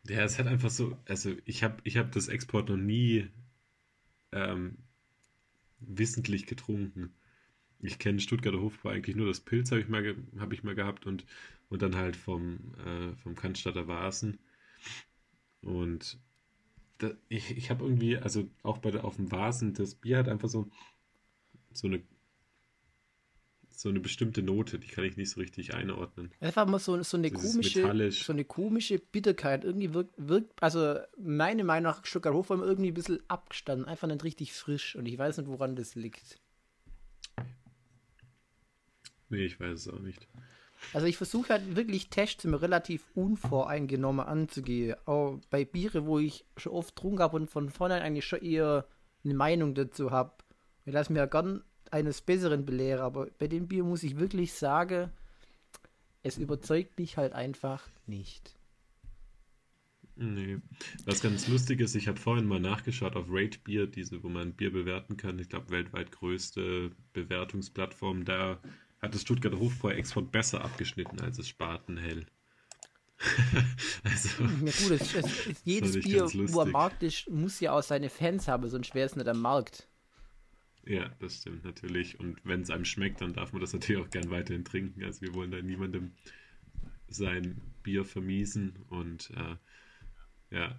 Ja, 0.07 0.22
es 0.22 0.38
hat 0.38 0.46
einfach 0.48 0.70
so, 0.70 0.96
also 1.09 1.33
ich 1.46 1.62
habe 1.64 1.76
ich 1.85 1.96
hab 1.96 2.12
das 2.12 2.28
Export 2.28 2.68
noch 2.68 2.76
nie 2.76 3.30
ähm, 4.33 4.76
wissentlich 5.88 6.47
getrunken. 6.47 7.14
Ich 7.81 7.99
kenne 7.99 8.20
Stuttgarter 8.20 8.61
Hofbräu 8.61 8.90
eigentlich 8.92 9.16
nur 9.16 9.27
das 9.27 9.40
Pilz, 9.40 9.70
habe 9.70 9.81
ich, 9.81 9.88
mal 9.88 10.16
hab 10.38 10.53
ich 10.53 10.62
mal 10.62 10.75
gehabt 10.75 11.07
und, 11.07 11.27
und 11.68 11.83
dann 11.83 11.97
halt 11.97 12.16
vom, 12.16 12.75
äh, 12.85 13.14
vom 13.16 13.35
Cannstatter 13.35 13.88
Vasen. 13.88 14.38
Und 15.62 16.18
da, 16.99 17.12
ich, 17.29 17.57
ich 17.57 17.70
habe 17.70 17.85
irgendwie, 17.85 18.16
also 18.16 18.49
auch 18.62 18.79
bei 18.79 18.90
der, 18.90 19.05
auf 19.05 19.16
dem 19.16 19.31
Vasen, 19.31 19.75
das 19.75 19.94
Bier 19.94 20.18
hat 20.18 20.29
einfach 20.29 20.49
so, 20.49 20.70
so 21.73 21.88
eine 21.88 22.03
so 23.76 23.88
eine 23.88 24.00
bestimmte 24.00 24.42
Note, 24.42 24.78
die 24.78 24.87
kann 24.87 25.04
ich 25.04 25.16
nicht 25.16 25.30
so 25.30 25.40
richtig 25.40 25.74
einordnen. 25.74 26.30
Einfach 26.40 26.66
mal 26.66 26.78
so, 26.78 27.02
so 27.02 27.16
eine 27.16 27.30
komische, 27.30 28.10
so 28.12 28.32
eine 28.32 28.44
komische 28.44 28.98
Bitterkeit. 28.98 29.64
Irgendwie 29.64 29.92
wirkt, 29.92 30.14
wirkt 30.16 30.62
also 30.62 30.98
meine 31.18 31.64
Meinung 31.64 31.92
nach 31.92 32.04
Stuttgart 32.04 32.35
Hofbräu 32.35 32.62
irgendwie 32.62 32.90
ein 32.90 32.94
bisschen 32.94 33.20
abgestanden, 33.29 33.87
einfach 33.87 34.08
nicht 34.08 34.25
richtig 34.25 34.52
frisch 34.52 34.96
und 34.96 35.06
ich 35.06 35.18
weiß 35.18 35.38
nicht, 35.38 35.48
woran 35.48 35.77
das 35.77 35.94
liegt. 35.94 36.38
Nee, 39.29 39.46
ich 39.46 39.58
weiß 39.58 39.81
es 39.81 39.88
auch 39.88 40.00
nicht. 40.00 40.29
Also 40.92 41.06
ich 41.06 41.16
versuche 41.16 41.48
halt 41.48 41.77
wirklich 41.77 42.10
Tests 42.10 42.44
immer 42.44 42.60
relativ 42.60 43.04
unvoreingenommen 43.14 44.25
anzugehen. 44.25 44.96
Auch 45.06 45.40
bei 45.50 45.64
Biere, 45.64 46.06
wo 46.06 46.18
ich 46.18 46.44
schon 46.56 46.72
oft 46.72 46.94
getrunken 46.94 47.20
habe 47.20 47.37
und 47.37 47.50
von 47.50 47.70
vornherein 47.70 48.02
eigentlich 48.02 48.27
schon 48.27 48.42
eher 48.42 48.87
eine 49.25 49.35
Meinung 49.35 49.75
dazu 49.75 50.10
habe. 50.10 50.33
Ich 50.85 50.92
lasse 50.92 51.12
mir 51.12 51.20
ja 51.20 51.27
gern 51.27 51.64
eines 51.92 52.20
Besseren 52.20 52.64
belehre, 52.64 53.02
aber 53.02 53.28
bei 53.38 53.48
dem 53.48 53.68
Bier 53.68 53.85
muss 53.85 54.02
ich 54.02 54.18
wirklich 54.18 54.52
sagen, 54.52 55.10
es 56.22 56.38
überzeugt 56.38 56.98
mich 56.98 57.16
halt 57.16 57.32
einfach 57.32 57.87
nicht. 58.06 58.56
Nee. 60.16 60.58
Was 61.04 61.20
ganz 61.20 61.48
lustig 61.48 61.80
ist, 61.80 61.96
ich 61.96 62.06
habe 62.06 62.20
vorhin 62.20 62.46
mal 62.46 62.60
nachgeschaut 62.60 63.16
auf 63.16 63.26
Rate 63.28 63.58
Beer, 63.64 63.87
diese, 63.87 64.22
wo 64.22 64.28
man 64.28 64.52
Bier 64.52 64.72
bewerten 64.72 65.16
kann. 65.16 65.38
Ich 65.38 65.48
glaube, 65.48 65.70
weltweit 65.70 66.12
größte 66.12 66.92
Bewertungsplattform. 67.12 68.24
Da 68.24 68.60
hat 69.02 69.14
das 69.14 69.22
Stuttgarter 69.22 69.58
Hofbräu 69.58 69.92
Export 69.92 70.30
besser 70.30 70.64
abgeschnitten 70.64 71.20
als 71.20 71.37
das 71.38 71.48
Spatenhell. 71.48 72.26
also, 74.04 74.28
ja 74.42 74.48
gut, 74.48 74.90
es, 75.00 75.14
es, 75.14 75.46
es, 75.46 75.64
jedes 75.64 76.00
Bier, 76.00 76.28
wo 76.52 76.60
am 76.60 76.70
Markt 76.70 77.02
ist, 77.02 77.28
muss 77.30 77.60
ja 77.60 77.72
auch 77.72 77.82
seine 77.82 78.10
Fans 78.10 78.48
haben, 78.48 78.68
sonst 78.68 78.94
wäre 78.94 79.06
es 79.06 79.16
nicht 79.16 79.28
am 79.28 79.40
Markt. 79.40 79.88
Ja, 80.87 81.10
das 81.20 81.37
stimmt 81.37 81.64
natürlich. 81.64 82.20
Und 82.20 82.38
wenn 82.44 82.62
es 82.62 82.70
einem 82.70 82.85
schmeckt, 82.85 83.20
dann 83.20 83.32
darf 83.32 83.52
man 83.52 83.60
das 83.60 83.72
natürlich 83.74 84.02
auch 84.02 84.10
gern 84.10 84.30
weiterhin 84.30 84.64
trinken. 84.64 85.04
Also 85.04 85.22
wir 85.22 85.35
wollen 85.35 85.50
da 85.50 85.60
niemandem 85.60 86.12
sein 87.08 87.60
Bier 87.82 88.04
vermiesen 88.04 88.74
und 88.88 89.30
äh, 89.30 90.56
ja, 90.56 90.78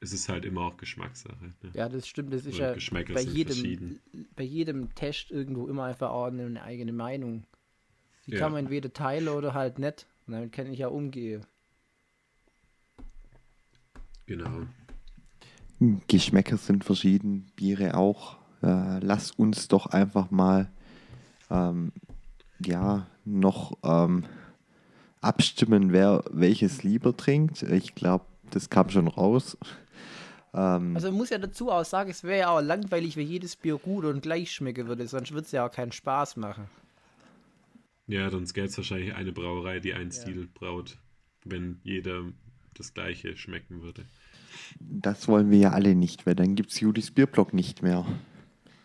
es 0.00 0.12
ist 0.12 0.28
halt 0.28 0.44
immer 0.44 0.62
auch 0.62 0.76
Geschmackssache. 0.76 1.54
Ne? 1.62 1.70
Ja, 1.74 1.88
das 1.88 2.06
stimmt. 2.06 2.32
Das 2.32 2.46
ist 2.46 2.56
Oder 2.56 2.76
ja 2.78 3.02
bei 3.12 3.22
jedem, 3.22 3.98
bei 4.36 4.44
jedem 4.44 4.94
Test 4.94 5.30
irgendwo 5.30 5.66
immer 5.66 5.84
einfach 5.84 6.10
auch 6.10 6.26
eine 6.26 6.62
eigene 6.62 6.92
Meinung. 6.92 7.44
Die 8.26 8.32
ja. 8.32 8.38
kann 8.38 8.52
man 8.52 8.64
entweder 8.64 8.92
teilen 8.92 9.28
oder 9.28 9.54
halt 9.54 9.78
nicht. 9.78 10.06
Und 10.26 10.34
damit 10.34 10.52
kann 10.52 10.70
ich 10.70 10.78
ja 10.78 10.88
umgehen. 10.88 11.44
Genau. 14.26 14.66
Geschmäcker 16.06 16.58
sind 16.58 16.84
verschieden, 16.84 17.50
Biere 17.56 17.94
auch. 17.94 18.37
Äh, 18.62 18.98
lass 19.00 19.30
uns 19.32 19.68
doch 19.68 19.86
einfach 19.86 20.30
mal 20.30 20.68
ähm, 21.50 21.92
ja 22.64 23.06
noch 23.24 23.78
ähm, 23.82 24.24
abstimmen, 25.20 25.92
wer 25.92 26.24
welches 26.30 26.82
lieber 26.82 27.16
trinkt. 27.16 27.62
Ich 27.62 27.94
glaube, 27.94 28.24
das 28.50 28.70
kam 28.70 28.90
schon 28.90 29.08
raus. 29.08 29.56
Ähm, 30.54 30.94
also 30.94 31.08
ich 31.08 31.14
muss 31.14 31.30
ja 31.30 31.38
dazu 31.38 31.70
auch 31.70 31.84
sagen, 31.84 32.10
es 32.10 32.24
wäre 32.24 32.38
ja 32.38 32.50
auch 32.50 32.60
langweilig, 32.60 33.16
wenn 33.16 33.26
jedes 33.26 33.56
Bier 33.56 33.78
gut 33.78 34.04
und 34.04 34.22
gleich 34.22 34.52
schmecken 34.52 34.88
würde, 34.88 35.06
sonst 35.06 35.32
würde 35.32 35.44
es 35.44 35.52
ja 35.52 35.66
auch 35.66 35.70
keinen 35.70 35.92
Spaß 35.92 36.36
machen. 36.36 36.64
Ja, 38.06 38.30
sonst 38.30 38.54
gäbe 38.54 38.66
es 38.66 38.76
wahrscheinlich 38.76 39.14
eine 39.14 39.32
Brauerei, 39.32 39.80
die 39.80 39.92
einen 39.92 40.10
ja. 40.10 40.16
Stil 40.16 40.48
braut, 40.52 40.98
wenn 41.44 41.78
jeder 41.84 42.22
das 42.74 42.94
gleiche 42.94 43.36
schmecken 43.36 43.82
würde. 43.82 44.04
Das 44.80 45.28
wollen 45.28 45.50
wir 45.50 45.58
ja 45.58 45.70
alle 45.72 45.94
nicht, 45.94 46.26
weil 46.26 46.34
dann 46.34 46.54
gibt 46.54 46.70
es 46.70 46.80
Judis 46.80 47.10
Bierblock 47.10 47.52
nicht 47.52 47.82
mehr. 47.82 48.06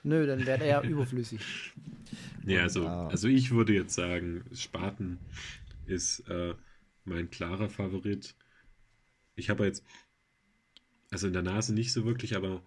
Nö, 0.03 0.27
dann 0.27 0.45
wäre 0.45 0.63
er 0.63 0.67
ja 0.67 0.83
überflüssig. 0.89 1.73
Ja, 2.45 2.63
also, 2.63 2.85
also 2.85 3.27
ich 3.27 3.51
würde 3.51 3.73
jetzt 3.73 3.95
sagen, 3.95 4.43
Spaten 4.53 5.19
ist 5.85 6.27
äh, 6.29 6.53
mein 7.05 7.29
klarer 7.29 7.69
Favorit. 7.69 8.35
Ich 9.35 9.49
habe 9.49 9.65
jetzt, 9.65 9.85
also 11.09 11.27
in 11.27 11.33
der 11.33 11.41
Nase 11.41 11.73
nicht 11.73 11.93
so 11.93 12.05
wirklich, 12.05 12.35
aber 12.35 12.61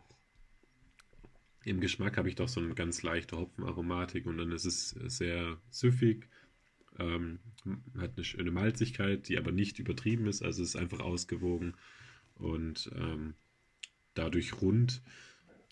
im 1.64 1.80
Geschmack 1.80 2.16
habe 2.16 2.28
ich 2.28 2.37
doch 2.37 2.49
so 2.49 2.61
eine 2.61 2.74
ganz 2.74 3.03
leichte 3.03 3.37
Hopfenaromatik 3.37 4.26
und 4.26 4.39
dann 4.39 4.53
ist 4.53 4.64
es 4.64 4.91
sehr 4.91 5.59
süffig, 5.70 6.28
ähm, 6.99 7.41
hat 7.99 8.12
eine 8.16 8.24
schöne 8.24 8.51
Malzigkeit, 8.51 9.28
die 9.28 9.37
aber 9.37 9.53
nicht 9.53 9.78
übertrieben 9.78 10.26
ist, 10.26 10.43
also 10.43 10.62
es 10.62 10.70
ist 10.70 10.76
einfach 10.76 11.01
ausgewogen 11.01 11.74
und 12.37 12.91
ähm, 12.95 13.34
dadurch 14.14 14.61
rund. 14.62 15.03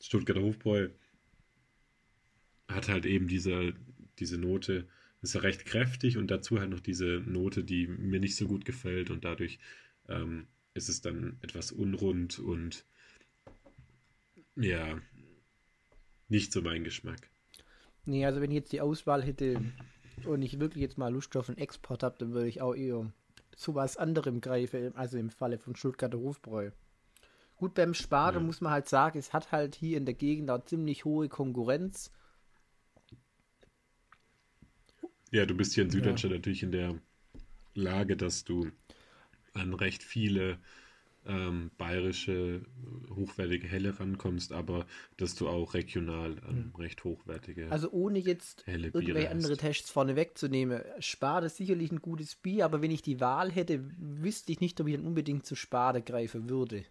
Stuttgarter 0.01 0.43
Hofbräu 0.43 0.91
hat 2.75 2.89
halt 2.89 3.07
eben 3.07 3.29
diese, 3.29 3.75
diese 4.19 4.39
Note, 4.39 4.87
ist 5.23 5.35
ja 5.35 5.41
recht 5.41 5.65
kräftig 5.65 6.19
und 6.19 6.31
dazu 6.31 6.61
halt 6.61 6.71
noch 6.71 6.81
diese 6.81 7.23
Note, 7.27 7.65
die 7.65 7.87
mir 7.87 8.21
nicht 8.21 8.37
so 8.37 8.47
gut 8.47 8.65
gefällt 8.65 9.11
und 9.11 9.25
dadurch 9.25 9.59
ähm, 10.09 10.47
ist 10.75 10.89
es 10.89 11.01
dann 11.01 11.39
etwas 11.41 11.73
unrund 11.73 12.39
und 12.39 12.85
ja, 14.57 14.99
nicht 16.29 16.53
so 16.53 16.63
mein 16.63 16.85
Geschmack. 16.85 17.31
Nee, 18.05 18.27
also 18.27 18.41
wenn 18.41 18.51
ich 18.51 18.57
jetzt 18.57 18.73
die 18.73 18.81
Auswahl 18.81 19.23
hätte 19.23 19.61
und 20.27 20.43
ich 20.43 20.61
wirklich 20.61 20.83
jetzt 20.83 20.99
mal 20.99 21.13
Lust 21.13 21.37
auf 21.37 21.49
einen 21.49 21.59
Export 21.59 22.03
habe, 22.03 22.17
dann 22.19 22.33
würde 22.33 22.49
ich 22.49 22.61
auch 22.61 22.75
eher 22.75 23.11
zu 23.57 23.75
was 23.75 23.97
anderem 23.97 24.41
greifen, 24.41 24.95
also 24.97 25.17
im 25.17 25.31
Falle 25.31 25.59
von 25.59 25.75
Stuttgarter 25.77 26.19
Hofbräu. 26.19 26.71
Gut, 27.57 27.75
beim 27.75 27.95
Spar, 27.95 28.35
ja. 28.35 28.41
muss 28.41 28.61
man 28.61 28.73
halt 28.73 28.89
sagen, 28.89 29.19
es 29.19 29.33
hat 29.33 29.53
halt 29.53 29.75
hier 29.75 29.97
in 29.97 30.07
der 30.07 30.15
Gegend 30.15 30.51
auch 30.51 30.65
ziemlich 30.65 31.05
hohe 31.05 31.29
Konkurrenz. 31.29 32.13
Ja, 35.35 35.47
du 35.47 35.57
bist 35.57 35.75
hier 35.75 35.83
in 35.83 35.91
Süddeutschland 35.91 36.31
ja. 36.33 36.39
natürlich 36.39 36.63
in 36.63 36.71
der 36.71 36.95
Lage, 37.75 38.17
dass 38.17 38.45
du 38.45 38.71
an 39.53 39.75
recht 39.75 40.05
viele 40.05 40.59
ähm, 41.27 41.73
bayerische 41.77 42.65
hochwertige 43.17 43.67
Helle 43.67 43.99
rankommst, 43.99 44.53
aber 44.53 44.87
dass 45.17 45.35
du 45.35 45.49
auch 45.49 45.75
regional 45.75 46.37
ähm, 46.49 46.71
mhm. 46.73 46.81
recht 46.81 47.03
hochwertige 47.03 47.69
Also 47.73 47.91
ohne 47.91 48.21
jetzt 48.21 48.65
Helle 48.69 48.93
irgendwelche 48.95 49.29
andere 49.29 49.57
Tests 49.57 49.91
vorne 49.91 50.15
wegzunehmen, 50.15 50.83
Spade 51.01 51.47
ist 51.47 51.57
sicherlich 51.57 51.91
ein 51.91 52.01
gutes 52.01 52.37
Bier, 52.37 52.65
aber 52.65 52.81
wenn 52.81 52.93
ich 52.93 53.03
die 53.03 53.19
Wahl 53.19 53.51
hätte, 53.51 53.85
wüsste 53.99 54.53
ich 54.53 54.61
nicht, 54.61 54.81
ob 54.81 54.87
ich 54.87 54.95
dann 54.95 55.05
unbedingt 55.05 55.45
zu 55.45 55.57
Spade 55.57 56.01
greifen 56.01 56.49
würde. 56.49 56.85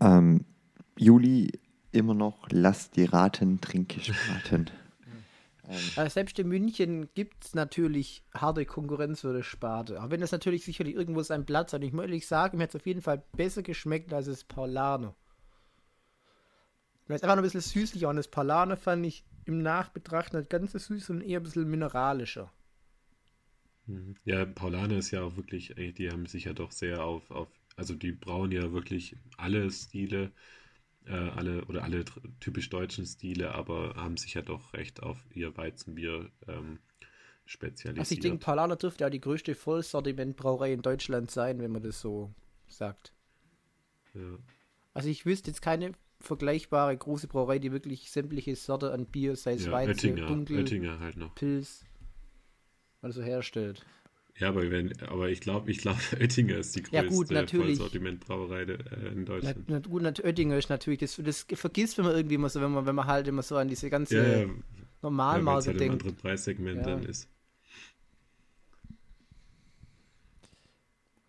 Ähm, 0.00 0.44
Juli 0.98 1.52
immer 1.92 2.14
noch, 2.14 2.48
lass 2.50 2.90
die 2.90 3.04
Raten, 3.04 3.60
trinke 3.60 4.00
Spaten. 4.00 4.70
Also 5.96 6.08
selbst 6.08 6.38
in 6.38 6.48
München 6.48 7.10
gibt 7.14 7.44
es 7.44 7.54
natürlich 7.54 8.24
harte 8.32 8.64
Konkurrenz 8.64 9.20
für 9.20 9.34
das 9.34 9.44
Sparte. 9.44 10.02
Auch 10.02 10.08
wenn 10.08 10.20
das 10.22 10.32
natürlich 10.32 10.64
sicherlich 10.64 10.94
irgendwo 10.94 11.22
seinen 11.22 11.44
Platz 11.44 11.74
hat. 11.74 11.82
Ich 11.82 11.92
muss 11.92 12.04
ehrlich 12.04 12.26
sagen, 12.26 12.56
mir 12.56 12.62
hat 12.62 12.70
es 12.70 12.76
auf 12.76 12.86
jeden 12.86 13.02
Fall 13.02 13.22
besser 13.36 13.62
geschmeckt 13.62 14.12
als 14.14 14.26
das 14.26 14.44
Paulano. 14.44 15.14
Weil 17.06 17.16
es 17.16 17.22
einfach 17.22 17.36
noch 17.36 17.42
ein 17.42 17.50
bisschen 17.50 17.60
süßlicher 17.60 18.08
und 18.08 18.16
das 18.16 18.28
Paulano 18.28 18.76
fand 18.76 19.04
ich 19.04 19.24
im 19.44 19.58
Nachbetrachten 19.62 20.38
nicht 20.38 20.50
ganz 20.50 20.72
so 20.72 20.78
süß 20.78 21.10
und 21.10 21.20
eher 21.22 21.40
ein 21.40 21.42
bisschen 21.42 21.68
mineralischer. 21.68 22.50
Mhm. 23.86 24.14
Ja, 24.24 24.44
Paulano 24.44 24.96
ist 24.96 25.10
ja 25.10 25.22
auch 25.22 25.36
wirklich, 25.36 25.74
die 25.76 26.10
haben 26.10 26.26
sich 26.26 26.44
ja 26.44 26.52
doch 26.52 26.70
sehr 26.70 27.02
auf, 27.02 27.30
auf 27.30 27.48
also 27.76 27.94
die 27.94 28.12
brauen 28.12 28.52
ja 28.52 28.72
wirklich 28.72 29.16
alle 29.36 29.70
Stile 29.70 30.32
äh, 31.08 31.12
alle 31.12 31.64
oder 31.66 31.84
alle 31.84 32.04
typisch 32.40 32.70
deutschen 32.70 33.06
Stile, 33.06 33.54
aber 33.54 33.94
haben 33.96 34.16
sich 34.16 34.34
ja 34.34 34.42
doch 34.42 34.72
recht 34.74 35.02
auf 35.02 35.18
ihr 35.34 35.56
Weizenbier 35.56 36.30
ähm, 36.46 36.78
spezialisiert. 37.46 38.00
Also 38.00 38.14
ich 38.14 38.20
denke, 38.20 38.38
Paulaner 38.38 38.76
dürfte 38.76 39.04
ja 39.04 39.10
die 39.10 39.20
größte 39.20 39.54
Vollsortimentbrauerei 39.54 40.72
in 40.72 40.82
Deutschland 40.82 41.30
sein, 41.30 41.60
wenn 41.60 41.72
man 41.72 41.82
das 41.82 42.00
so 42.00 42.32
sagt. 42.66 43.12
Ja. 44.14 44.38
Also 44.94 45.08
ich 45.08 45.24
wüsste 45.26 45.50
jetzt 45.50 45.62
keine 45.62 45.92
vergleichbare 46.20 46.96
große 46.96 47.28
Brauerei, 47.28 47.58
die 47.58 47.72
wirklich 47.72 48.10
sämtliche 48.10 48.56
Sorte 48.56 48.92
an 48.92 49.06
Bier, 49.06 49.36
sei 49.36 49.54
es 49.54 49.66
ja, 49.66 49.72
Weizen, 49.72 50.10
Oettinger, 50.10 50.26
Dunkel, 50.26 50.58
Oettinger 50.58 51.00
halt 51.00 51.16
noch. 51.16 51.34
Pilz, 51.34 51.84
also 53.00 53.22
herstellt. 53.22 53.86
Ja, 54.38 54.50
aber, 54.50 54.70
wenn, 54.70 54.92
aber 55.02 55.28
ich 55.30 55.40
glaube, 55.40 55.70
ich 55.70 55.78
glaube, 55.78 55.98
Oettinger 56.20 56.58
ist 56.58 56.76
die 56.76 56.82
größte 56.82 56.96
ja, 56.96 57.02
gut, 57.02 57.28
Vollsortimentbrauerei 57.50 58.62
äh, 58.62 59.08
in 59.12 59.24
Deutschland. 59.24 59.64
Na, 59.68 59.80
gut, 59.80 60.24
Oettinger 60.24 60.56
ist 60.56 60.70
natürlich, 60.70 61.00
das, 61.00 61.16
das 61.16 61.46
vergisst 61.54 61.98
man 61.98 62.12
irgendwie 62.12 62.36
immer 62.36 62.48
so, 62.48 62.60
wenn 62.60 62.70
man, 62.70 62.86
wenn 62.86 62.94
man 62.94 63.06
halt 63.06 63.26
immer 63.26 63.42
so 63.42 63.56
an 63.56 63.68
diese 63.68 63.90
ganze 63.90 64.16
ja, 64.16 64.38
ja. 64.40 64.46
Normalmarke 65.02 65.66
ja, 65.66 65.70
halt 65.72 65.80
denkt. 65.80 66.06
ein 66.06 66.14
Preissegment 66.14 66.78
ja. 66.78 66.82
dann 66.84 67.04
ist. 67.04 67.28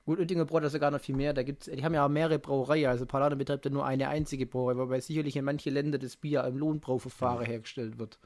Gut, 0.06 0.20
Oettinger 0.20 0.46
braucht 0.46 0.64
ja 0.64 0.70
sogar 0.70 0.92
noch 0.92 1.02
viel 1.02 1.16
mehr. 1.16 1.34
Da 1.34 1.44
gibt's, 1.44 1.66
die 1.66 1.84
haben 1.84 1.94
ja 1.94 2.06
auch 2.06 2.10
mehrere 2.10 2.40
Brauereien. 2.40 2.90
Also 2.90 3.06
Paulaner 3.06 3.36
betreibt 3.36 3.66
ja 3.66 3.72
nur 3.72 3.86
eine 3.86 4.10
einzige 4.10 4.46
Brauerei, 4.46 4.78
wobei 4.78 5.00
sicherlich 5.00 5.36
in 5.36 5.46
manchen 5.46 5.74
Ländern 5.74 6.02
das 6.02 6.16
Bier 6.16 6.44
im 6.46 6.58
Lohnbrauverfahren 6.58 7.46
hergestellt 7.46 8.00
wird. 8.00 8.20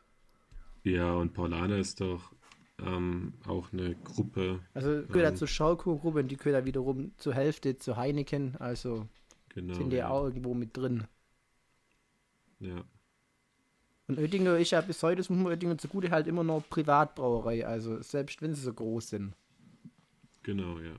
Ja, 0.83 1.13
und 1.13 1.33
Paulaner 1.33 1.77
ist 1.77 1.99
doch 1.99 2.33
ähm, 2.79 3.33
auch 3.47 3.71
eine 3.71 3.95
Gruppe. 3.95 4.59
Also 4.73 5.03
gehört 5.07 5.33
ähm, 5.33 5.35
zur 5.37 5.47
Schaukur-Gruppe 5.47 6.19
und 6.19 6.27
die 6.29 6.37
gehört 6.37 6.65
wiederum 6.65 7.11
zur 7.17 7.33
Hälfte 7.33 7.77
zu 7.77 7.97
Heineken, 7.97 8.55
also 8.57 9.07
genau, 9.49 9.73
sind 9.75 9.91
die 9.91 9.97
ja. 9.97 10.09
auch 10.09 10.23
irgendwo 10.23 10.53
mit 10.53 10.75
drin. 10.75 11.05
Ja. 12.59 12.83
Und 14.07 14.19
Oettinger 14.19 14.57
ist 14.57 14.71
ja 14.71 14.81
bis 14.81 15.01
heute, 15.03 15.17
das 15.17 15.29
muss 15.29 15.39
man 15.39 15.51
Oettinger 15.51 15.77
zugute 15.77 16.11
halt 16.11 16.27
immer 16.27 16.43
noch 16.43 16.67
Privatbrauerei, 16.69 17.65
also 17.65 18.01
selbst 18.01 18.41
wenn 18.41 18.53
sie 18.53 18.61
so 18.61 18.73
groß 18.73 19.09
sind. 19.09 19.33
Genau, 20.41 20.79
ja. 20.79 20.93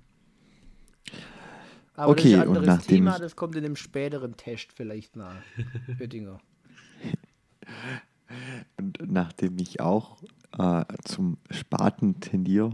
Aber 1.97 2.13
okay, 2.13 2.33
das 2.33 2.45
ist 2.45 2.49
ein 2.49 2.57
anderes 2.57 2.87
Thema, 2.87 3.19
das 3.19 3.37
kommt 3.37 3.57
in 3.57 3.65
einem 3.65 3.77
späteren 3.77 4.37
Test 4.37 4.73
vielleicht 4.73 5.17
nach. 5.17 5.37
Oettinger. 6.01 6.41
Und 8.79 8.99
nachdem 9.07 9.59
ich 9.59 9.81
auch 9.81 10.23
äh, 10.59 10.85
zum 11.05 11.39
Spaten 11.51 12.21
tendiere, 12.21 12.73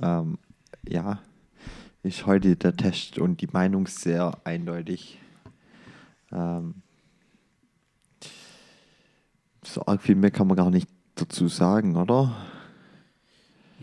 ähm, 0.00 0.38
ja, 0.86 1.20
ist 2.02 2.26
heute 2.26 2.56
der 2.56 2.76
Test 2.76 3.18
und 3.18 3.40
die 3.40 3.48
Meinung 3.52 3.86
sehr 3.86 4.38
eindeutig. 4.44 5.20
Ähm, 6.32 6.82
so 9.64 9.86
arg 9.86 10.02
viel 10.02 10.16
mehr 10.16 10.30
kann 10.30 10.48
man 10.48 10.56
gar 10.56 10.70
nicht 10.70 10.88
dazu 11.14 11.46
sagen, 11.48 11.96
oder? 11.96 12.34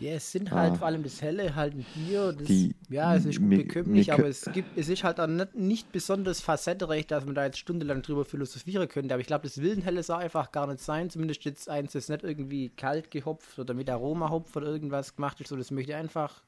Ja, 0.02 0.12
es 0.14 0.32
sind 0.32 0.52
halt 0.52 0.74
ah, 0.74 0.76
vor 0.76 0.88
allem 0.88 1.04
das 1.04 1.22
Helle, 1.22 1.56
halt 1.56 1.74
ein 1.74 1.84
Bier. 1.93 2.34
Das, 2.34 2.47
die, 2.47 2.76
ja, 2.89 3.16
es 3.16 3.26
ist 3.26 3.39
gut 3.39 3.50
bekömmlich, 3.50 4.14
aber 4.14 4.28
es, 4.28 4.50
gibt, 4.54 4.78
es 4.78 4.88
ist 4.89 5.04
halt 5.04 5.20
auch 5.20 5.28
nicht, 5.28 5.56
nicht 5.56 5.91
besonders 5.91 6.41
facettenreich, 6.41 7.08
dass 7.08 7.26
man 7.26 7.36
da 7.36 7.45
jetzt 7.45 7.58
stundenlang 7.60 8.02
drüber 8.02 8.24
philosophieren 8.26 8.88
könnte. 8.88 9.14
Aber 9.14 9.22
ich 9.22 9.28
glaube, 9.28 9.43
das 9.43 9.62
Wildenhelle 9.62 10.04
soll 10.04 10.18
einfach 10.22 10.52
gar 10.52 10.68
nicht 10.68 10.80
sein. 10.80 11.10
Zumindest 11.10 11.43
jetzt 11.45 11.70
eins, 11.70 11.91
das 11.93 12.10
nicht 12.10 12.24
irgendwie 12.24 12.70
kalt 12.70 13.12
gehopft 13.12 13.60
oder 13.60 13.74
mit 13.74 13.89
Aromahopf 13.89 14.56
oder 14.56 14.68
irgendwas 14.68 15.16
gemacht 15.16 15.41
ist. 15.41 15.50
So, 15.50 15.56
das 15.56 15.72
möchte 15.72 15.95
einfach 15.95 16.43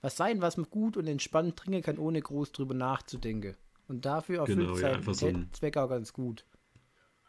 was 0.00 0.16
sein, 0.16 0.42
was 0.42 0.56
man 0.58 0.68
gut 0.68 0.96
und 0.96 1.06
entspannt 1.06 1.56
trinken 1.56 1.82
kann, 1.82 1.98
ohne 1.98 2.20
groß 2.20 2.52
drüber 2.52 2.74
nachzudenken. 2.74 3.56
Und 3.88 4.04
dafür 4.04 4.40
erfüllt 4.40 4.58
Genau, 4.58 4.74
es 4.74 4.80
ja, 4.82 5.02
seinen 5.02 5.14
so 5.14 5.26
ein- 5.26 5.48
Zweck 5.52 5.76
auch 5.76 5.88
ganz 5.88 6.12
gut. 6.12 6.44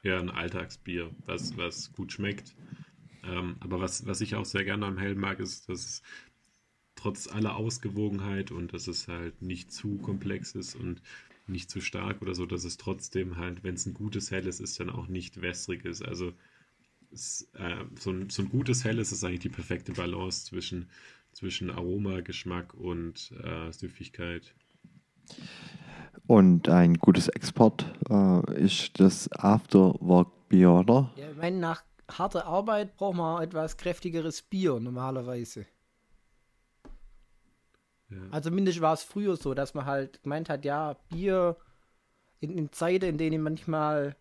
Ja, 0.03 0.19
ein 0.19 0.29
Alltagsbier, 0.29 1.09
was, 1.25 1.57
was 1.57 1.91
gut 1.93 2.11
schmeckt. 2.11 2.53
Ähm, 3.27 3.57
aber 3.59 3.79
was, 3.79 4.05
was 4.05 4.21
ich 4.21 4.35
auch 4.35 4.45
sehr 4.45 4.63
gerne 4.63 4.85
am 4.85 4.97
Hell 4.97 5.15
mag, 5.15 5.39
ist, 5.39 5.69
dass 5.69 5.85
es 5.85 6.01
trotz 6.95 7.27
aller 7.27 7.55
Ausgewogenheit 7.55 8.51
und 8.51 8.73
dass 8.73 8.87
es 8.87 9.07
halt 9.07 9.41
nicht 9.41 9.71
zu 9.71 9.97
komplex 9.97 10.55
ist 10.55 10.75
und 10.75 11.01
nicht 11.47 11.69
zu 11.69 11.81
stark 11.81 12.21
oder 12.21 12.33
so, 12.33 12.45
dass 12.45 12.63
es 12.63 12.77
trotzdem 12.77 13.37
halt, 13.37 13.63
wenn 13.63 13.75
es 13.75 13.85
ein 13.85 13.93
gutes 13.93 14.31
Helles 14.31 14.59
ist, 14.59 14.79
dann 14.79 14.89
auch 14.89 15.07
nicht 15.07 15.41
wässrig 15.41 15.85
ist. 15.85 16.03
Also 16.03 16.33
es, 17.11 17.49
äh, 17.53 17.85
so, 17.99 18.11
ein, 18.11 18.29
so 18.29 18.41
ein 18.41 18.49
gutes 18.49 18.83
Helles 18.83 19.11
ist 19.11 19.23
eigentlich 19.23 19.41
die 19.41 19.49
perfekte 19.49 19.93
Balance 19.93 20.45
zwischen, 20.45 20.89
zwischen 21.31 21.69
Aroma, 21.69 22.21
Geschmack 22.21 22.73
und 22.73 23.31
äh, 23.43 23.71
Süffigkeit. 23.71 24.55
Und 26.27 26.69
ein 26.69 26.95
gutes 26.95 27.27
Export 27.27 27.93
äh, 28.09 28.59
ist 28.59 28.99
das 28.99 29.31
Afterwork-Bier, 29.31 30.71
oder? 30.71 31.11
Ja, 31.15 31.29
ich 31.29 31.37
meine, 31.37 31.59
nach 31.59 31.83
harter 32.11 32.45
Arbeit 32.45 32.95
braucht 32.97 33.17
man 33.17 33.41
etwas 33.43 33.77
kräftigeres 33.77 34.41
Bier 34.41 34.79
normalerweise. 34.79 35.65
Ja. 38.09 38.17
Also 38.31 38.51
mindestens 38.51 38.81
war 38.81 38.93
es 38.93 39.03
früher 39.03 39.35
so, 39.35 39.53
dass 39.53 39.73
man 39.73 39.85
halt 39.85 40.21
gemeint 40.23 40.49
hat, 40.49 40.65
ja, 40.65 40.95
Bier 41.09 41.57
in, 42.39 42.51
in 42.51 42.71
Zeiten, 42.71 43.05
in 43.05 43.17
denen 43.17 43.41
manchmal 43.41 44.15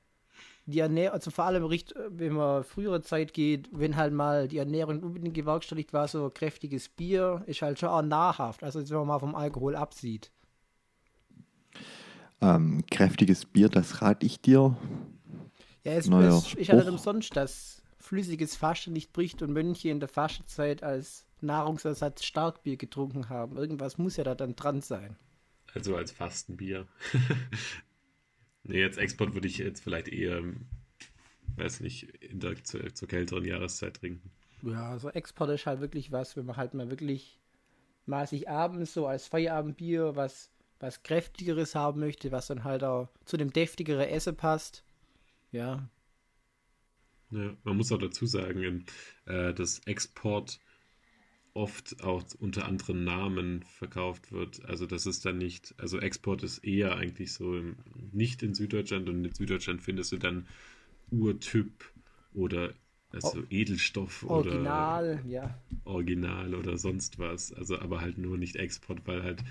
die 0.67 0.79
Ernährung, 0.79 1.15
also 1.15 1.31
vor 1.31 1.45
allem, 1.45 1.65
richt- 1.65 1.95
wenn 2.09 2.33
man 2.33 2.65
frühere 2.65 3.03
Zeit 3.03 3.35
geht, 3.35 3.69
wenn 3.73 3.97
halt 3.97 4.15
mal 4.15 4.49
die 4.49 4.59
Ernährung 4.59 5.03
unbedingt 5.03 5.35
gewerkstelligt 5.35 5.93
war, 5.93 6.09
so 6.09 6.31
kräftiges 6.31 6.89
Bier, 6.89 7.43
ist 7.47 7.61
halt 7.63 7.79
schon 7.79 7.91
auch 7.91 8.03
nahrhaft. 8.03 8.65
Also 8.65 8.81
wenn 8.89 8.97
man 8.99 9.07
mal 9.09 9.19
vom 9.19 9.35
Alkohol 9.35 9.77
absieht. 9.77 10.31
Ähm, 12.41 12.85
kräftiges 12.91 13.45
Bier, 13.45 13.69
das 13.69 14.01
rate 14.03 14.25
ich 14.25 14.41
dir. 14.41 14.77
Ja, 15.85 15.93
es, 15.93 16.07
Neuer 16.07 16.39
es 16.39 16.55
ist 16.55 16.69
ja 16.69 16.75
nicht 16.75 16.85
Spruch. 16.85 16.93
umsonst, 16.93 17.37
dass 17.37 17.83
flüssiges 17.99 18.57
Fasten 18.57 18.93
nicht 18.93 19.13
bricht 19.13 19.43
und 19.43 19.53
Mönche 19.53 19.89
in 19.89 20.01
der 20.01 20.09
Fastenzeit 20.09 20.83
als 20.83 21.27
Nahrungsersatz 21.41 22.25
Starkbier 22.25 22.77
getrunken 22.77 23.29
haben. 23.29 23.57
Irgendwas 23.57 23.99
muss 23.99 24.17
ja 24.17 24.25
da 24.25 24.35
dann 24.35 24.57
dran 24.57 24.81
sein. 24.81 25.17
Also 25.75 25.97
als 25.97 26.13
Fastenbier. 26.13 26.87
nee, 28.63 28.81
jetzt 28.81 28.99
Export 28.99 29.35
würde 29.35 29.49
ich 29.49 29.59
jetzt 29.59 29.83
vielleicht 29.83 30.09
eher, 30.09 30.43
weiß 31.57 31.81
nicht, 31.81 32.05
in 32.23 32.41
der, 32.41 32.63
zur, 32.65 32.95
zur 32.95 33.09
kälteren 33.09 33.45
Jahreszeit 33.45 33.95
trinken. 33.97 34.31
Ja, 34.63 34.91
also 34.91 35.11
Export 35.11 35.51
ist 35.51 35.67
halt 35.67 35.81
wirklich 35.81 36.13
was, 36.13 36.37
wenn 36.37 36.47
man 36.47 36.57
halt 36.57 36.75
mal 36.75 36.91
wirklich 36.91 37.39
mal 38.07 38.27
sich 38.27 38.49
abends 38.49 38.95
so 38.95 39.07
als 39.07 39.27
Feierabendbier 39.27 40.17
was, 40.17 40.51
was 40.79 41.03
kräftigeres 41.03 41.75
haben 41.75 42.01
möchte, 42.01 42.33
was 42.33 42.47
dann 42.47 42.65
halt 42.65 42.85
auch 42.85 43.09
zu 43.25 43.37
dem 43.37 43.53
deftigeren 43.53 44.09
Essen 44.09 44.37
passt. 44.37 44.85
Ja, 45.55 45.89
Ja, 47.31 47.57
man 47.65 47.77
muss 47.77 47.91
auch 47.93 47.99
dazu 47.99 48.27
sagen, 48.27 48.85
äh, 49.27 49.53
dass 49.55 49.81
Export 49.87 50.61
oft 51.55 52.03
auch 52.03 52.25
unter 52.41 52.67
anderen 52.67 53.05
Namen 53.05 53.65
verkauft 53.65 54.33
wird. 54.33 54.65
Also 54.67 54.87
das 54.87 55.07
ist 55.07 55.25
dann 55.27 55.39
nicht, 55.39 55.75
also 55.79 55.99
Export 56.01 56.43
ist 56.43 56.59
eher 56.61 56.97
eigentlich 56.97 57.33
so 57.33 57.57
im, 57.57 57.77
nicht 58.13 58.43
in 58.43 58.55
Süddeutschland 58.55 59.09
und 59.09 59.25
in 59.25 59.35
Süddeutschland 59.35 59.83
findest 59.83 60.13
du 60.13 60.19
dann 60.19 60.49
Urtyp 61.11 61.85
oder 62.35 62.75
also 63.11 63.45
Edelstoff 63.51 64.25
oder 64.25 64.61
original, 64.65 65.21
ja. 65.29 65.55
Original 65.85 66.55
oder 66.55 66.77
sonst 66.79 67.19
was. 67.19 67.53
Also 67.53 67.79
aber 67.79 68.01
halt 68.01 68.19
nur 68.19 68.37
nicht 68.39 68.57
Export, 68.57 69.07
weil 69.07 69.23
halt 69.23 69.43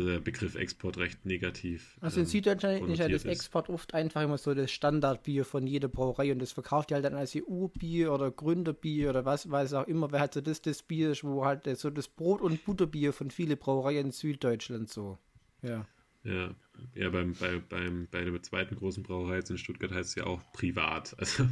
der 0.00 0.20
Begriff 0.20 0.54
Export 0.54 0.98
recht 0.98 1.24
negativ. 1.26 1.96
Also 2.00 2.20
in 2.20 2.26
ähm, 2.26 2.30
Süddeutschland 2.30 2.88
ist 2.88 2.98
ja 2.98 3.08
das 3.08 3.24
Export 3.24 3.68
oft 3.68 3.94
einfach 3.94 4.22
immer 4.22 4.38
so 4.38 4.54
das 4.54 4.70
Standardbier 4.70 5.44
von 5.44 5.66
jeder 5.66 5.88
Brauerei 5.88 6.32
und 6.32 6.38
das 6.40 6.52
verkauft 6.52 6.90
die 6.90 6.94
halt 6.94 7.04
dann 7.04 7.14
als 7.14 7.36
EU-Bier 7.36 8.12
oder 8.12 8.30
Gründerbier 8.30 9.10
oder 9.10 9.24
was 9.24 9.50
weiß 9.50 9.74
auch 9.74 9.86
immer, 9.86 10.10
wer 10.12 10.20
halt 10.20 10.34
so 10.34 10.40
das, 10.40 10.62
das 10.62 10.82
Bier 10.82 11.12
ist, 11.12 11.24
wo 11.24 11.44
halt 11.44 11.64
so 11.78 11.90
das 11.90 12.08
Brot- 12.08 12.40
und 12.40 12.64
Butterbier 12.64 13.12
von 13.12 13.30
vielen 13.30 13.58
Brauereien 13.58 14.06
in 14.06 14.12
Süddeutschland 14.12 14.88
so. 14.88 15.18
Ja. 15.62 15.86
Ja, 16.24 16.54
ja 16.94 17.10
beim, 17.10 17.34
bei, 17.34 17.58
beim, 17.68 18.06
bei 18.10 18.22
der 18.24 18.42
zweiten 18.42 18.76
großen 18.76 19.02
Brauerei 19.02 19.36
jetzt 19.36 19.50
in 19.50 19.58
Stuttgart 19.58 19.90
heißt 19.90 20.10
es 20.10 20.14
ja 20.14 20.24
auch 20.24 20.40
privat. 20.52 21.16
Also 21.18 21.44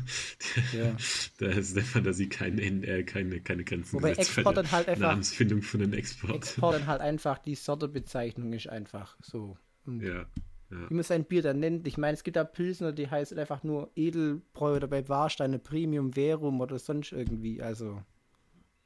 Ja. 0.73 0.97
da 1.39 1.47
ist 1.47 1.75
der 1.77 1.83
Fantasie 1.83 2.29
keine, 2.29 2.63
äh, 2.63 3.03
keine, 3.03 3.41
keine 3.41 3.65
Grenzen 3.65 3.95
Wobei 3.95 4.11
gesetzt 4.11 4.37
Export 4.39 4.57
dann 4.57 4.71
halt 4.71 4.89
einfach- 4.89 5.09
Namensfindung 5.09 5.63
von 5.63 5.81
den 5.81 5.93
Export. 5.93 6.37
Export 6.37 6.75
dann 6.77 6.87
halt 6.87 7.01
einfach 7.01 7.39
die 7.39 7.57
Sortebezeichnung 7.57 8.53
ist 8.53 8.69
einfach 8.69 9.17
so. 9.23 9.57
Und 9.87 10.03
Ja, 10.03 10.27
ja, 10.71 10.89
wie 10.89 10.95
man 10.95 11.03
sein 11.03 11.25
Bier 11.25 11.43
dann 11.43 11.59
nennt. 11.59 11.89
Ich 11.89 11.99
meine, 11.99 12.15
es 12.15 12.23
gibt 12.23 12.37
da 12.37 12.45
Pilsner, 12.45 12.93
die 12.93 13.11
heißen 13.11 13.37
einfach 13.41 13.65
nur 13.65 13.91
Edelbräu 13.97 14.77
oder 14.77 14.87
bei 14.87 15.09
Warsteine 15.09 15.59
Premium 15.59 16.13
Verum 16.13 16.61
oder 16.61 16.79
sonst 16.79 17.11
irgendwie. 17.11 17.61
Also. 17.61 18.01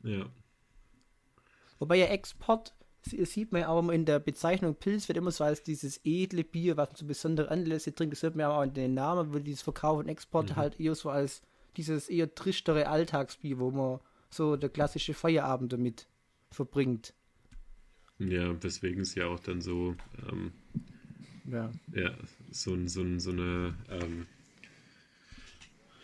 ja. 0.03 0.25
Wobei 1.79 1.97
ja 1.97 2.07
Export, 2.07 2.73
sieht 3.05 3.53
man 3.53 3.63
ja 3.63 3.69
auch 3.69 3.89
in 3.89 4.05
der 4.05 4.19
Bezeichnung 4.19 4.75
Pilz, 4.75 5.09
wird 5.09 5.19
immer 5.19 5.31
so 5.31 5.45
als 5.45 5.63
dieses 5.63 6.01
edle 6.05 6.45
Bier, 6.45 6.77
was 6.77 6.91
man 6.91 6.97
zu 6.97 7.07
besonderen 7.07 7.51
Anlässe 7.51 7.95
trinkt. 7.95 8.15
Das 8.15 8.23
hört 8.23 8.35
man 8.35 8.43
ja 8.43 8.57
auch 8.57 8.63
in 8.63 8.75
den 8.75 8.95
Namen, 8.95 9.33
wird 9.33 9.47
dieses 9.47 9.63
Verkauf 9.63 9.99
und 9.99 10.09
Export 10.09 10.57
halt 10.57 10.81
eher 10.81 10.95
so 10.95 11.11
als 11.11 11.43
dieses 11.77 12.09
eher 12.09 12.35
trischtere 12.35 12.89
Alltagsbier, 12.89 13.59
wo 13.59 13.71
man 13.71 14.01
so 14.31 14.57
der 14.57 14.71
klassische 14.71 15.15
Feierabend 15.15 15.73
damit 15.73 16.07
verbringt. 16.51 17.15
Ja, 18.19 18.63
weswegen 18.63 19.03
es 19.03 19.15
ja 19.15 19.27
auch 19.27 19.41
dann 19.41 19.61
so, 19.61 19.97
ähm, 20.31 20.53
Ja. 21.51 21.71
ja, 21.93 22.15
so, 22.51 22.77
so, 22.87 23.19
so 23.19 23.31
eine, 23.31 23.75
ähm, 23.91 24.27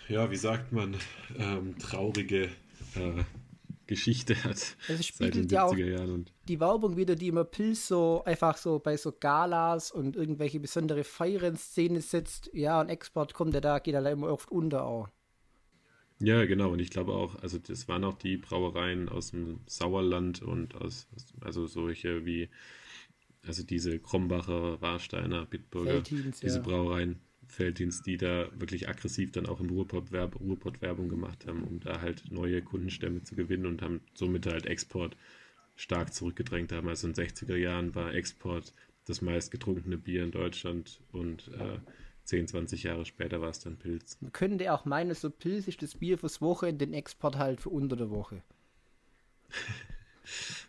ja, 0.09 0.31
wie 0.31 0.37
sagt 0.37 0.73
man, 0.73 0.97
ähm, 1.39 1.79
traurige 1.79 2.51
äh, 2.97 3.25
Geschichte 3.87 4.43
hat 4.45 4.77
Es 4.89 5.09
seit 5.15 5.35
den 5.35 5.49
spiegelt 5.49 5.53
ja 5.53 5.65
auch 5.65 5.75
70er 5.75 5.87
Jahren. 5.87 6.11
Und 6.11 6.33
die 6.51 6.59
Werbung 6.59 6.97
wieder, 6.97 7.15
die 7.15 7.29
immer 7.29 7.45
Pilz 7.45 7.87
so 7.87 8.25
einfach 8.25 8.57
so 8.57 8.81
bei 8.81 8.97
so 8.97 9.13
Galas 9.13 9.93
und 9.93 10.17
irgendwelche 10.17 10.59
besondere 10.59 11.05
Feiern 11.05 11.57
Szene 11.57 12.01
setzt. 12.01 12.51
Ja, 12.53 12.81
und 12.81 12.89
Export 12.89 13.35
kommt 13.35 13.55
ja 13.55 13.61
da, 13.61 13.79
geht 13.79 13.95
ja 13.95 14.01
immer 14.11 14.33
oft 14.33 14.51
unter 14.51 14.85
auch. 14.85 15.09
Ja, 16.21 16.45
genau. 16.45 16.73
Und 16.73 16.81
ich 16.81 16.91
glaube 16.91 17.13
auch, 17.13 17.37
also 17.37 17.59
das 17.59 17.87
waren 17.87 18.03
auch 18.03 18.15
die 18.15 18.37
Brauereien 18.37 19.09
aus 19.09 19.31
dem 19.31 19.61
Sauerland 19.67 20.43
und 20.43 20.75
aus, 20.75 21.09
also 21.41 21.67
solche 21.69 22.27
wie, 22.27 22.49
also 23.47 23.63
diese 23.63 24.01
Krombacher, 24.01 24.81
Warsteiner, 24.83 25.47
Bitburger, 25.47 26.01
diese 26.01 26.59
ja. 26.59 26.63
Brauereien, 26.63 27.21
Felddienst, 27.47 28.07
die 28.07 28.17
da 28.17 28.49
wirklich 28.59 28.89
aggressiv 28.89 29.31
dann 29.33 29.47
auch 29.47 29.61
im 29.61 29.71
Ruhrpott, 29.71 30.11
Werb, 30.11 30.39
Ruhrpott 30.41 30.83
Werbung 30.83 31.09
gemacht 31.09 31.47
haben, 31.47 31.63
um 31.63 31.79
da 31.79 32.01
halt 32.01 32.25
neue 32.31 32.61
Kundenstämme 32.61 33.23
zu 33.23 33.37
gewinnen 33.37 33.67
und 33.67 33.83
haben 33.83 34.01
somit 34.15 34.47
halt 34.47 34.67
Export 34.67 35.17
stark 35.81 36.13
zurückgedrängt 36.13 36.73
haben. 36.73 36.89
Also 36.89 37.07
in 37.09 37.15
den 37.15 37.27
60er 37.27 37.57
Jahren 37.57 37.95
war 37.95 38.15
Export 38.15 38.73
das 39.07 39.23
meist 39.23 39.51
getrunkene 39.51 39.97
Bier 39.97 40.23
in 40.23 40.31
Deutschland 40.31 41.01
und 41.11 41.49
äh, 41.49 41.79
10, 42.25 42.49
20 42.49 42.85
Jahre 42.85 43.05
später 43.05 43.41
war 43.41 43.49
es 43.49 43.61
dann 43.61 43.77
Pilz. 43.77 44.19
Man 44.21 44.33
könnte 44.33 44.73
auch 44.73 44.85
meinen, 44.85 45.15
so 45.15 45.31
Pilz 45.31 45.67
ist 45.67 45.83
das 45.83 45.97
Bier 45.97 46.19
fürs 46.19 46.41
Wochenende, 46.41 46.87
den 46.87 46.95
Export 46.95 47.37
halt 47.37 47.61
für 47.61 47.71
unter 47.71 47.97
der 47.97 48.11
Woche. 48.11 48.43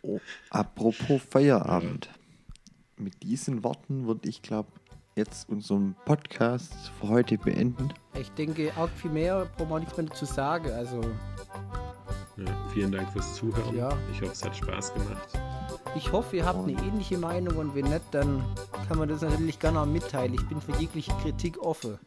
Oh, 0.04 0.18
apropos 0.50 1.22
Feierabend. 1.22 2.08
Mit 2.96 3.22
diesen 3.22 3.62
Worten 3.62 4.08
würde 4.08 4.28
ich, 4.28 4.42
glaube 4.42 4.72
jetzt 5.14 5.48
unseren 5.48 5.94
Podcast 6.04 6.74
für 6.98 7.08
heute 7.08 7.38
beenden. 7.38 7.92
Ich 8.18 8.30
denke, 8.30 8.72
auch 8.76 8.88
viel 8.88 9.10
mehr 9.10 9.46
braucht 9.56 9.70
man 9.70 9.80
nichts 9.82 9.96
mehr 9.96 10.06
dazu 10.06 10.24
sagen. 10.24 10.70
Also, 10.70 11.00
Ja, 12.36 12.44
vielen 12.72 12.92
Dank 12.92 13.10
fürs 13.12 13.34
Zuhören. 13.34 13.76
Ja. 13.76 13.90
Ich 14.12 14.22
hoffe, 14.22 14.32
es 14.32 14.44
hat 14.44 14.56
Spaß 14.56 14.94
gemacht. 14.94 15.28
ich 15.94 16.10
hoffe, 16.12 16.36
ihr 16.36 16.46
habt 16.46 16.66
eine 16.66 16.72
ähnliche 16.72 17.18
Meinung 17.18 17.56
und 17.56 17.74
wenn 17.74 17.84
nicht, 17.86 18.02
dann 18.12 18.42
kann 18.88 18.98
man 18.98 19.08
das 19.08 19.20
natürlich 19.20 19.58
gerne 19.58 19.80
auch 19.80 19.86
mitteilen. 19.86 20.34
Ich 20.34 20.46
bin 20.48 20.60
für 20.60 20.72
jegliche 20.80 21.12
Kritik 21.22 21.58
offen. 21.60 21.98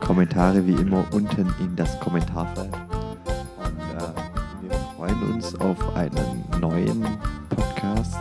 Kommentare 0.00 0.66
wie 0.66 0.72
immer 0.74 1.04
unten 1.12 1.52
in 1.60 1.76
das 1.76 1.98
Kommentarfeld. 2.00 2.72
Und 2.74 3.78
äh, 3.78 4.68
wir 4.68 4.78
freuen 4.96 5.22
uns 5.34 5.54
auf 5.56 5.96
einen 5.96 6.44
neuen 6.60 7.02
Podcast. 7.48 8.16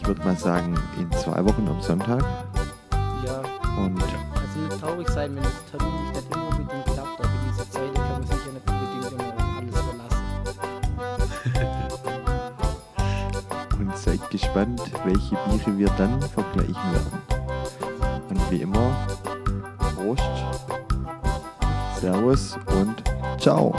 Ich 0.00 0.06
würde 0.06 0.22
mal 0.24 0.36
sagen, 0.36 0.74
in 0.98 1.10
zwei 1.12 1.44
Wochen 1.44 1.66
am 1.68 1.80
Sonntag. 1.80 2.22
Ja, 3.24 3.40
Und 3.78 4.00
also 4.02 4.60
nicht 4.60 4.80
traurig 4.80 5.08
sein, 5.10 5.34
wenn 5.36 5.42
das 5.42 5.64
Termin 5.70 5.95
gespannt, 14.56 14.80
welche 15.04 15.36
Biere 15.50 15.78
wir 15.78 15.90
dann 15.98 16.20
vergleichen 16.22 16.92
werden. 16.92 17.22
Und 18.30 18.50
wie 18.50 18.62
immer, 18.62 19.06
Prost, 19.94 20.22
Servus 22.00 22.56
und 22.74 23.02
ciao. 23.38 23.74